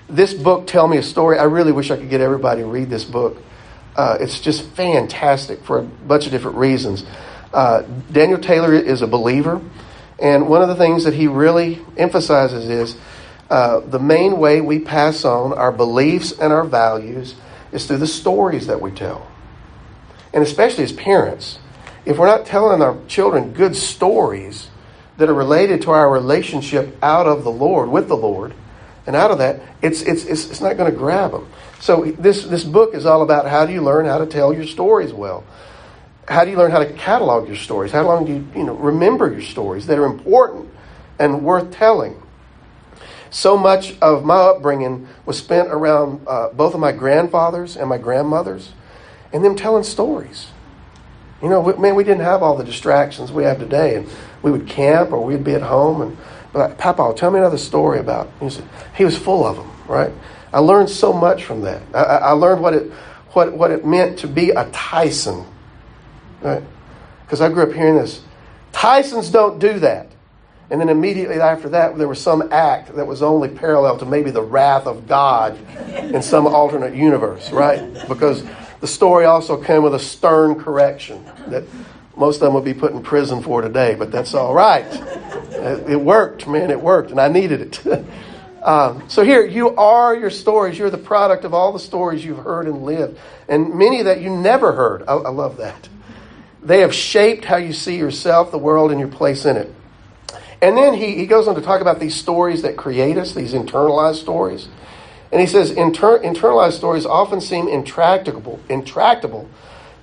this 0.08 0.34
book, 0.34 0.66
Tell 0.66 0.86
Me 0.86 0.98
a 0.98 1.02
Story, 1.02 1.38
I 1.38 1.44
really 1.44 1.72
wish 1.72 1.90
I 1.90 1.96
could 1.96 2.10
get 2.10 2.20
everybody 2.20 2.60
to 2.60 2.66
read 2.66 2.90
this 2.90 3.04
book. 3.04 3.38
Uh, 3.96 4.18
it's 4.20 4.40
just 4.40 4.68
fantastic 4.72 5.64
for 5.64 5.78
a 5.78 5.82
bunch 5.82 6.26
of 6.26 6.32
different 6.32 6.58
reasons. 6.58 7.04
Uh, 7.54 7.82
Daniel 8.12 8.38
Taylor 8.38 8.74
is 8.74 9.00
a 9.00 9.06
believer, 9.06 9.62
and 10.18 10.46
one 10.46 10.60
of 10.60 10.68
the 10.68 10.76
things 10.76 11.04
that 11.04 11.14
he 11.14 11.26
really 11.26 11.80
emphasizes 11.96 12.68
is 12.68 12.96
uh, 13.48 13.80
the 13.80 13.98
main 13.98 14.38
way 14.38 14.60
we 14.60 14.78
pass 14.78 15.24
on 15.24 15.52
our 15.52 15.72
beliefs 15.72 16.32
and 16.32 16.52
our 16.52 16.64
values 16.64 17.34
is 17.72 17.86
through 17.86 17.98
the 17.98 18.06
stories 18.06 18.66
that 18.66 18.80
we 18.80 18.90
tell. 18.90 19.26
And 20.32 20.42
especially 20.42 20.84
as 20.84 20.92
parents, 20.92 21.58
if 22.04 22.18
we're 22.18 22.26
not 22.26 22.46
telling 22.46 22.82
our 22.82 22.98
children 23.06 23.52
good 23.52 23.76
stories 23.76 24.68
that 25.16 25.28
are 25.28 25.34
related 25.34 25.82
to 25.82 25.92
our 25.92 26.10
relationship 26.10 26.96
out 27.02 27.26
of 27.26 27.44
the 27.44 27.50
Lord, 27.50 27.88
with 27.88 28.08
the 28.08 28.16
Lord, 28.16 28.52
and 29.06 29.14
out 29.14 29.30
of 29.30 29.38
that, 29.38 29.60
it's, 29.80 30.02
it's, 30.02 30.24
it's, 30.24 30.50
it's 30.50 30.60
not 30.60 30.76
going 30.76 30.90
to 30.90 30.96
grab 30.96 31.30
them. 31.30 31.48
So 31.80 32.04
this, 32.04 32.44
this 32.44 32.64
book 32.64 32.94
is 32.94 33.06
all 33.06 33.22
about 33.22 33.46
how 33.46 33.64
do 33.64 33.72
you 33.72 33.80
learn 33.80 34.06
how 34.06 34.18
to 34.18 34.26
tell 34.26 34.52
your 34.52 34.66
stories 34.66 35.12
well? 35.12 35.44
How 36.26 36.44
do 36.44 36.50
you 36.50 36.56
learn 36.56 36.72
how 36.72 36.80
to 36.80 36.92
catalog 36.92 37.46
your 37.46 37.56
stories? 37.56 37.92
How 37.92 38.02
long 38.02 38.24
do 38.24 38.32
you, 38.32 38.48
you 38.56 38.64
know, 38.64 38.74
remember 38.74 39.30
your 39.30 39.42
stories 39.42 39.86
that 39.86 39.98
are 39.98 40.06
important 40.06 40.68
and 41.20 41.44
worth 41.44 41.70
telling? 41.70 42.20
So 43.30 43.56
much 43.56 43.98
of 44.00 44.24
my 44.24 44.36
upbringing 44.36 45.08
was 45.24 45.38
spent 45.38 45.68
around 45.68 46.26
uh, 46.26 46.48
both 46.50 46.74
of 46.74 46.80
my 46.80 46.92
grandfathers 46.92 47.76
and 47.76 47.88
my 47.88 47.98
grandmothers 47.98 48.72
and 49.32 49.44
them 49.44 49.56
telling 49.56 49.82
stories. 49.82 50.48
You 51.42 51.48
know, 51.50 51.76
man, 51.76 51.94
we 51.94 52.04
didn't 52.04 52.24
have 52.24 52.42
all 52.42 52.56
the 52.56 52.64
distractions 52.64 53.30
we 53.30 53.44
have 53.44 53.58
today. 53.58 53.96
And 53.96 54.08
we 54.42 54.50
would 54.50 54.66
camp 54.66 55.12
or 55.12 55.24
we'd 55.24 55.44
be 55.44 55.54
at 55.54 55.62
home 55.62 56.00
and 56.02 56.16
like, 56.54 56.78
Papa, 56.78 57.12
tell 57.16 57.30
me 57.30 57.38
another 57.38 57.58
story 57.58 57.98
about. 57.98 58.30
He, 58.40 58.48
said, 58.48 58.64
he 58.96 59.04
was 59.04 59.18
full 59.18 59.44
of 59.44 59.56
them, 59.56 59.70
right? 59.86 60.12
I 60.52 60.60
learned 60.60 60.88
so 60.88 61.12
much 61.12 61.44
from 61.44 61.62
that. 61.62 61.82
I, 61.92 62.02
I 62.02 62.30
learned 62.30 62.62
what 62.62 62.74
it, 62.74 62.90
what, 63.32 63.52
what 63.52 63.70
it 63.70 63.84
meant 63.84 64.20
to 64.20 64.28
be 64.28 64.50
a 64.50 64.64
Tyson, 64.70 65.44
right? 66.40 66.62
Because 67.24 67.42
I 67.42 67.50
grew 67.50 67.64
up 67.64 67.72
hearing 67.72 67.96
this. 67.96 68.22
Tysons 68.72 69.30
don't 69.30 69.58
do 69.58 69.78
that. 69.80 70.10
And 70.70 70.80
then 70.80 70.88
immediately 70.88 71.40
after 71.40 71.68
that, 71.70 71.96
there 71.96 72.08
was 72.08 72.20
some 72.20 72.52
act 72.52 72.94
that 72.96 73.06
was 73.06 73.22
only 73.22 73.48
parallel 73.48 73.98
to 73.98 74.06
maybe 74.06 74.30
the 74.30 74.42
wrath 74.42 74.86
of 74.86 75.06
God 75.06 75.56
in 75.96 76.22
some 76.22 76.46
alternate 76.46 76.94
universe, 76.94 77.52
right? 77.52 77.94
Because 78.08 78.44
the 78.80 78.86
story 78.86 79.24
also 79.24 79.62
came 79.62 79.82
with 79.82 79.94
a 79.94 79.98
stern 79.98 80.56
correction 80.56 81.24
that 81.48 81.64
most 82.16 82.36
of 82.36 82.40
them 82.42 82.54
would 82.54 82.64
be 82.64 82.74
put 82.74 82.92
in 82.92 83.02
prison 83.02 83.42
for 83.42 83.62
today, 83.62 83.94
but 83.94 84.10
that's 84.10 84.34
all 84.34 84.54
right. 84.54 84.86
It 85.88 86.00
worked, 86.00 86.48
man, 86.48 86.70
it 86.70 86.80
worked, 86.80 87.10
and 87.10 87.20
I 87.20 87.28
needed 87.28 87.60
it. 87.60 88.04
Um, 88.66 89.08
so 89.08 89.22
here, 89.22 89.46
you 89.46 89.76
are 89.76 90.16
your 90.16 90.30
stories. 90.30 90.76
You're 90.76 90.90
the 90.90 90.98
product 90.98 91.44
of 91.44 91.54
all 91.54 91.72
the 91.72 91.78
stories 91.78 92.24
you've 92.24 92.38
heard 92.38 92.66
and 92.66 92.82
lived, 92.82 93.16
and 93.48 93.76
many 93.76 94.02
that 94.02 94.20
you 94.20 94.28
never 94.28 94.72
heard. 94.72 95.04
I, 95.06 95.12
I 95.14 95.28
love 95.28 95.58
that. 95.58 95.88
They 96.64 96.80
have 96.80 96.92
shaped 96.92 97.44
how 97.44 97.58
you 97.58 97.72
see 97.72 97.96
yourself, 97.96 98.50
the 98.50 98.58
world, 98.58 98.90
and 98.90 98.98
your 98.98 99.08
place 99.08 99.44
in 99.44 99.56
it. 99.56 99.72
And 100.62 100.76
then 100.76 100.94
he, 100.94 101.16
he 101.16 101.26
goes 101.26 101.48
on 101.48 101.54
to 101.54 101.60
talk 101.60 101.80
about 101.80 102.00
these 102.00 102.14
stories 102.14 102.62
that 102.62 102.76
create 102.76 103.18
us, 103.18 103.34
these 103.34 103.52
internalized 103.52 104.16
stories. 104.16 104.68
And 105.30 105.40
he 105.40 105.46
says 105.46 105.70
Inter- 105.70 106.20
internalized 106.20 106.74
stories 106.74 107.04
often 107.04 107.40
seem 107.40 107.68
intractable, 107.68 108.60
intractable 108.68 109.48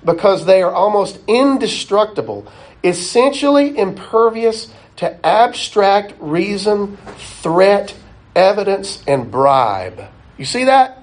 because 0.04 0.44
they 0.44 0.62
are 0.62 0.72
almost 0.72 1.18
indestructible 1.26 2.46
essentially 2.84 3.76
impervious 3.76 4.72
to 4.96 5.26
abstract 5.26 6.14
reason, 6.20 6.98
threat, 7.40 7.94
evidence, 8.36 9.02
and 9.06 9.30
bribe. 9.30 10.04
You 10.36 10.44
see 10.44 10.64
that? 10.64 11.02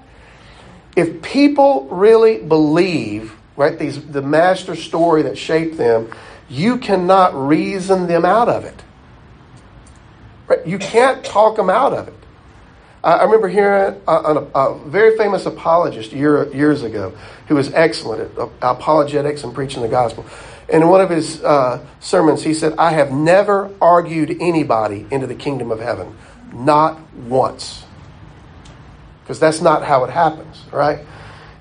If 0.96 1.22
people 1.22 1.86
really 1.90 2.38
believe, 2.38 3.34
right, 3.56 3.78
these 3.78 4.02
the 4.06 4.22
master 4.22 4.76
story 4.76 5.22
that 5.22 5.36
shaped 5.36 5.76
them, 5.76 6.10
you 6.48 6.78
cannot 6.78 7.34
reason 7.34 8.06
them 8.06 8.24
out 8.24 8.48
of 8.48 8.64
it. 8.64 8.82
You 10.66 10.78
can't 10.78 11.24
talk 11.24 11.56
them 11.56 11.70
out 11.70 11.92
of 11.92 12.08
it. 12.08 12.14
I 13.04 13.24
remember 13.24 13.48
hearing 13.48 14.00
a, 14.06 14.12
a, 14.12 14.34
a 14.54 14.78
very 14.88 15.16
famous 15.16 15.44
apologist 15.44 16.12
year, 16.12 16.52
years 16.54 16.84
ago 16.84 17.12
who 17.48 17.56
was 17.56 17.72
excellent 17.74 18.38
at 18.38 18.48
apologetics 18.62 19.42
and 19.42 19.52
preaching 19.52 19.82
the 19.82 19.88
gospel. 19.88 20.24
And 20.72 20.84
in 20.84 20.88
one 20.88 21.00
of 21.00 21.10
his 21.10 21.42
uh, 21.42 21.84
sermons, 21.98 22.44
he 22.44 22.54
said, 22.54 22.74
I 22.78 22.92
have 22.92 23.10
never 23.10 23.74
argued 23.80 24.36
anybody 24.40 25.06
into 25.10 25.26
the 25.26 25.34
kingdom 25.34 25.72
of 25.72 25.80
heaven. 25.80 26.16
Not 26.52 27.00
once. 27.14 27.84
Because 29.22 29.40
that's 29.40 29.60
not 29.60 29.82
how 29.82 30.04
it 30.04 30.10
happens, 30.10 30.64
right? 30.72 31.00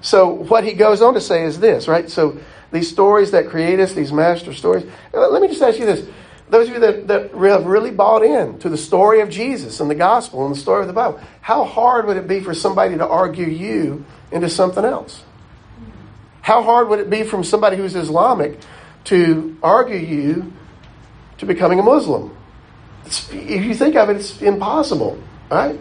So, 0.01 0.29
what 0.29 0.63
he 0.63 0.73
goes 0.73 1.01
on 1.01 1.13
to 1.15 1.21
say 1.21 1.43
is 1.43 1.59
this, 1.59 1.87
right? 1.87 2.09
So, 2.09 2.39
these 2.71 2.89
stories 2.89 3.31
that 3.31 3.49
create 3.49 3.79
us, 3.79 3.93
these 3.93 4.11
master 4.11 4.53
stories. 4.53 4.85
Let 5.13 5.41
me 5.41 5.47
just 5.47 5.61
ask 5.61 5.77
you 5.77 5.85
this 5.85 6.07
those 6.51 6.67
of 6.67 6.73
you 6.73 6.79
that, 6.81 7.07
that 7.07 7.31
have 7.31 7.65
really 7.65 7.91
bought 7.91 8.23
in 8.23 8.59
to 8.59 8.67
the 8.67 8.77
story 8.77 9.21
of 9.21 9.29
Jesus 9.29 9.79
and 9.79 9.89
the 9.89 9.95
gospel 9.95 10.45
and 10.45 10.53
the 10.53 10.59
story 10.59 10.81
of 10.81 10.87
the 10.87 10.93
Bible, 10.93 11.21
how 11.39 11.63
hard 11.63 12.05
would 12.07 12.17
it 12.17 12.27
be 12.27 12.41
for 12.41 12.53
somebody 12.53 12.97
to 12.97 13.07
argue 13.07 13.47
you 13.47 14.05
into 14.33 14.49
something 14.49 14.83
else? 14.83 15.23
How 16.41 16.61
hard 16.61 16.89
would 16.89 16.99
it 16.99 17.09
be 17.09 17.23
from 17.23 17.45
somebody 17.45 17.77
who's 17.77 17.95
Islamic 17.95 18.59
to 19.05 19.57
argue 19.63 19.95
you 19.95 20.51
to 21.37 21.45
becoming 21.45 21.79
a 21.79 21.83
Muslim? 21.83 22.35
It's, 23.05 23.31
if 23.31 23.63
you 23.63 23.73
think 23.73 23.95
of 23.95 24.09
it, 24.09 24.17
it's 24.17 24.41
impossible, 24.41 25.23
right? 25.49 25.79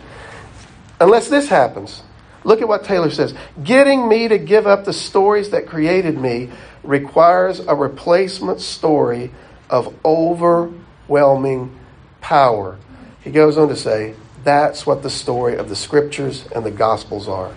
Unless 1.01 1.31
this 1.31 1.49
happens. 1.49 2.01
Look 2.45 2.63
at 2.63 2.69
what 2.69 2.85
Taylor 2.85 3.11
says. 3.11 3.35
Getting 3.65 4.09
me 4.09 4.29
to 4.29 4.39
give 4.39 4.69
up 4.69 4.85
the 4.85 4.93
stories 4.93 5.51
that 5.51 5.67
created 5.67 6.17
me 6.17 6.51
requires 6.85 7.59
a 7.59 7.75
replacement 7.75 8.61
story 8.61 9.33
of 9.71 9.95
overwhelming 10.05 11.79
power. 12.21 12.77
He 13.23 13.31
goes 13.31 13.57
on 13.57 13.69
to 13.69 13.77
say, 13.77 14.15
that's 14.45 14.87
what 14.87 15.03
the 15.03 15.11
story 15.11 15.57
of 15.57 15.69
the 15.69 15.77
scriptures 15.77 16.47
and 16.55 16.65
the 16.65 16.71
gospels 16.71 17.29
are. 17.29 17.55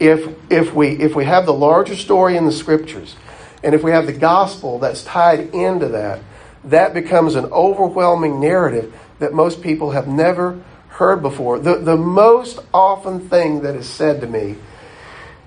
If, 0.00 0.34
if, 0.50 0.74
we, 0.74 0.88
if 0.88 1.14
we 1.14 1.24
have 1.24 1.46
the 1.46 1.52
larger 1.52 1.96
story 1.96 2.36
in 2.36 2.46
the 2.46 2.52
scriptures, 2.52 3.16
and 3.62 3.74
if 3.74 3.82
we 3.82 3.90
have 3.90 4.06
the 4.06 4.12
gospel 4.12 4.78
that's 4.78 5.02
tied 5.04 5.54
into 5.54 5.88
that, 5.88 6.20
that 6.64 6.94
becomes 6.94 7.34
an 7.34 7.46
overwhelming 7.46 8.40
narrative 8.40 8.94
that 9.18 9.32
most 9.32 9.62
people 9.62 9.90
have 9.92 10.08
never 10.08 10.62
heard 10.88 11.22
before. 11.22 11.58
The, 11.58 11.76
the 11.76 11.96
most 11.96 12.58
often 12.72 13.28
thing 13.28 13.62
that 13.62 13.74
is 13.74 13.88
said 13.88 14.20
to 14.20 14.26
me 14.26 14.56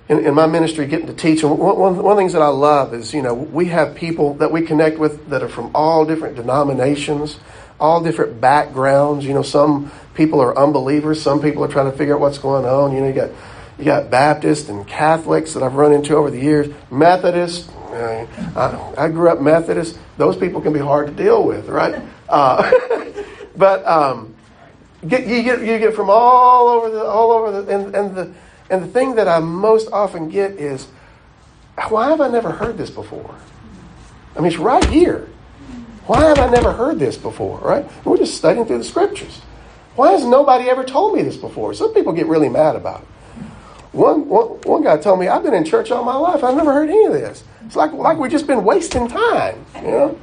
in, 0.09 0.25
in 0.25 0.33
my 0.33 0.47
ministry, 0.47 0.85
getting 0.85 1.07
to 1.07 1.13
teach, 1.13 1.43
and 1.43 1.57
one, 1.57 1.77
one, 1.77 1.95
one 1.97 2.11
of 2.11 2.17
the 2.17 2.21
things 2.21 2.33
that 2.33 2.41
I 2.41 2.47
love 2.47 2.93
is, 2.93 3.13
you 3.13 3.21
know, 3.21 3.33
we 3.33 3.65
have 3.67 3.95
people 3.95 4.35
that 4.35 4.51
we 4.51 4.61
connect 4.61 4.97
with 4.97 5.29
that 5.29 5.43
are 5.43 5.49
from 5.49 5.71
all 5.75 6.05
different 6.05 6.35
denominations, 6.35 7.37
all 7.79 8.01
different 8.01 8.39
backgrounds. 8.39 9.25
You 9.25 9.33
know, 9.33 9.41
some 9.41 9.91
people 10.13 10.41
are 10.41 10.57
unbelievers, 10.57 11.21
some 11.21 11.41
people 11.41 11.63
are 11.63 11.67
trying 11.67 11.91
to 11.91 11.97
figure 11.97 12.15
out 12.15 12.21
what's 12.21 12.37
going 12.37 12.65
on. 12.65 12.93
You 12.93 13.01
know, 13.01 13.07
you 13.07 13.13
got 13.13 13.31
you 13.77 13.85
got 13.85 14.09
Baptists 14.09 14.69
and 14.69 14.87
Catholics 14.87 15.53
that 15.53 15.61
I've 15.61 15.75
run 15.75 15.91
into 15.91 16.15
over 16.15 16.31
the 16.31 16.39
years, 16.39 16.73
Methodists. 16.89 17.69
I, 17.91 18.93
I 18.97 19.09
grew 19.09 19.29
up 19.29 19.41
Methodist. 19.41 19.99
Those 20.17 20.35
people 20.35 20.61
can 20.61 20.73
be 20.73 20.79
hard 20.79 21.07
to 21.07 21.13
deal 21.13 21.43
with, 21.43 21.67
right? 21.67 22.01
Uh, 22.29 22.71
but 23.55 23.85
um, 23.85 24.35
get, 25.07 25.27
you 25.27 25.43
get 25.43 25.59
you 25.59 25.77
get 25.79 25.93
from 25.93 26.09
all 26.09 26.67
over 26.69 26.89
the 26.89 27.03
all 27.03 27.31
over 27.31 27.61
the 27.61 27.75
and, 27.75 27.95
and 27.95 28.15
the 28.15 28.33
and 28.69 28.83
the 28.83 28.87
thing 28.87 29.15
that 29.15 29.27
I 29.27 29.39
most 29.39 29.89
often 29.91 30.29
get 30.29 30.51
is, 30.51 30.87
why 31.89 32.09
have 32.09 32.21
I 32.21 32.27
never 32.27 32.51
heard 32.51 32.77
this 32.77 32.89
before? 32.89 33.35
I 34.35 34.39
mean, 34.39 34.47
it's 34.47 34.57
right 34.57 34.85
here. 34.85 35.27
Why 36.05 36.25
have 36.25 36.39
I 36.39 36.49
never 36.49 36.71
heard 36.71 36.99
this 36.99 37.17
before, 37.17 37.59
right? 37.59 37.85
We're 38.05 38.17
just 38.17 38.37
studying 38.37 38.65
through 38.65 38.77
the 38.77 38.83
scriptures. 38.83 39.41
Why 39.95 40.11
has 40.11 40.23
nobody 40.23 40.69
ever 40.69 40.83
told 40.83 41.15
me 41.15 41.23
this 41.23 41.37
before? 41.37 41.73
Some 41.73 41.93
people 41.93 42.13
get 42.13 42.27
really 42.27 42.49
mad 42.49 42.75
about 42.75 43.01
it. 43.01 43.07
One, 43.93 44.29
one, 44.29 44.47
one 44.61 44.83
guy 44.83 44.97
told 44.97 45.19
me, 45.19 45.27
I've 45.27 45.43
been 45.43 45.53
in 45.53 45.65
church 45.65 45.91
all 45.91 46.03
my 46.03 46.15
life. 46.15 46.43
I've 46.43 46.55
never 46.55 46.71
heard 46.71 46.89
any 46.89 47.05
of 47.05 47.13
this. 47.13 47.43
It's 47.65 47.75
like, 47.75 47.93
like 47.93 48.17
we've 48.17 48.31
just 48.31 48.47
been 48.47 48.63
wasting 48.63 49.07
time, 49.07 49.65
you 49.75 49.81
know? 49.81 50.19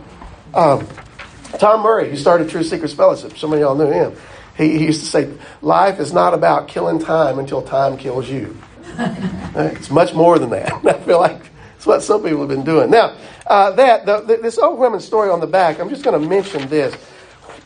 Um, 0.55 0.87
Tom 1.59 1.83
Murray, 1.83 2.09
who 2.09 2.17
started 2.17 2.49
True 2.49 2.63
Seekers 2.63 2.95
Fellowship, 2.95 3.37
some 3.37 3.53
of 3.53 3.59
y'all 3.59 3.75
knew 3.75 3.91
him. 3.91 4.15
He, 4.57 4.79
he 4.79 4.85
used 4.87 5.01
to 5.01 5.07
say, 5.07 5.33
Life 5.63 6.01
is 6.01 6.13
not 6.13 6.35
about 6.35 6.69
killing 6.69 6.99
time 6.99 7.39
until 7.39 7.63
time 7.63 7.97
kills 7.97 8.29
you. 8.29 8.57
it's 9.55 9.91
much 9.91 10.15
more 10.15 10.39
than 10.39 10.51
that. 10.51 10.73
I 10.87 11.01
feel 11.01 11.21
like 11.21 11.51
it's 11.77 11.87
what 11.87 12.03
some 12.03 12.23
people 12.23 12.41
have 12.41 12.49
been 12.49 12.65
doing. 12.65 12.91
Now, 12.91 13.17
uh, 13.47 13.73
that 13.73 14.07
the, 14.07 14.39
this 14.41 14.59
overwhelming 14.59 15.01
story 15.01 15.31
on 15.31 15.41
the 15.41 15.47
back, 15.47 15.81
I'm 15.81 15.91
just 15.91 16.05
going 16.05 16.21
to 16.21 16.29
mention 16.29 16.69
this. 16.69 16.95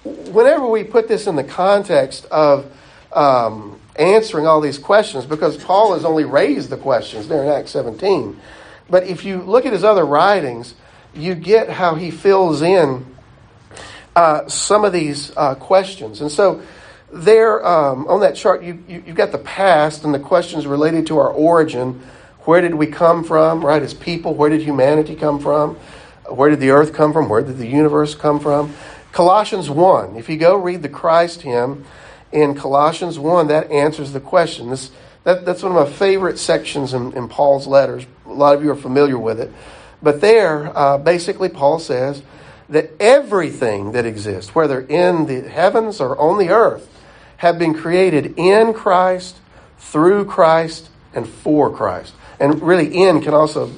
Whenever 0.05 0.67
we 0.67 0.85
put 0.85 1.09
this 1.09 1.27
in 1.27 1.37
the 1.37 1.45
context 1.45 2.25
of 2.27 2.71
um, 3.13 3.79
answering 3.97 4.47
all 4.47 4.61
these 4.61 4.79
questions, 4.79 5.27
because 5.27 5.57
Paul 5.57 5.95
has 5.95 6.05
only 6.05 6.25
raised 6.25 6.71
the 6.71 6.77
questions 6.77 7.29
there 7.29 7.43
in 7.43 7.49
Acts 7.49 7.73
17, 7.73 8.41
but 8.89 9.05
if 9.05 9.25
you 9.25 9.43
look 9.43 9.67
at 9.67 9.73
his 9.73 9.85
other 9.85 10.05
writings, 10.05 10.75
you 11.15 11.35
get 11.35 11.69
how 11.69 11.95
he 11.95 12.11
fills 12.11 12.63
in 12.63 13.05
uh, 14.17 14.49
some 14.49 14.85
of 14.85 14.93
these 14.93 15.33
uh, 15.37 15.55
questions. 15.55 16.21
And 16.21 16.31
so, 16.31 16.63
there 17.13 17.67
um, 17.67 18.07
on 18.07 18.21
that 18.21 18.37
chart, 18.37 18.63
you, 18.63 18.83
you, 18.87 19.01
have 19.03 19.15
got 19.15 19.33
the 19.33 19.39
past 19.39 20.05
and 20.05 20.13
the 20.13 20.19
questions 20.19 20.67
related 20.67 21.07
to 21.09 21.19
our 21.19 21.31
origin. 21.31 22.03
Where 22.41 22.61
did 22.61 22.75
we 22.75 22.87
come 22.87 23.25
from, 23.25 23.65
right, 23.65 23.83
as 23.83 23.95
people? 23.95 24.35
Where 24.35 24.51
did 24.51 24.63
humanity 24.63 25.17
come 25.17 25.39
from? 25.39 25.77
Where 26.29 26.51
did 26.51 26.61
the 26.61 26.71
earth 26.71 26.93
come 26.93 27.13
from? 27.13 27.29
Where 27.29 27.43
did 27.43 27.59
the 27.59 27.67
universe 27.67 28.15
come 28.15 28.41
from? 28.41 28.75
Colossians 29.13 29.71
1. 29.71 30.17
If 30.17 30.29
you 30.29 30.37
go 30.37 30.57
read 30.57 30.83
the 30.83 30.89
Christ 30.89 31.43
hymn 31.43 31.85
in 32.31 32.55
Colossians 32.55 33.19
1, 33.19 33.49
that 33.49 33.71
answers 33.71 34.13
the 34.13 34.21
question. 34.21 34.71
This, 34.71 34.91
that, 35.25 35.45
that's 35.45 35.63
one 35.63 35.75
of 35.75 35.89
my 35.89 35.93
favorite 35.93 36.39
sections 36.39 36.93
in, 36.93 37.13
in, 37.15 37.29
Paul's 37.29 37.67
letters. 37.67 38.07
A 38.27 38.33
lot 38.33 38.55
of 38.55 38.63
you 38.63 38.71
are 38.71 38.77
familiar 38.77 39.19
with 39.19 39.41
it. 39.41 39.51
But 40.03 40.21
there, 40.21 40.77
uh, 40.77 40.99
basically, 40.99 41.49
Paul 41.49 41.79
says 41.79 42.23
that 42.69 42.91
everything 43.01 43.93
that 43.93 44.05
exists, 44.05 44.55
whether 44.55 44.83
in 44.83 45.27
the 45.27 45.49
heavens 45.49 46.01
or 46.01 46.17
on 46.19 46.39
the 46.39 46.51
earth, 46.51 46.89
have 47.39 47.59
been 47.59 47.75
created 47.75 48.35
in 48.37 48.75
Christ, 48.75 49.37
through 49.79 50.27
Christ, 50.27 50.91
and 51.15 51.27
for 51.27 51.75
Christ. 51.75 52.15
And 52.39 52.63
really, 52.63 52.95
in 52.95 53.21
can 53.23 53.35
also 53.35 53.73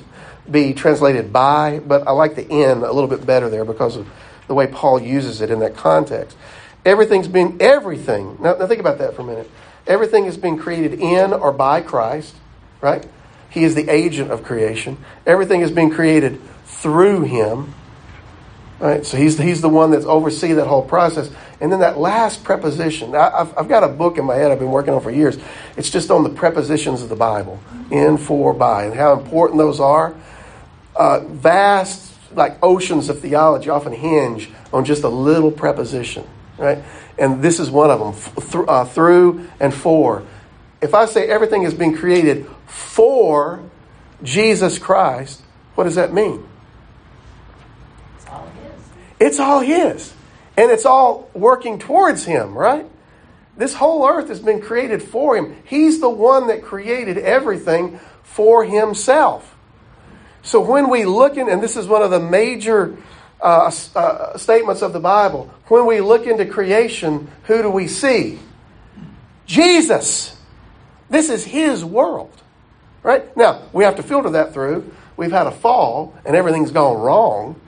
be 0.51 0.75
translated 0.75 1.33
by, 1.33 1.81
but 1.81 2.07
I 2.07 2.11
like 2.11 2.35
the 2.35 2.46
in 2.46 2.79
a 2.79 2.92
little 2.92 3.07
bit 3.07 3.25
better 3.25 3.49
there 3.49 3.64
because 3.64 3.96
of 3.96 4.09
the 4.49 4.55
way 4.55 4.66
Paul 4.66 5.01
uses 5.01 5.40
it 5.40 5.51
in 5.51 5.61
that 5.61 5.77
context. 5.77 6.37
Everything's 6.85 7.29
been, 7.29 7.59
everything, 7.61 8.37
now, 8.40 8.55
now 8.55 8.66
think 8.66 8.81
about 8.81 8.99
that 8.99 9.14
for 9.14 9.23
a 9.23 9.25
minute. 9.25 9.51
Everything 9.87 10.25
has 10.25 10.37
been 10.37 10.59
created 10.59 10.99
in 10.99 11.33
or 11.33 11.53
by 11.53 11.81
Christ, 11.81 12.35
right? 12.81 13.07
He 13.51 13.64
is 13.64 13.75
the 13.75 13.88
agent 13.88 14.31
of 14.31 14.42
creation. 14.42 14.99
Everything 15.27 15.61
has 15.61 15.70
been 15.70 15.90
created 15.90 16.40
through 16.64 17.23
Him. 17.23 17.75
Right? 18.80 19.04
So 19.04 19.18
he's, 19.18 19.36
he's 19.36 19.60
the 19.60 19.68
one 19.68 19.90
that's 19.90 20.06
oversee 20.06 20.54
that 20.54 20.66
whole 20.66 20.82
process. 20.82 21.30
And 21.60 21.70
then 21.70 21.80
that 21.80 21.98
last 21.98 22.42
preposition, 22.42 23.14
I, 23.14 23.30
have 23.30 23.58
I've 23.58 23.68
got 23.68 23.84
a 23.84 23.88
book 23.88 24.16
in 24.16 24.24
my 24.24 24.34
head 24.34 24.50
I've 24.50 24.58
been 24.58 24.70
working 24.70 24.94
on 24.94 25.02
for 25.02 25.10
years. 25.10 25.36
It's 25.76 25.90
just 25.90 26.10
on 26.10 26.22
the 26.22 26.30
prepositions 26.30 27.02
of 27.02 27.10
the 27.10 27.16
Bible, 27.16 27.60
in, 27.90 28.16
for, 28.16 28.54
by, 28.54 28.84
and 28.84 28.94
how 28.94 29.12
important 29.12 29.58
those 29.58 29.81
are. 29.81 30.14
Uh, 30.96 31.20
vast, 31.26 32.10
like 32.33 32.56
oceans 32.62 33.10
of 33.10 33.20
theology, 33.20 33.68
often 33.68 33.92
hinge 33.92 34.48
on 34.72 34.87
just 34.87 35.02
a 35.02 35.08
little 35.08 35.50
preposition, 35.50 36.26
right? 36.56 36.83
And 37.18 37.42
this 37.42 37.60
is 37.60 37.70
one 37.70 37.90
of 37.90 38.00
them, 38.00 38.44
th- 38.50 38.64
uh, 38.66 38.87
through 38.87 39.46
and 39.60 39.74
for. 39.74 40.24
If 40.81 40.94
I 40.94 41.04
say 41.04 41.28
everything 41.28 41.64
has 41.64 41.74
been 41.74 41.94
created 41.94 42.46
for 42.66 43.62
Jesus 44.22 44.78
Christ, 44.78 45.42
what 45.74 45.85
does 45.85 45.96
that 45.96 46.14
mean? 46.14 46.46
It's 49.21 49.38
all 49.38 49.60
His. 49.60 50.12
And 50.56 50.71
it's 50.71 50.87
all 50.87 51.31
working 51.35 51.79
towards 51.79 52.25
Him, 52.25 52.56
right? 52.56 52.87
This 53.56 53.75
whole 53.75 54.08
earth 54.08 54.29
has 54.29 54.40
been 54.40 54.60
created 54.60 55.02
for 55.02 55.37
Him. 55.37 55.56
He's 55.64 56.00
the 56.00 56.08
one 56.08 56.48
that 56.48 56.62
created 56.62 57.18
everything 57.18 58.00
for 58.23 58.64
Himself. 58.64 59.56
So 60.42 60.60
when 60.60 60.88
we 60.88 61.04
look 61.04 61.37
in, 61.37 61.48
and 61.48 61.62
this 61.62 61.77
is 61.77 61.87
one 61.87 62.02
of 62.02 62.10
the 62.10 62.21
major 62.21 62.96
uh, 63.40 63.71
uh, 63.94 64.38
statements 64.38 64.83
of 64.83 64.92
the 64.92 65.00
Bible, 65.00 65.52
when 65.68 65.87
we 65.87 66.00
look 66.00 66.27
into 66.27 66.46
creation, 66.46 67.31
who 67.44 67.62
do 67.62 67.71
we 67.71 67.87
see? 67.87 68.38
Jesus. 69.46 70.37
This 71.10 71.29
is 71.29 71.44
His 71.44 71.85
world. 71.85 72.35
Right? 73.02 73.35
Now, 73.37 73.62
we 73.73 73.85
have 73.85 73.96
to 73.96 74.02
filter 74.02 74.31
that 74.31 74.52
through. 74.52 74.92
We've 75.16 75.33
had 75.33 75.46
a 75.46 75.50
fall 75.50 76.14
and 76.25 76.37
everything's 76.37 76.71
gone 76.71 76.98
wrong. 76.98 77.60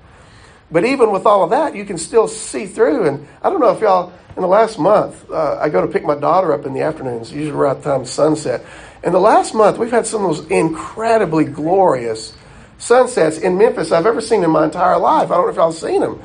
But 0.72 0.86
even 0.86 1.12
with 1.12 1.26
all 1.26 1.44
of 1.44 1.50
that, 1.50 1.76
you 1.76 1.84
can 1.84 1.98
still 1.98 2.26
see 2.26 2.66
through. 2.66 3.06
And 3.06 3.28
I 3.42 3.50
don't 3.50 3.60
know 3.60 3.70
if 3.70 3.80
y'all, 3.80 4.12
in 4.34 4.40
the 4.40 4.48
last 4.48 4.78
month, 4.78 5.30
uh, 5.30 5.58
I 5.60 5.68
go 5.68 5.82
to 5.82 5.86
pick 5.86 6.02
my 6.02 6.14
daughter 6.14 6.52
up 6.52 6.64
in 6.64 6.72
the 6.72 6.80
afternoons, 6.80 7.30
usually 7.30 7.50
around 7.50 7.82
the 7.82 7.84
time 7.84 8.04
sunset. 8.06 8.64
In 9.04 9.12
the 9.12 9.20
last 9.20 9.54
month, 9.54 9.76
we've 9.76 9.90
had 9.90 10.06
some 10.06 10.24
of 10.24 10.36
those 10.36 10.46
incredibly 10.46 11.44
glorious 11.44 12.34
sunsets 12.78 13.38
in 13.38 13.58
Memphis 13.58 13.92
I've 13.92 14.06
ever 14.06 14.20
seen 14.20 14.42
in 14.42 14.50
my 14.50 14.64
entire 14.64 14.98
life. 14.98 15.30
I 15.30 15.34
don't 15.34 15.44
know 15.44 15.50
if 15.50 15.56
y'all 15.56 15.72
seen 15.72 16.00
them. 16.00 16.20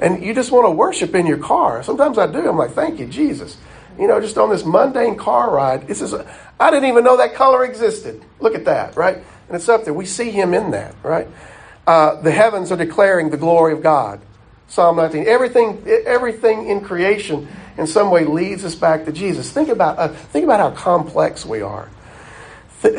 And 0.00 0.22
you 0.22 0.34
just 0.34 0.50
want 0.50 0.66
to 0.66 0.70
worship 0.70 1.14
in 1.14 1.26
your 1.26 1.38
car. 1.38 1.82
Sometimes 1.84 2.18
I 2.18 2.26
do. 2.26 2.48
I'm 2.48 2.56
like, 2.56 2.72
thank 2.72 2.98
you, 2.98 3.06
Jesus. 3.06 3.56
You 3.98 4.08
know, 4.08 4.20
just 4.20 4.36
on 4.36 4.50
this 4.50 4.64
mundane 4.64 5.16
car 5.16 5.54
ride. 5.54 5.86
This 5.86 6.02
is, 6.02 6.12
I 6.58 6.70
didn't 6.70 6.88
even 6.88 7.04
know 7.04 7.18
that 7.18 7.34
color 7.34 7.64
existed. 7.64 8.20
Look 8.40 8.56
at 8.56 8.64
that, 8.64 8.96
right? 8.96 9.16
And 9.16 9.56
it's 9.56 9.68
up 9.68 9.84
there. 9.84 9.94
We 9.94 10.06
see 10.06 10.30
him 10.30 10.54
in 10.54 10.72
that, 10.72 10.96
right? 11.04 11.28
Uh, 11.86 12.20
the 12.20 12.30
heavens 12.30 12.70
are 12.70 12.76
declaring 12.76 13.30
the 13.30 13.36
glory 13.36 13.72
of 13.72 13.82
God. 13.82 14.20
Psalm 14.68 14.96
19. 14.96 15.26
Everything, 15.26 15.82
everything 16.06 16.68
in 16.68 16.80
creation 16.80 17.48
in 17.76 17.86
some 17.86 18.10
way 18.10 18.24
leads 18.24 18.64
us 18.64 18.74
back 18.74 19.04
to 19.04 19.12
Jesus. 19.12 19.50
Think 19.50 19.68
about, 19.68 19.98
uh, 19.98 20.08
think 20.08 20.44
about 20.44 20.60
how 20.60 20.70
complex 20.70 21.44
we 21.44 21.60
are. 21.60 21.90
It, 22.84 22.94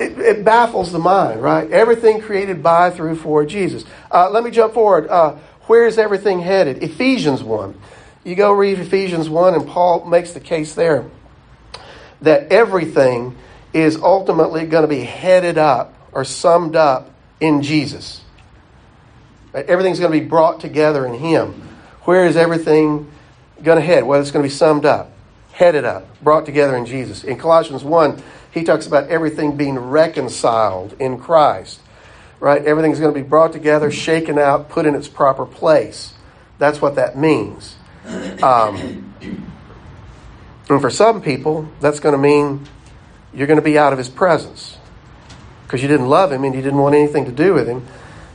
it, 0.00 0.18
it, 0.18 0.44
baffles 0.44 0.92
the 0.92 0.98
mind, 0.98 1.42
right? 1.42 1.68
Everything 1.70 2.20
created 2.20 2.62
by, 2.62 2.90
through, 2.90 3.16
for 3.16 3.44
Jesus. 3.44 3.84
Uh, 4.10 4.30
let 4.30 4.44
me 4.44 4.50
jump 4.50 4.74
forward. 4.74 5.08
Uh, 5.08 5.36
where 5.62 5.86
is 5.86 5.98
everything 5.98 6.40
headed? 6.40 6.82
Ephesians 6.82 7.42
1. 7.42 7.74
You 8.22 8.36
go 8.36 8.52
read 8.52 8.78
Ephesians 8.78 9.28
1, 9.28 9.54
and 9.54 9.66
Paul 9.66 10.04
makes 10.04 10.32
the 10.32 10.40
case 10.40 10.74
there 10.74 11.04
that 12.20 12.52
everything 12.52 13.36
is 13.72 13.96
ultimately 13.96 14.66
going 14.66 14.82
to 14.82 14.88
be 14.88 15.02
headed 15.02 15.58
up 15.58 15.94
or 16.12 16.24
summed 16.24 16.76
up 16.76 17.10
in 17.40 17.62
Jesus. 17.62 18.23
Everything's 19.54 20.00
going 20.00 20.12
to 20.12 20.18
be 20.18 20.26
brought 20.26 20.60
together 20.60 21.06
in 21.06 21.14
Him. 21.14 21.52
Where 22.02 22.26
is 22.26 22.36
everything 22.36 23.10
going 23.62 23.78
to 23.78 23.84
head? 23.84 24.04
Well, 24.04 24.20
it's 24.20 24.30
going 24.30 24.42
to 24.42 24.48
be 24.48 24.54
summed 24.54 24.84
up, 24.84 25.12
headed 25.52 25.84
up, 25.84 26.20
brought 26.22 26.44
together 26.44 26.76
in 26.76 26.86
Jesus. 26.86 27.24
In 27.24 27.38
Colossians 27.38 27.84
1, 27.84 28.22
he 28.50 28.64
talks 28.64 28.86
about 28.86 29.08
everything 29.08 29.56
being 29.56 29.78
reconciled 29.78 30.94
in 31.00 31.18
Christ. 31.18 31.80
Right? 32.40 32.64
Everything's 32.64 33.00
going 33.00 33.14
to 33.14 33.20
be 33.20 33.26
brought 33.26 33.52
together, 33.52 33.90
shaken 33.90 34.38
out, 34.38 34.68
put 34.68 34.86
in 34.86 34.94
its 34.94 35.08
proper 35.08 35.46
place. 35.46 36.12
That's 36.58 36.80
what 36.80 36.96
that 36.96 37.16
means. 37.16 37.76
Um, 38.42 39.14
and 40.68 40.80
for 40.80 40.90
some 40.90 41.22
people, 41.22 41.68
that's 41.80 42.00
going 42.00 42.14
to 42.14 42.18
mean 42.18 42.66
you're 43.32 43.46
going 43.46 43.58
to 43.58 43.64
be 43.64 43.78
out 43.78 43.92
of 43.92 43.98
his 43.98 44.08
presence 44.08 44.78
because 45.64 45.82
you 45.82 45.88
didn't 45.88 46.08
love 46.08 46.32
him 46.32 46.44
and 46.44 46.54
you 46.54 46.62
didn't 46.62 46.78
want 46.78 46.94
anything 46.94 47.24
to 47.24 47.32
do 47.32 47.54
with 47.54 47.66
him. 47.66 47.86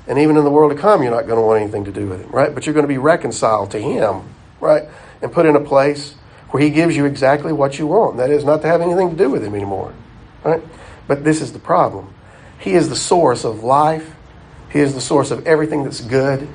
And 0.09 0.17
even 0.17 0.37
in 0.37 0.43
the 0.43 0.49
world 0.49 0.75
to 0.75 0.77
come, 0.77 1.03
you're 1.03 1.11
not 1.11 1.27
going 1.27 1.37
to 1.37 1.45
want 1.45 1.61
anything 1.61 1.85
to 1.85 1.91
do 1.91 2.07
with 2.07 2.21
him, 2.21 2.31
right? 2.31 2.53
But 2.53 2.65
you're 2.65 2.73
going 2.73 2.83
to 2.83 2.89
be 2.89 2.97
reconciled 2.97 3.71
to 3.71 3.79
him, 3.79 4.23
right? 4.59 4.83
And 5.21 5.31
put 5.31 5.45
in 5.45 5.55
a 5.55 5.61
place 5.61 6.15
where 6.49 6.61
he 6.63 6.71
gives 6.71 6.97
you 6.97 7.05
exactly 7.05 7.53
what 7.53 7.77
you 7.77 7.85
want. 7.85 8.17
That 8.17 8.31
is, 8.31 8.43
not 8.43 8.63
to 8.63 8.67
have 8.67 8.81
anything 8.81 9.11
to 9.11 9.15
do 9.15 9.29
with 9.29 9.43
him 9.43 9.53
anymore, 9.53 9.93
right? 10.43 10.63
But 11.07 11.23
this 11.23 11.41
is 11.41 11.53
the 11.53 11.59
problem. 11.59 12.11
He 12.57 12.73
is 12.73 12.89
the 12.89 12.95
source 12.95 13.45
of 13.45 13.63
life. 13.63 14.15
He 14.71 14.79
is 14.79 14.95
the 14.95 15.01
source 15.01 15.29
of 15.29 15.45
everything 15.45 15.83
that's 15.83 16.01
good. 16.01 16.47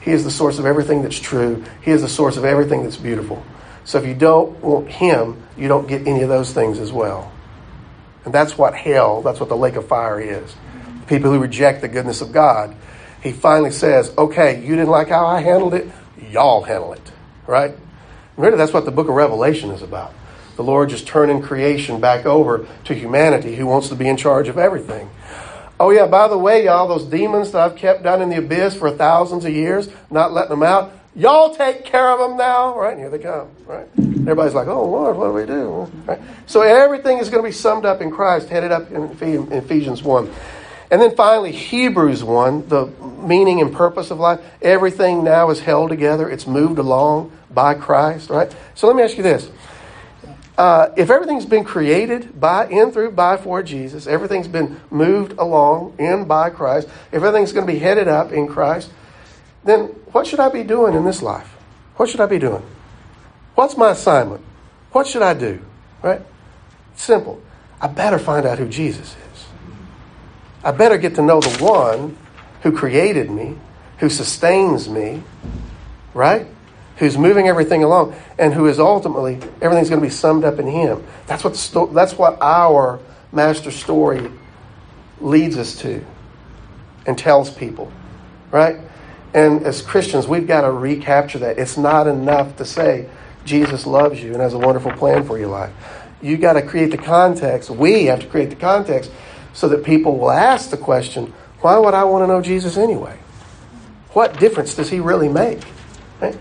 He 0.00 0.10
is 0.10 0.24
the 0.24 0.30
source 0.30 0.58
of 0.58 0.64
everything 0.64 1.02
that's 1.02 1.20
true. 1.20 1.64
He 1.82 1.90
is 1.90 2.00
the 2.00 2.08
source 2.08 2.38
of 2.38 2.44
everything 2.44 2.82
that's 2.82 2.96
beautiful. 2.96 3.44
So 3.84 3.98
if 3.98 4.06
you 4.06 4.14
don't 4.14 4.58
want 4.62 4.88
Him, 4.88 5.42
you 5.56 5.68
don't 5.68 5.86
get 5.86 6.06
any 6.06 6.22
of 6.22 6.28
those 6.28 6.52
things 6.52 6.78
as 6.78 6.92
well. 6.92 7.30
And 8.24 8.32
that's 8.32 8.56
what 8.56 8.74
hell, 8.74 9.22
that's 9.22 9.38
what 9.38 9.48
the 9.48 9.56
lake 9.56 9.76
of 9.76 9.86
fire 9.86 10.20
is. 10.20 10.54
People 11.06 11.30
who 11.30 11.38
reject 11.38 11.82
the 11.82 11.88
goodness 11.88 12.20
of 12.20 12.32
God. 12.32 12.74
He 13.22 13.32
finally 13.32 13.70
says, 13.70 14.12
okay, 14.18 14.60
you 14.60 14.74
didn't 14.74 14.90
like 14.90 15.08
how 15.08 15.26
I 15.26 15.40
handled 15.40 15.74
it, 15.74 15.88
y'all 16.30 16.62
handle 16.62 16.92
it. 16.92 17.12
Right? 17.46 17.74
Really, 18.36 18.56
that's 18.56 18.72
what 18.72 18.84
the 18.84 18.90
book 18.90 19.08
of 19.08 19.14
Revelation 19.14 19.70
is 19.70 19.82
about. 19.82 20.14
The 20.56 20.64
Lord 20.64 20.90
just 20.90 21.06
turning 21.06 21.40
creation 21.40 22.00
back 22.00 22.26
over 22.26 22.66
to 22.84 22.94
humanity 22.94 23.56
who 23.56 23.66
wants 23.66 23.88
to 23.88 23.94
be 23.94 24.08
in 24.08 24.16
charge 24.16 24.48
of 24.48 24.58
everything. 24.58 25.08
Oh, 25.80 25.90
yeah, 25.90 26.06
by 26.06 26.28
the 26.28 26.38
way, 26.38 26.64
y'all, 26.64 26.86
those 26.86 27.04
demons 27.04 27.52
that 27.52 27.60
I've 27.60 27.76
kept 27.76 28.02
down 28.02 28.22
in 28.22 28.28
the 28.28 28.38
abyss 28.38 28.76
for 28.76 28.90
thousands 28.90 29.44
of 29.44 29.52
years, 29.52 29.88
not 30.10 30.32
letting 30.32 30.50
them 30.50 30.62
out, 30.62 30.92
y'all 31.16 31.54
take 31.54 31.84
care 31.84 32.10
of 32.10 32.18
them 32.20 32.36
now. 32.36 32.78
Right? 32.78 32.92
And 32.92 33.00
here 33.00 33.10
they 33.10 33.18
come. 33.18 33.48
Right? 33.66 33.88
Everybody's 33.98 34.54
like, 34.54 34.68
oh, 34.68 34.84
Lord, 34.84 35.16
what 35.16 35.26
do 35.26 35.32
we 35.32 35.46
do? 35.46 35.90
Right? 36.06 36.20
So 36.46 36.62
everything 36.62 37.18
is 37.18 37.30
going 37.30 37.42
to 37.42 37.48
be 37.48 37.52
summed 37.52 37.84
up 37.84 38.00
in 38.00 38.10
Christ, 38.10 38.48
headed 38.48 38.70
up 38.70 38.90
in 38.90 39.50
Ephesians 39.52 40.02
1. 40.02 40.32
And 40.92 41.00
then 41.00 41.16
finally, 41.16 41.52
Hebrews 41.52 42.22
1, 42.22 42.68
the 42.68 42.86
meaning 43.22 43.62
and 43.62 43.72
purpose 43.72 44.10
of 44.10 44.18
life. 44.18 44.40
Everything 44.60 45.24
now 45.24 45.48
is 45.48 45.60
held 45.60 45.88
together, 45.88 46.28
it's 46.28 46.46
moved 46.46 46.78
along 46.78 47.32
by 47.50 47.72
Christ, 47.72 48.28
right? 48.28 48.54
So 48.74 48.88
let 48.88 48.96
me 48.96 49.02
ask 49.02 49.16
you 49.16 49.22
this 49.22 49.50
uh, 50.58 50.90
if 50.98 51.08
everything's 51.08 51.46
been 51.46 51.64
created 51.64 52.38
by, 52.38 52.68
in, 52.68 52.92
through, 52.92 53.12
by, 53.12 53.38
for 53.38 53.62
Jesus, 53.62 54.06
everything's 54.06 54.48
been 54.48 54.78
moved 54.90 55.32
along 55.38 55.94
in, 55.98 56.26
by 56.26 56.50
Christ, 56.50 56.88
if 57.10 57.14
everything's 57.14 57.52
going 57.52 57.66
to 57.66 57.72
be 57.72 57.78
headed 57.78 58.06
up 58.06 58.30
in 58.30 58.46
Christ, 58.46 58.90
then 59.64 59.86
what 60.12 60.26
should 60.26 60.40
I 60.40 60.50
be 60.50 60.62
doing 60.62 60.94
in 60.94 61.06
this 61.06 61.22
life? 61.22 61.48
What 61.96 62.10
should 62.10 62.20
I 62.20 62.26
be 62.26 62.38
doing? 62.38 62.62
What's 63.54 63.78
my 63.78 63.92
assignment? 63.92 64.44
What 64.90 65.06
should 65.06 65.22
I 65.22 65.32
do? 65.32 65.58
Right? 66.02 66.20
Simple. 66.96 67.40
I 67.80 67.86
better 67.86 68.18
find 68.18 68.44
out 68.44 68.58
who 68.58 68.68
Jesus 68.68 69.16
is. 69.16 69.31
I 70.64 70.70
better 70.70 70.98
get 70.98 71.16
to 71.16 71.22
know 71.22 71.40
the 71.40 71.62
one 71.62 72.16
who 72.62 72.72
created 72.72 73.30
me, 73.30 73.56
who 73.98 74.08
sustains 74.08 74.88
me, 74.88 75.22
right? 76.14 76.46
who's 76.96 77.18
moving 77.18 77.48
everything 77.48 77.82
along, 77.82 78.14
and 78.38 78.54
who 78.54 78.66
is 78.68 78.78
ultimately 78.78 79.34
everything's 79.60 79.88
going 79.88 80.00
to 80.00 80.06
be 80.06 80.12
summed 80.12 80.44
up 80.44 80.60
in 80.60 80.66
Him. 80.68 81.02
That's 81.26 81.42
what 81.42 81.56
sto- 81.56 81.86
that's 81.86 82.14
what 82.14 82.40
our 82.40 83.00
master 83.32 83.72
story 83.72 84.30
leads 85.20 85.56
us 85.56 85.74
to 85.80 86.04
and 87.06 87.18
tells 87.18 87.50
people, 87.50 87.90
right? 88.52 88.76
And 89.34 89.64
as 89.64 89.82
Christians, 89.82 90.28
we've 90.28 90.46
got 90.46 90.60
to 90.60 90.70
recapture 90.70 91.38
that. 91.40 91.58
It's 91.58 91.76
not 91.76 92.06
enough 92.06 92.56
to 92.58 92.64
say 92.64 93.08
Jesus 93.44 93.86
loves 93.86 94.22
you 94.22 94.32
and 94.32 94.40
has 94.40 94.54
a 94.54 94.58
wonderful 94.58 94.92
plan 94.92 95.24
for 95.24 95.38
your 95.38 95.48
life. 95.48 95.72
You 96.20 96.36
got 96.36 96.52
to 96.52 96.62
create 96.62 96.92
the 96.92 96.98
context. 96.98 97.68
We 97.68 98.04
have 98.04 98.20
to 98.20 98.26
create 98.26 98.50
the 98.50 98.56
context 98.56 99.10
so 99.52 99.68
that 99.68 99.84
people 99.84 100.18
will 100.18 100.30
ask 100.30 100.70
the 100.70 100.76
question, 100.76 101.32
why 101.60 101.78
would 101.78 101.94
I 101.94 102.04
want 102.04 102.22
to 102.24 102.26
know 102.26 102.42
Jesus 102.42 102.76
anyway? 102.76 103.18
What 104.10 104.38
difference 104.38 104.74
does 104.74 104.90
he 104.90 105.00
really 105.00 105.28
make? 105.28 105.60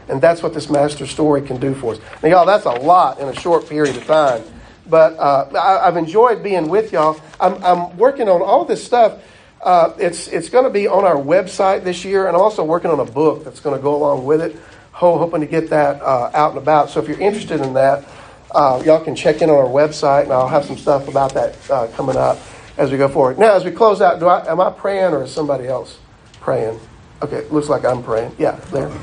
And 0.07 0.21
that's 0.21 0.43
what 0.43 0.53
this 0.53 0.69
master 0.69 1.07
story 1.07 1.41
can 1.41 1.59
do 1.59 1.73
for 1.73 1.93
us. 1.93 1.99
Now, 2.21 2.29
y'all, 2.29 2.45
that's 2.45 2.65
a 2.65 2.71
lot 2.71 3.19
in 3.19 3.27
a 3.27 3.35
short 3.35 3.67
period 3.67 3.97
of 3.97 4.05
time. 4.05 4.43
But 4.87 5.17
uh, 5.17 5.49
I, 5.57 5.85
have 5.85 5.97
enjoyed 5.97 6.43
being 6.43 6.69
with 6.69 6.91
y'all. 6.91 7.19
I'm, 7.39 7.63
I'm 7.63 7.97
working 7.97 8.29
on 8.29 8.41
all 8.41 8.65
this 8.65 8.83
stuff. 8.83 9.21
Uh, 9.61 9.93
it's 9.97 10.27
it's 10.27 10.49
going 10.49 10.65
to 10.65 10.71
be 10.71 10.87
on 10.87 11.05
our 11.05 11.15
website 11.15 11.83
this 11.83 12.03
year, 12.03 12.27
and 12.27 12.35
I'm 12.35 12.41
also 12.41 12.63
working 12.63 12.91
on 12.91 12.99
a 12.99 13.05
book 13.05 13.43
that's 13.43 13.59
going 13.59 13.75
to 13.75 13.81
go 13.81 13.95
along 13.95 14.25
with 14.25 14.41
it. 14.41 14.55
Ho, 14.93 15.17
hoping 15.17 15.41
to 15.41 15.47
get 15.47 15.69
that 15.69 16.01
uh, 16.01 16.31
out 16.33 16.51
and 16.51 16.57
about. 16.57 16.89
So 16.89 16.99
if 16.99 17.07
you're 17.07 17.19
interested 17.19 17.61
in 17.61 17.73
that, 17.75 18.05
uh, 18.53 18.81
y'all 18.85 19.03
can 19.03 19.15
check 19.15 19.41
in 19.41 19.49
on 19.49 19.55
our 19.55 19.65
website, 19.65 20.23
and 20.23 20.33
I'll 20.33 20.47
have 20.47 20.65
some 20.65 20.77
stuff 20.77 21.07
about 21.07 21.33
that 21.35 21.55
uh, 21.69 21.87
coming 21.95 22.17
up 22.17 22.39
as 22.81 22.91
we 22.91 22.97
go 22.97 23.07
forward. 23.07 23.37
Now, 23.37 23.53
as 23.53 23.63
we 23.63 23.69
close 23.69 24.01
out, 24.01 24.19
do 24.19 24.27
I, 24.27 24.51
am 24.51 24.59
I 24.59 24.71
praying 24.71 25.13
or 25.13 25.23
is 25.23 25.31
somebody 25.31 25.67
else 25.67 25.99
praying? 26.39 26.79
Okay, 27.21 27.47
looks 27.49 27.69
like 27.69 27.85
I'm 27.85 28.01
praying. 28.01 28.35
Yeah, 28.37 28.59
there. 28.71 28.89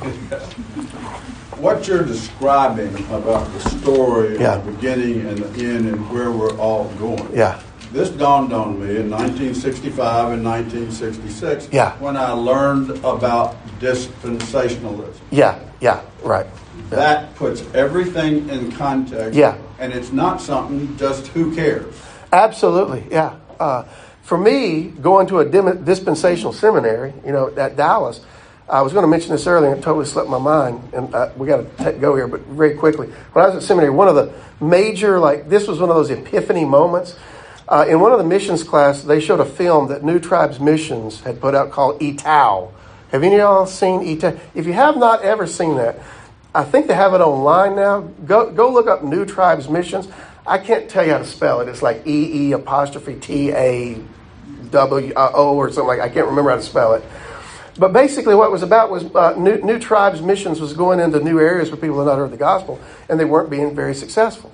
What 1.59 1.89
you're 1.89 2.05
describing 2.05 2.95
about 3.07 3.53
the 3.53 3.59
story 3.71 4.39
yeah. 4.39 4.59
the 4.59 4.71
beginning 4.71 5.27
and 5.27 5.39
the 5.39 5.65
end 5.65 5.89
and 5.89 6.09
where 6.09 6.31
we're 6.31 6.57
all 6.57 6.89
going. 7.01 7.35
Yeah. 7.35 7.61
This 7.91 8.11
dawned 8.11 8.53
on 8.53 8.79
me 8.79 8.95
in 8.97 9.11
1965 9.11 10.35
and 10.35 10.45
1966 10.45 11.71
yeah. 11.73 11.99
when 11.99 12.17
I 12.17 12.31
learned 12.31 12.91
about 13.05 13.57
dispensationalism. 13.81 15.17
Yeah, 15.33 15.59
yeah, 15.81 16.05
right. 16.23 16.47
That 16.91 17.35
puts 17.35 17.65
everything 17.75 18.49
in 18.51 18.71
context. 18.71 19.37
Yeah. 19.37 19.59
And 19.81 19.93
it's 19.93 20.13
not 20.13 20.41
something 20.41 20.97
just 20.97 21.27
who 21.29 21.53
cares. 21.57 21.93
Absolutely, 22.33 23.05
yeah. 23.11 23.35
Uh, 23.59 23.85
for 24.23 24.37
me, 24.37 24.89
going 24.89 25.27
to 25.29 25.39
a 25.39 25.45
dispensational 25.45 26.53
seminary, 26.53 27.15
you 27.25 27.33
know, 27.33 27.49
at 27.57 27.77
Dallas, 27.77 28.21
I 28.69 28.83
was 28.83 28.93
going 28.93 29.03
to 29.03 29.09
mention 29.09 29.31
this 29.31 29.47
earlier 29.47 29.71
and 29.71 29.81
it 29.81 29.83
totally 29.83 30.05
slipped 30.05 30.29
my 30.29 30.39
mind, 30.39 30.93
and 30.93 31.15
uh, 31.15 31.31
we 31.39 31.47
got 31.47 31.79
to 31.79 31.93
go 31.93 32.15
here, 32.15 32.29
but 32.29 32.41
very 32.43 32.75
quickly. 32.75 33.07
When 33.33 33.43
I 33.43 33.49
was 33.49 33.57
at 33.57 33.63
seminary, 33.63 33.91
one 33.91 34.09
of 34.09 34.15
the 34.15 34.35
major, 34.63 35.19
like, 35.19 35.49
this 35.49 35.67
was 35.67 35.81
one 35.81 35.89
of 35.89 35.97
those 35.97 36.11
epiphany 36.11 36.67
moments. 36.67 37.17
Uh, 37.67 37.87
in 37.89 38.01
one 38.01 38.13
of 38.13 38.19
the 38.19 38.25
missions 38.25 38.63
class, 38.63 39.03
they 39.03 39.21
showed 39.21 39.41
a 39.41 39.47
film 39.47 39.89
that 39.89 40.05
New 40.05 40.19
Tribes 40.19 40.61
Missions 40.61 41.21
had 41.21 41.41
put 41.41 41.55
out 41.55 41.71
called 41.71 42.03
Ee-Taow. 42.03 42.71
Have 43.13 43.23
any 43.23 43.37
of 43.37 43.41
y'all 43.41 43.67
seen 43.67 44.03
Ee-Taow? 44.03 44.39
If 44.55 44.67
you 44.67 44.75
have 44.75 44.99
not 44.99 45.23
ever 45.23 45.47
seen 45.47 45.77
that, 45.77 45.99
I 46.55 46.65
think 46.65 46.87
they 46.89 46.95
have 46.95 47.15
it 47.15 47.21
online 47.21 47.77
now. 47.77 48.01
Go, 48.27 48.51
go 48.51 48.71
look 48.71 48.87
up 48.87 49.03
New 49.03 49.25
Tribes 49.25 49.69
Missions. 49.69 50.09
I 50.49 50.59
can't 50.59 50.89
tell 50.89 51.05
you 51.05 51.13
how 51.13 51.19
to 51.19 51.27
spell 51.27 51.61
it. 51.61 51.69
It's 51.69 51.83
like 51.83 52.07
E 52.07 52.49
E 52.49 52.53
apostrophe 52.53 53.17
T 53.17 53.53
A 53.53 54.01
W 54.71 55.13
uh, 55.15 55.29
or 55.29 55.71
something 55.71 55.87
like 55.87 56.01
I 56.01 56.09
can't 56.09 56.27
remember 56.27 56.51
how 56.51 56.57
to 56.57 56.63
spell 56.63 56.95
it. 56.95 57.05
But 57.79 57.93
basically, 57.93 58.35
what 58.35 58.47
it 58.47 58.53
was 58.53 58.63
about 58.63 58.91
was 58.91 59.05
uh, 59.15 59.35
new, 59.39 59.59
new 59.59 59.79
tribes 59.79 60.21
missions 60.21 60.61
was 60.61 60.73
going 60.73 60.99
into 60.99 61.21
new 61.21 61.39
areas 61.39 61.71
where 61.71 61.81
people 61.81 61.99
had 61.99 62.07
not 62.07 62.19
heard 62.19 62.33
the 62.33 62.37
gospel, 62.37 62.81
and 63.09 63.21
they 63.21 63.25
weren't 63.25 63.51
being 63.51 63.75
very 63.75 63.95
successful 63.95 64.53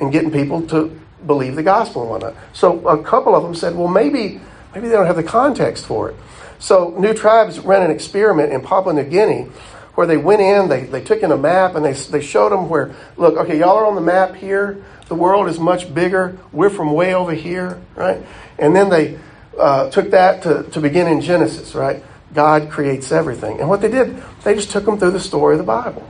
in 0.00 0.10
getting 0.10 0.32
people 0.32 0.66
to 0.68 1.00
believe 1.24 1.54
the 1.54 1.62
gospel 1.62 2.02
and 2.02 2.10
whatnot. 2.10 2.34
So 2.52 2.86
a 2.88 3.02
couple 3.02 3.36
of 3.36 3.44
them 3.44 3.54
said, 3.54 3.76
well, 3.76 3.88
maybe 3.88 4.40
maybe 4.74 4.88
they 4.88 4.94
don't 4.94 5.06
have 5.06 5.16
the 5.16 5.22
context 5.22 5.86
for 5.86 6.10
it. 6.10 6.16
So 6.58 6.94
new 6.98 7.14
tribes 7.14 7.60
ran 7.60 7.82
an 7.82 7.90
experiment 7.90 8.52
in 8.52 8.60
Papua 8.60 8.94
New 8.94 9.04
Guinea 9.04 9.46
where 9.94 10.06
they 10.06 10.16
went 10.16 10.40
in, 10.40 10.68
they, 10.68 10.84
they 10.84 11.00
took 11.00 11.22
in 11.22 11.30
a 11.30 11.36
map, 11.36 11.76
and 11.76 11.84
they, 11.84 11.92
they 11.92 12.20
showed 12.20 12.50
them 12.50 12.68
where, 12.68 12.94
look, 13.16 13.36
okay, 13.36 13.58
y'all 13.58 13.76
are 13.76 13.86
on 13.86 13.94
the 13.94 14.00
map 14.00 14.34
here. 14.34 14.84
The 15.08 15.14
world 15.14 15.48
is 15.48 15.58
much 15.58 15.92
bigger. 15.92 16.38
We're 16.52 16.70
from 16.70 16.92
way 16.92 17.14
over 17.14 17.32
here, 17.32 17.80
right? 17.94 18.24
And 18.58 18.74
then 18.74 18.88
they 18.88 19.18
uh, 19.58 19.90
took 19.90 20.10
that 20.10 20.42
to, 20.44 20.64
to 20.70 20.80
begin 20.80 21.06
in 21.06 21.20
Genesis, 21.20 21.74
right? 21.74 22.02
God 22.32 22.70
creates 22.70 23.12
everything. 23.12 23.60
And 23.60 23.68
what 23.68 23.80
they 23.80 23.90
did, 23.90 24.22
they 24.42 24.54
just 24.54 24.70
took 24.70 24.84
them 24.84 24.98
through 24.98 25.12
the 25.12 25.20
story 25.20 25.54
of 25.54 25.58
the 25.58 25.64
Bible. 25.64 26.08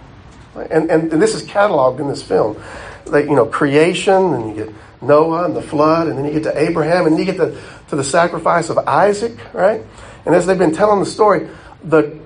Right? 0.54 0.70
And, 0.70 0.90
and, 0.90 1.10
this 1.10 1.34
is 1.34 1.42
cataloged 1.42 1.98
in 1.98 2.08
this 2.08 2.22
film. 2.22 2.62
They, 3.10 3.24
you 3.24 3.34
know, 3.34 3.44
creation, 3.44 4.14
and 4.14 4.48
you 4.48 4.64
get 4.64 4.74
Noah 5.02 5.44
and 5.44 5.56
the 5.56 5.62
flood, 5.62 6.06
and 6.06 6.16
then 6.16 6.24
you 6.24 6.32
get 6.32 6.44
to 6.44 6.58
Abraham, 6.58 7.06
and 7.06 7.18
you 7.18 7.24
get 7.24 7.36
to, 7.36 7.60
to 7.88 7.96
the 7.96 8.04
sacrifice 8.04 8.70
of 8.70 8.78
Isaac, 8.78 9.36
right? 9.52 9.82
And 10.24 10.34
as 10.34 10.46
they've 10.46 10.56
been 10.58 10.72
telling 10.72 11.00
the 11.00 11.06
story, 11.06 11.48
the 11.82 12.18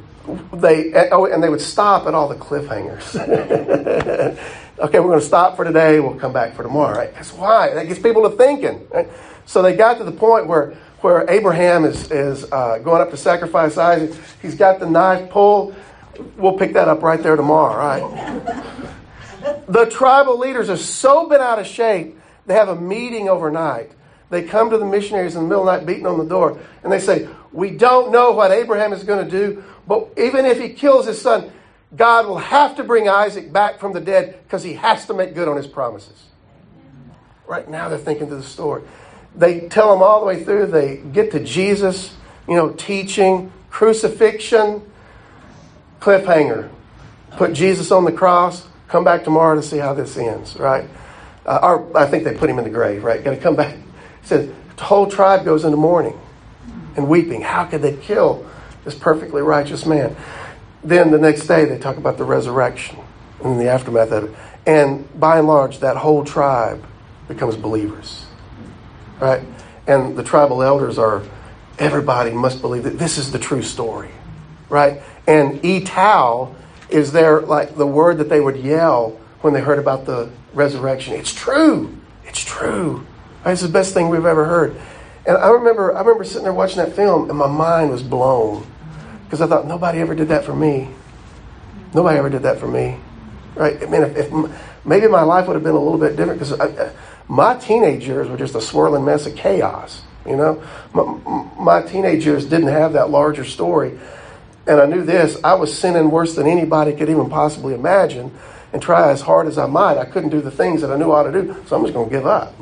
they 0.53 0.93
oh, 1.11 1.25
and 1.25 1.43
they 1.43 1.49
would 1.49 1.61
stop 1.61 2.07
at 2.07 2.15
all 2.15 2.29
the 2.29 2.35
cliffhangers. 2.35 3.15
okay, 4.81 5.01
we're 5.01 5.09
going 5.09 5.21
to 5.21 5.27
stop 5.27 5.57
for 5.57 5.65
today. 5.65 6.01
We'll 6.01 6.15
come 6.15 6.33
back 6.33 6.55
for 6.55 6.63
tomorrow. 6.63 6.97
Right? 6.97 7.15
That's 7.15 7.33
why 7.33 7.75
that 7.75 7.89
gets 7.89 8.01
people 8.01 8.29
to 8.29 8.37
thinking. 8.37 8.87
Right? 8.91 9.09
So 9.47 9.63
they 9.63 9.77
got 9.77 9.99
to 9.99 10.05
the 10.05 10.13
point 10.13 10.47
where 10.47 10.77
where 11.01 11.29
Abraham 11.31 11.85
is 11.85 12.11
is 12.11 12.51
uh, 12.51 12.79
going 12.79 13.01
up 13.01 13.11
to 13.11 13.17
sacrifice 13.17 13.77
Isaac. 13.77 14.19
He's 14.43 14.55
got 14.55 14.81
the 14.81 14.89
knife 14.89 15.31
pulled. 15.31 15.75
We'll 16.37 16.59
pick 16.59 16.73
that 16.73 16.89
up 16.89 17.03
right 17.03 17.23
there 17.23 17.37
tomorrow. 17.37 17.77
Right? 17.77 19.65
the 19.69 19.87
tribal 19.87 20.39
leaders 20.39 20.69
are 20.69 20.77
so 20.77 21.29
bent 21.29 21.43
out 21.43 21.59
of 21.59 21.67
shape. 21.67 22.19
They 22.47 22.55
have 22.55 22.69
a 22.69 22.77
meeting 22.77 23.29
overnight. 23.29 23.93
They 24.31 24.43
come 24.43 24.71
to 24.71 24.79
the 24.79 24.85
missionaries 24.85 25.37
in 25.37 25.43
the 25.43 25.49
middle 25.49 25.67
of 25.67 25.67
the 25.67 25.79
night, 25.79 25.87
beating 25.87 26.07
on 26.07 26.19
the 26.19 26.25
door, 26.25 26.59
and 26.83 26.93
they 26.93 26.99
say, 26.99 27.29
"We 27.53 27.71
don't 27.71 28.11
know 28.11 28.33
what 28.33 28.51
Abraham 28.51 28.93
is 28.93 29.05
going 29.05 29.25
to 29.25 29.31
do. 29.31 29.63
But 29.87 30.09
even 30.19 30.45
if 30.45 30.61
he 30.61 30.69
kills 30.71 31.07
his 31.07 31.21
son, 31.21 31.51
God 31.97 32.27
will 32.27 32.39
have 32.39 32.77
to 32.77 32.85
bring 32.85 33.09
Isaac 33.09 33.53
back 33.53 33.79
from 33.79 33.93
the 33.93 34.01
dead 34.01 34.39
because 34.45 34.63
he 34.63 34.75
has 34.75 35.07
to 35.07 35.15
make 35.15 35.35
good 35.35 35.49
on 35.49 35.57
his 35.57 35.67
promises. 35.67 36.25
Right 37.47 37.69
now, 37.69 37.89
they're 37.89 37.99
thinking 37.99 38.29
to 38.29 38.37
the 38.37 38.43
story. 38.43 38.83
They 39.35 39.69
tell 39.69 39.93
them 39.93 40.03
all 40.03 40.21
the 40.21 40.27
way 40.27 40.45
through. 40.45 40.67
They 40.67 40.99
get 40.99 41.33
to 41.33 41.43
Jesus, 41.43 42.15
you 42.47 42.57
know, 42.57 42.71
teaching, 42.71 43.53
crucifixion, 43.71 44.83
cliffhanger. 46.01 46.71
Put 47.33 47.55
Jesus 47.55 47.91
on 47.91 48.05
the 48.05 48.13
cross. 48.13 48.67
Come 48.89 49.05
back 49.05 49.25
tomorrow 49.25 49.55
to 49.55 49.63
see 49.63 49.79
how 49.79 49.95
this 49.95 50.17
ends, 50.17 50.57
right? 50.57 50.89
Uh, 51.47 51.61
or 51.63 51.97
I 51.97 52.07
think 52.07 52.25
they 52.25 52.35
put 52.35 52.51
him 52.51 52.59
in 52.59 52.65
the 52.65 52.71
grave, 52.71 53.03
right? 53.05 53.23
Got 53.23 53.31
to 53.31 53.37
come 53.39 53.57
back. 53.57 53.77
Says 54.23 54.51
the 54.77 54.85
whole 54.85 55.07
tribe 55.07 55.45
goes 55.45 55.65
into 55.65 55.77
mourning 55.77 56.19
and 56.97 57.09
weeping. 57.09 57.41
How 57.41 57.65
could 57.65 57.81
they 57.81 57.97
kill 57.97 58.49
this 58.89 58.99
perfectly 58.99 59.43
righteous 59.43 59.85
man. 59.85 60.17
Then 60.89 61.11
the 61.11 61.19
next 61.19 61.47
day 61.47 61.67
they 61.67 61.77
talk 61.77 61.99
about 61.99 62.17
the 62.17 62.25
resurrection 62.25 62.99
and 63.45 63.61
the 63.61 63.69
aftermath 63.69 64.11
of 64.11 64.25
it. 64.25 64.37
And 64.67 65.21
by 65.21 65.39
and 65.39 65.47
large, 65.47 65.81
that 65.81 65.99
whole 65.99 66.25
tribe 66.25 66.83
becomes 67.29 67.57
believers. 67.57 68.25
Right? 69.21 69.43
And 69.87 70.17
the 70.17 70.23
tribal 70.23 70.63
elders 70.63 70.99
are, 70.99 71.23
everybody 71.79 72.31
must 72.31 72.63
believe 72.63 72.85
that 72.85 72.99
this 72.99 73.19
is 73.19 73.33
the 73.33 73.39
true 73.39 73.61
story. 73.61 74.11
Right? 74.71 75.03
And 75.27 75.61
etau 75.63 76.55
is 76.89 77.13
their, 77.13 77.41
like, 77.41 77.77
the 77.77 77.87
word 77.87 78.17
that 78.17 78.31
they 78.31 78.41
would 78.41 78.57
yell 78.57 79.21
when 79.43 79.53
they 79.53 79.61
heard 79.61 79.79
about 79.79 80.07
the 80.07 80.31
resurrection. 80.55 81.13
It's 81.15 81.35
true. 81.35 81.99
It's 82.25 82.43
true. 82.43 83.07
Right? 83.45 83.53
It's 83.53 83.61
the 83.61 83.69
best 83.69 83.93
thing 83.93 84.09
we've 84.09 84.25
ever 84.25 84.47
heard. 84.47 84.75
And 85.27 85.37
I 85.37 85.51
remember, 85.51 85.95
I 85.95 86.01
remember 86.01 86.25
sitting 86.25 86.45
there 86.45 86.55
watching 86.55 86.79
that 86.79 86.97
film, 86.97 87.29
and 87.29 87.39
my 87.39 87.47
mind 87.47 87.91
was 87.91 88.03
blown 88.03 88.67
because 89.29 89.43
I 89.43 89.47
thought 89.47 89.67
nobody 89.67 89.99
ever 89.99 90.15
did 90.15 90.29
that 90.29 90.45
for 90.45 90.57
me. 90.57 90.89
Nobody 91.93 92.19
ever 92.19 92.31
did 92.31 92.43
that 92.45 92.59
for 92.59 92.67
me, 92.67 92.97
right? 93.55 93.83
I 93.83 93.87
mean, 93.87 94.03
if, 94.03 94.17
if 94.17 94.33
maybe 94.87 95.07
my 95.07 95.21
life 95.21 95.47
would 95.47 95.55
have 95.55 95.63
been 95.63 95.75
a 95.75 95.79
little 95.79 95.99
bit 95.99 96.17
different 96.17 96.41
because 96.41 96.93
my 97.29 97.55
teenage 97.57 98.07
years 98.07 98.27
were 98.29 98.39
just 98.39 98.55
a 98.55 98.61
swirling 98.61 99.05
mess 99.05 99.27
of 99.27 99.37
chaos. 99.37 100.03
You 100.27 100.37
know, 100.37 100.63
my, 100.95 101.43
my 101.59 101.83
teenage 101.83 102.25
years 102.25 102.47
didn't 102.47 102.69
have 102.69 102.95
that 102.95 103.11
larger 103.11 103.45
story, 103.45 103.99
and 104.67 104.81
I 104.81 104.87
knew 104.87 105.03
this: 105.03 105.39
I 105.45 105.55
was 105.55 105.77
sinning 105.77 106.11
worse 106.11 106.35
than 106.35 106.47
anybody 106.47 106.95
could 106.95 107.11
even 107.11 107.29
possibly 107.29 107.75
imagine. 107.75 108.37
And 108.71 108.83
try 108.83 109.11
as 109.11 109.23
hard 109.23 109.47
as 109.47 109.57
I 109.57 109.65
might, 109.65 109.97
I 109.97 110.05
couldn't 110.05 110.29
do 110.29 110.43
the 110.43 110.51
things 110.51 110.83
that 110.83 110.91
I 110.91 110.97
knew 110.97 111.11
I 111.11 111.21
ought 111.21 111.33
to 111.33 111.43
do. 111.43 111.57
So 111.67 111.77
I'm 111.77 111.83
just 111.85 111.95
going 111.95 112.11
to 112.11 112.15
give 112.15 112.27
up 112.27 112.55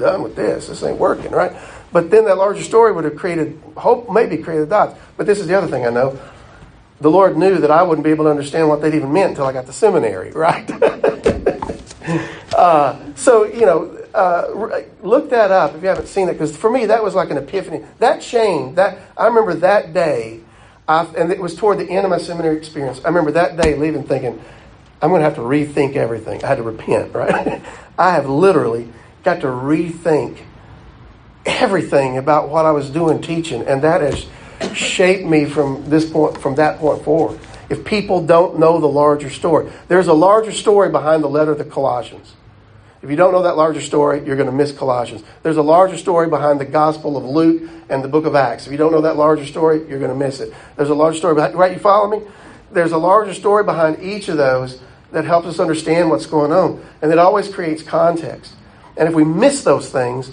done 0.00 0.22
with 0.22 0.34
this. 0.34 0.66
This 0.66 0.82
ain't 0.82 0.98
working, 0.98 1.30
right? 1.30 1.52
But 1.92 2.10
then 2.10 2.24
that 2.26 2.38
larger 2.38 2.62
story 2.62 2.92
would 2.92 3.04
have 3.04 3.16
created 3.16 3.60
hope, 3.76 4.10
maybe 4.10 4.36
created 4.38 4.68
dots. 4.68 4.98
But 5.16 5.26
this 5.26 5.40
is 5.40 5.46
the 5.46 5.56
other 5.56 5.66
thing 5.66 5.86
I 5.86 5.90
know. 5.90 6.18
The 7.00 7.10
Lord 7.10 7.36
knew 7.36 7.58
that 7.58 7.70
I 7.70 7.82
wouldn't 7.82 8.04
be 8.04 8.10
able 8.10 8.24
to 8.24 8.30
understand 8.30 8.68
what 8.68 8.82
that 8.82 8.94
even 8.94 9.12
meant 9.12 9.30
until 9.30 9.46
I 9.46 9.52
got 9.52 9.66
to 9.66 9.72
seminary, 9.72 10.30
right? 10.32 10.70
uh, 12.54 13.14
so, 13.14 13.44
you 13.44 13.66
know, 13.66 13.96
uh, 14.14 14.82
look 15.02 15.30
that 15.30 15.50
up 15.50 15.74
if 15.74 15.82
you 15.82 15.88
haven't 15.88 16.08
seen 16.08 16.28
it, 16.28 16.32
because 16.32 16.56
for 16.56 16.70
me, 16.70 16.86
that 16.86 17.02
was 17.02 17.14
like 17.14 17.30
an 17.30 17.38
epiphany. 17.38 17.84
That 17.98 18.20
changed. 18.20 18.76
That, 18.76 18.98
I 19.16 19.26
remember 19.26 19.54
that 19.54 19.92
day, 19.92 20.40
I, 20.86 21.04
and 21.16 21.32
it 21.32 21.40
was 21.40 21.54
toward 21.54 21.78
the 21.78 21.88
end 21.88 22.04
of 22.04 22.10
my 22.10 22.18
seminary 22.18 22.56
experience. 22.56 23.00
I 23.04 23.08
remember 23.08 23.32
that 23.32 23.56
day 23.56 23.76
leaving 23.76 24.04
thinking, 24.04 24.40
I'm 25.02 25.08
going 25.08 25.20
to 25.20 25.24
have 25.24 25.36
to 25.36 25.40
rethink 25.40 25.96
everything. 25.96 26.44
I 26.44 26.48
had 26.48 26.56
to 26.56 26.62
repent, 26.62 27.14
right? 27.14 27.62
I 27.98 28.10
have 28.12 28.28
literally 28.28 28.92
got 29.22 29.40
to 29.40 29.46
rethink 29.46 30.38
everything 31.46 32.18
about 32.18 32.48
what 32.48 32.66
I 32.66 32.70
was 32.70 32.90
doing 32.90 33.20
teaching, 33.20 33.62
and 33.62 33.82
that 33.82 34.00
has 34.00 34.26
shaped 34.76 35.24
me 35.26 35.44
from 35.44 35.88
this 35.88 36.08
point, 36.08 36.38
from 36.38 36.54
that 36.56 36.78
point 36.78 37.02
forward. 37.04 37.40
If 37.68 37.84
people 37.84 38.26
don't 38.26 38.58
know 38.58 38.80
the 38.80 38.88
larger 38.88 39.30
story, 39.30 39.70
there's 39.88 40.08
a 40.08 40.12
larger 40.12 40.52
story 40.52 40.90
behind 40.90 41.22
the 41.22 41.28
letter 41.28 41.52
of 41.52 41.58
the 41.58 41.64
Colossians. 41.64 42.34
If 43.02 43.08
you 43.08 43.16
don't 43.16 43.32
know 43.32 43.44
that 43.44 43.56
larger 43.56 43.80
story, 43.80 44.22
you're 44.26 44.36
going 44.36 44.50
to 44.50 44.54
miss 44.54 44.72
Colossians. 44.72 45.22
There's 45.42 45.56
a 45.56 45.62
larger 45.62 45.96
story 45.96 46.28
behind 46.28 46.60
the 46.60 46.66
Gospel 46.66 47.16
of 47.16 47.24
Luke 47.24 47.70
and 47.88 48.04
the 48.04 48.08
book 48.08 48.26
of 48.26 48.34
Acts. 48.34 48.66
If 48.66 48.72
you 48.72 48.78
don't 48.78 48.92
know 48.92 49.00
that 49.00 49.16
larger 49.16 49.46
story, 49.46 49.78
you're 49.88 49.98
going 49.98 50.10
to 50.10 50.16
miss 50.16 50.40
it. 50.40 50.52
There's 50.76 50.90
a 50.90 50.94
larger 50.94 51.16
story 51.16 51.34
behind, 51.34 51.54
right? 51.54 51.72
You 51.72 51.78
follow 51.78 52.10
me? 52.10 52.26
There's 52.72 52.92
a 52.92 52.98
larger 52.98 53.32
story 53.32 53.64
behind 53.64 54.02
each 54.02 54.28
of 54.28 54.36
those 54.36 54.82
that 55.12 55.24
helps 55.24 55.46
us 55.46 55.58
understand 55.58 56.10
what's 56.10 56.26
going 56.26 56.52
on, 56.52 56.84
and 57.00 57.10
it 57.10 57.18
always 57.18 57.48
creates 57.48 57.82
context. 57.82 58.54
And 58.96 59.08
if 59.08 59.14
we 59.14 59.24
miss 59.24 59.64
those 59.64 59.90
things, 59.90 60.32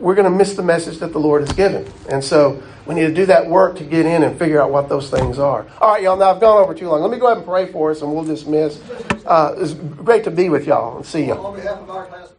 we're 0.00 0.14
going 0.14 0.30
to 0.30 0.36
miss 0.36 0.54
the 0.54 0.62
message 0.62 0.98
that 0.98 1.12
the 1.12 1.20
Lord 1.20 1.42
has 1.42 1.52
given. 1.52 1.86
And 2.08 2.24
so 2.24 2.62
we 2.86 2.94
need 2.94 3.02
to 3.02 3.14
do 3.14 3.26
that 3.26 3.46
work 3.46 3.76
to 3.76 3.84
get 3.84 4.06
in 4.06 4.22
and 4.22 4.38
figure 4.38 4.60
out 4.60 4.70
what 4.70 4.88
those 4.88 5.10
things 5.10 5.38
are. 5.38 5.66
All 5.80 5.92
right, 5.92 6.02
y'all. 6.02 6.16
Now 6.16 6.30
I've 6.30 6.40
gone 6.40 6.62
over 6.62 6.74
too 6.74 6.88
long. 6.88 7.02
Let 7.02 7.10
me 7.10 7.18
go 7.18 7.26
ahead 7.26 7.38
and 7.38 7.46
pray 7.46 7.70
for 7.70 7.90
us, 7.90 8.02
and 8.02 8.12
we'll 8.12 8.24
dismiss. 8.24 8.80
Uh, 9.26 9.54
it's 9.58 9.74
great 9.74 10.24
to 10.24 10.30
be 10.30 10.48
with 10.48 10.66
y'all 10.66 10.96
and 10.96 11.06
see 11.06 11.26
you. 11.26 12.30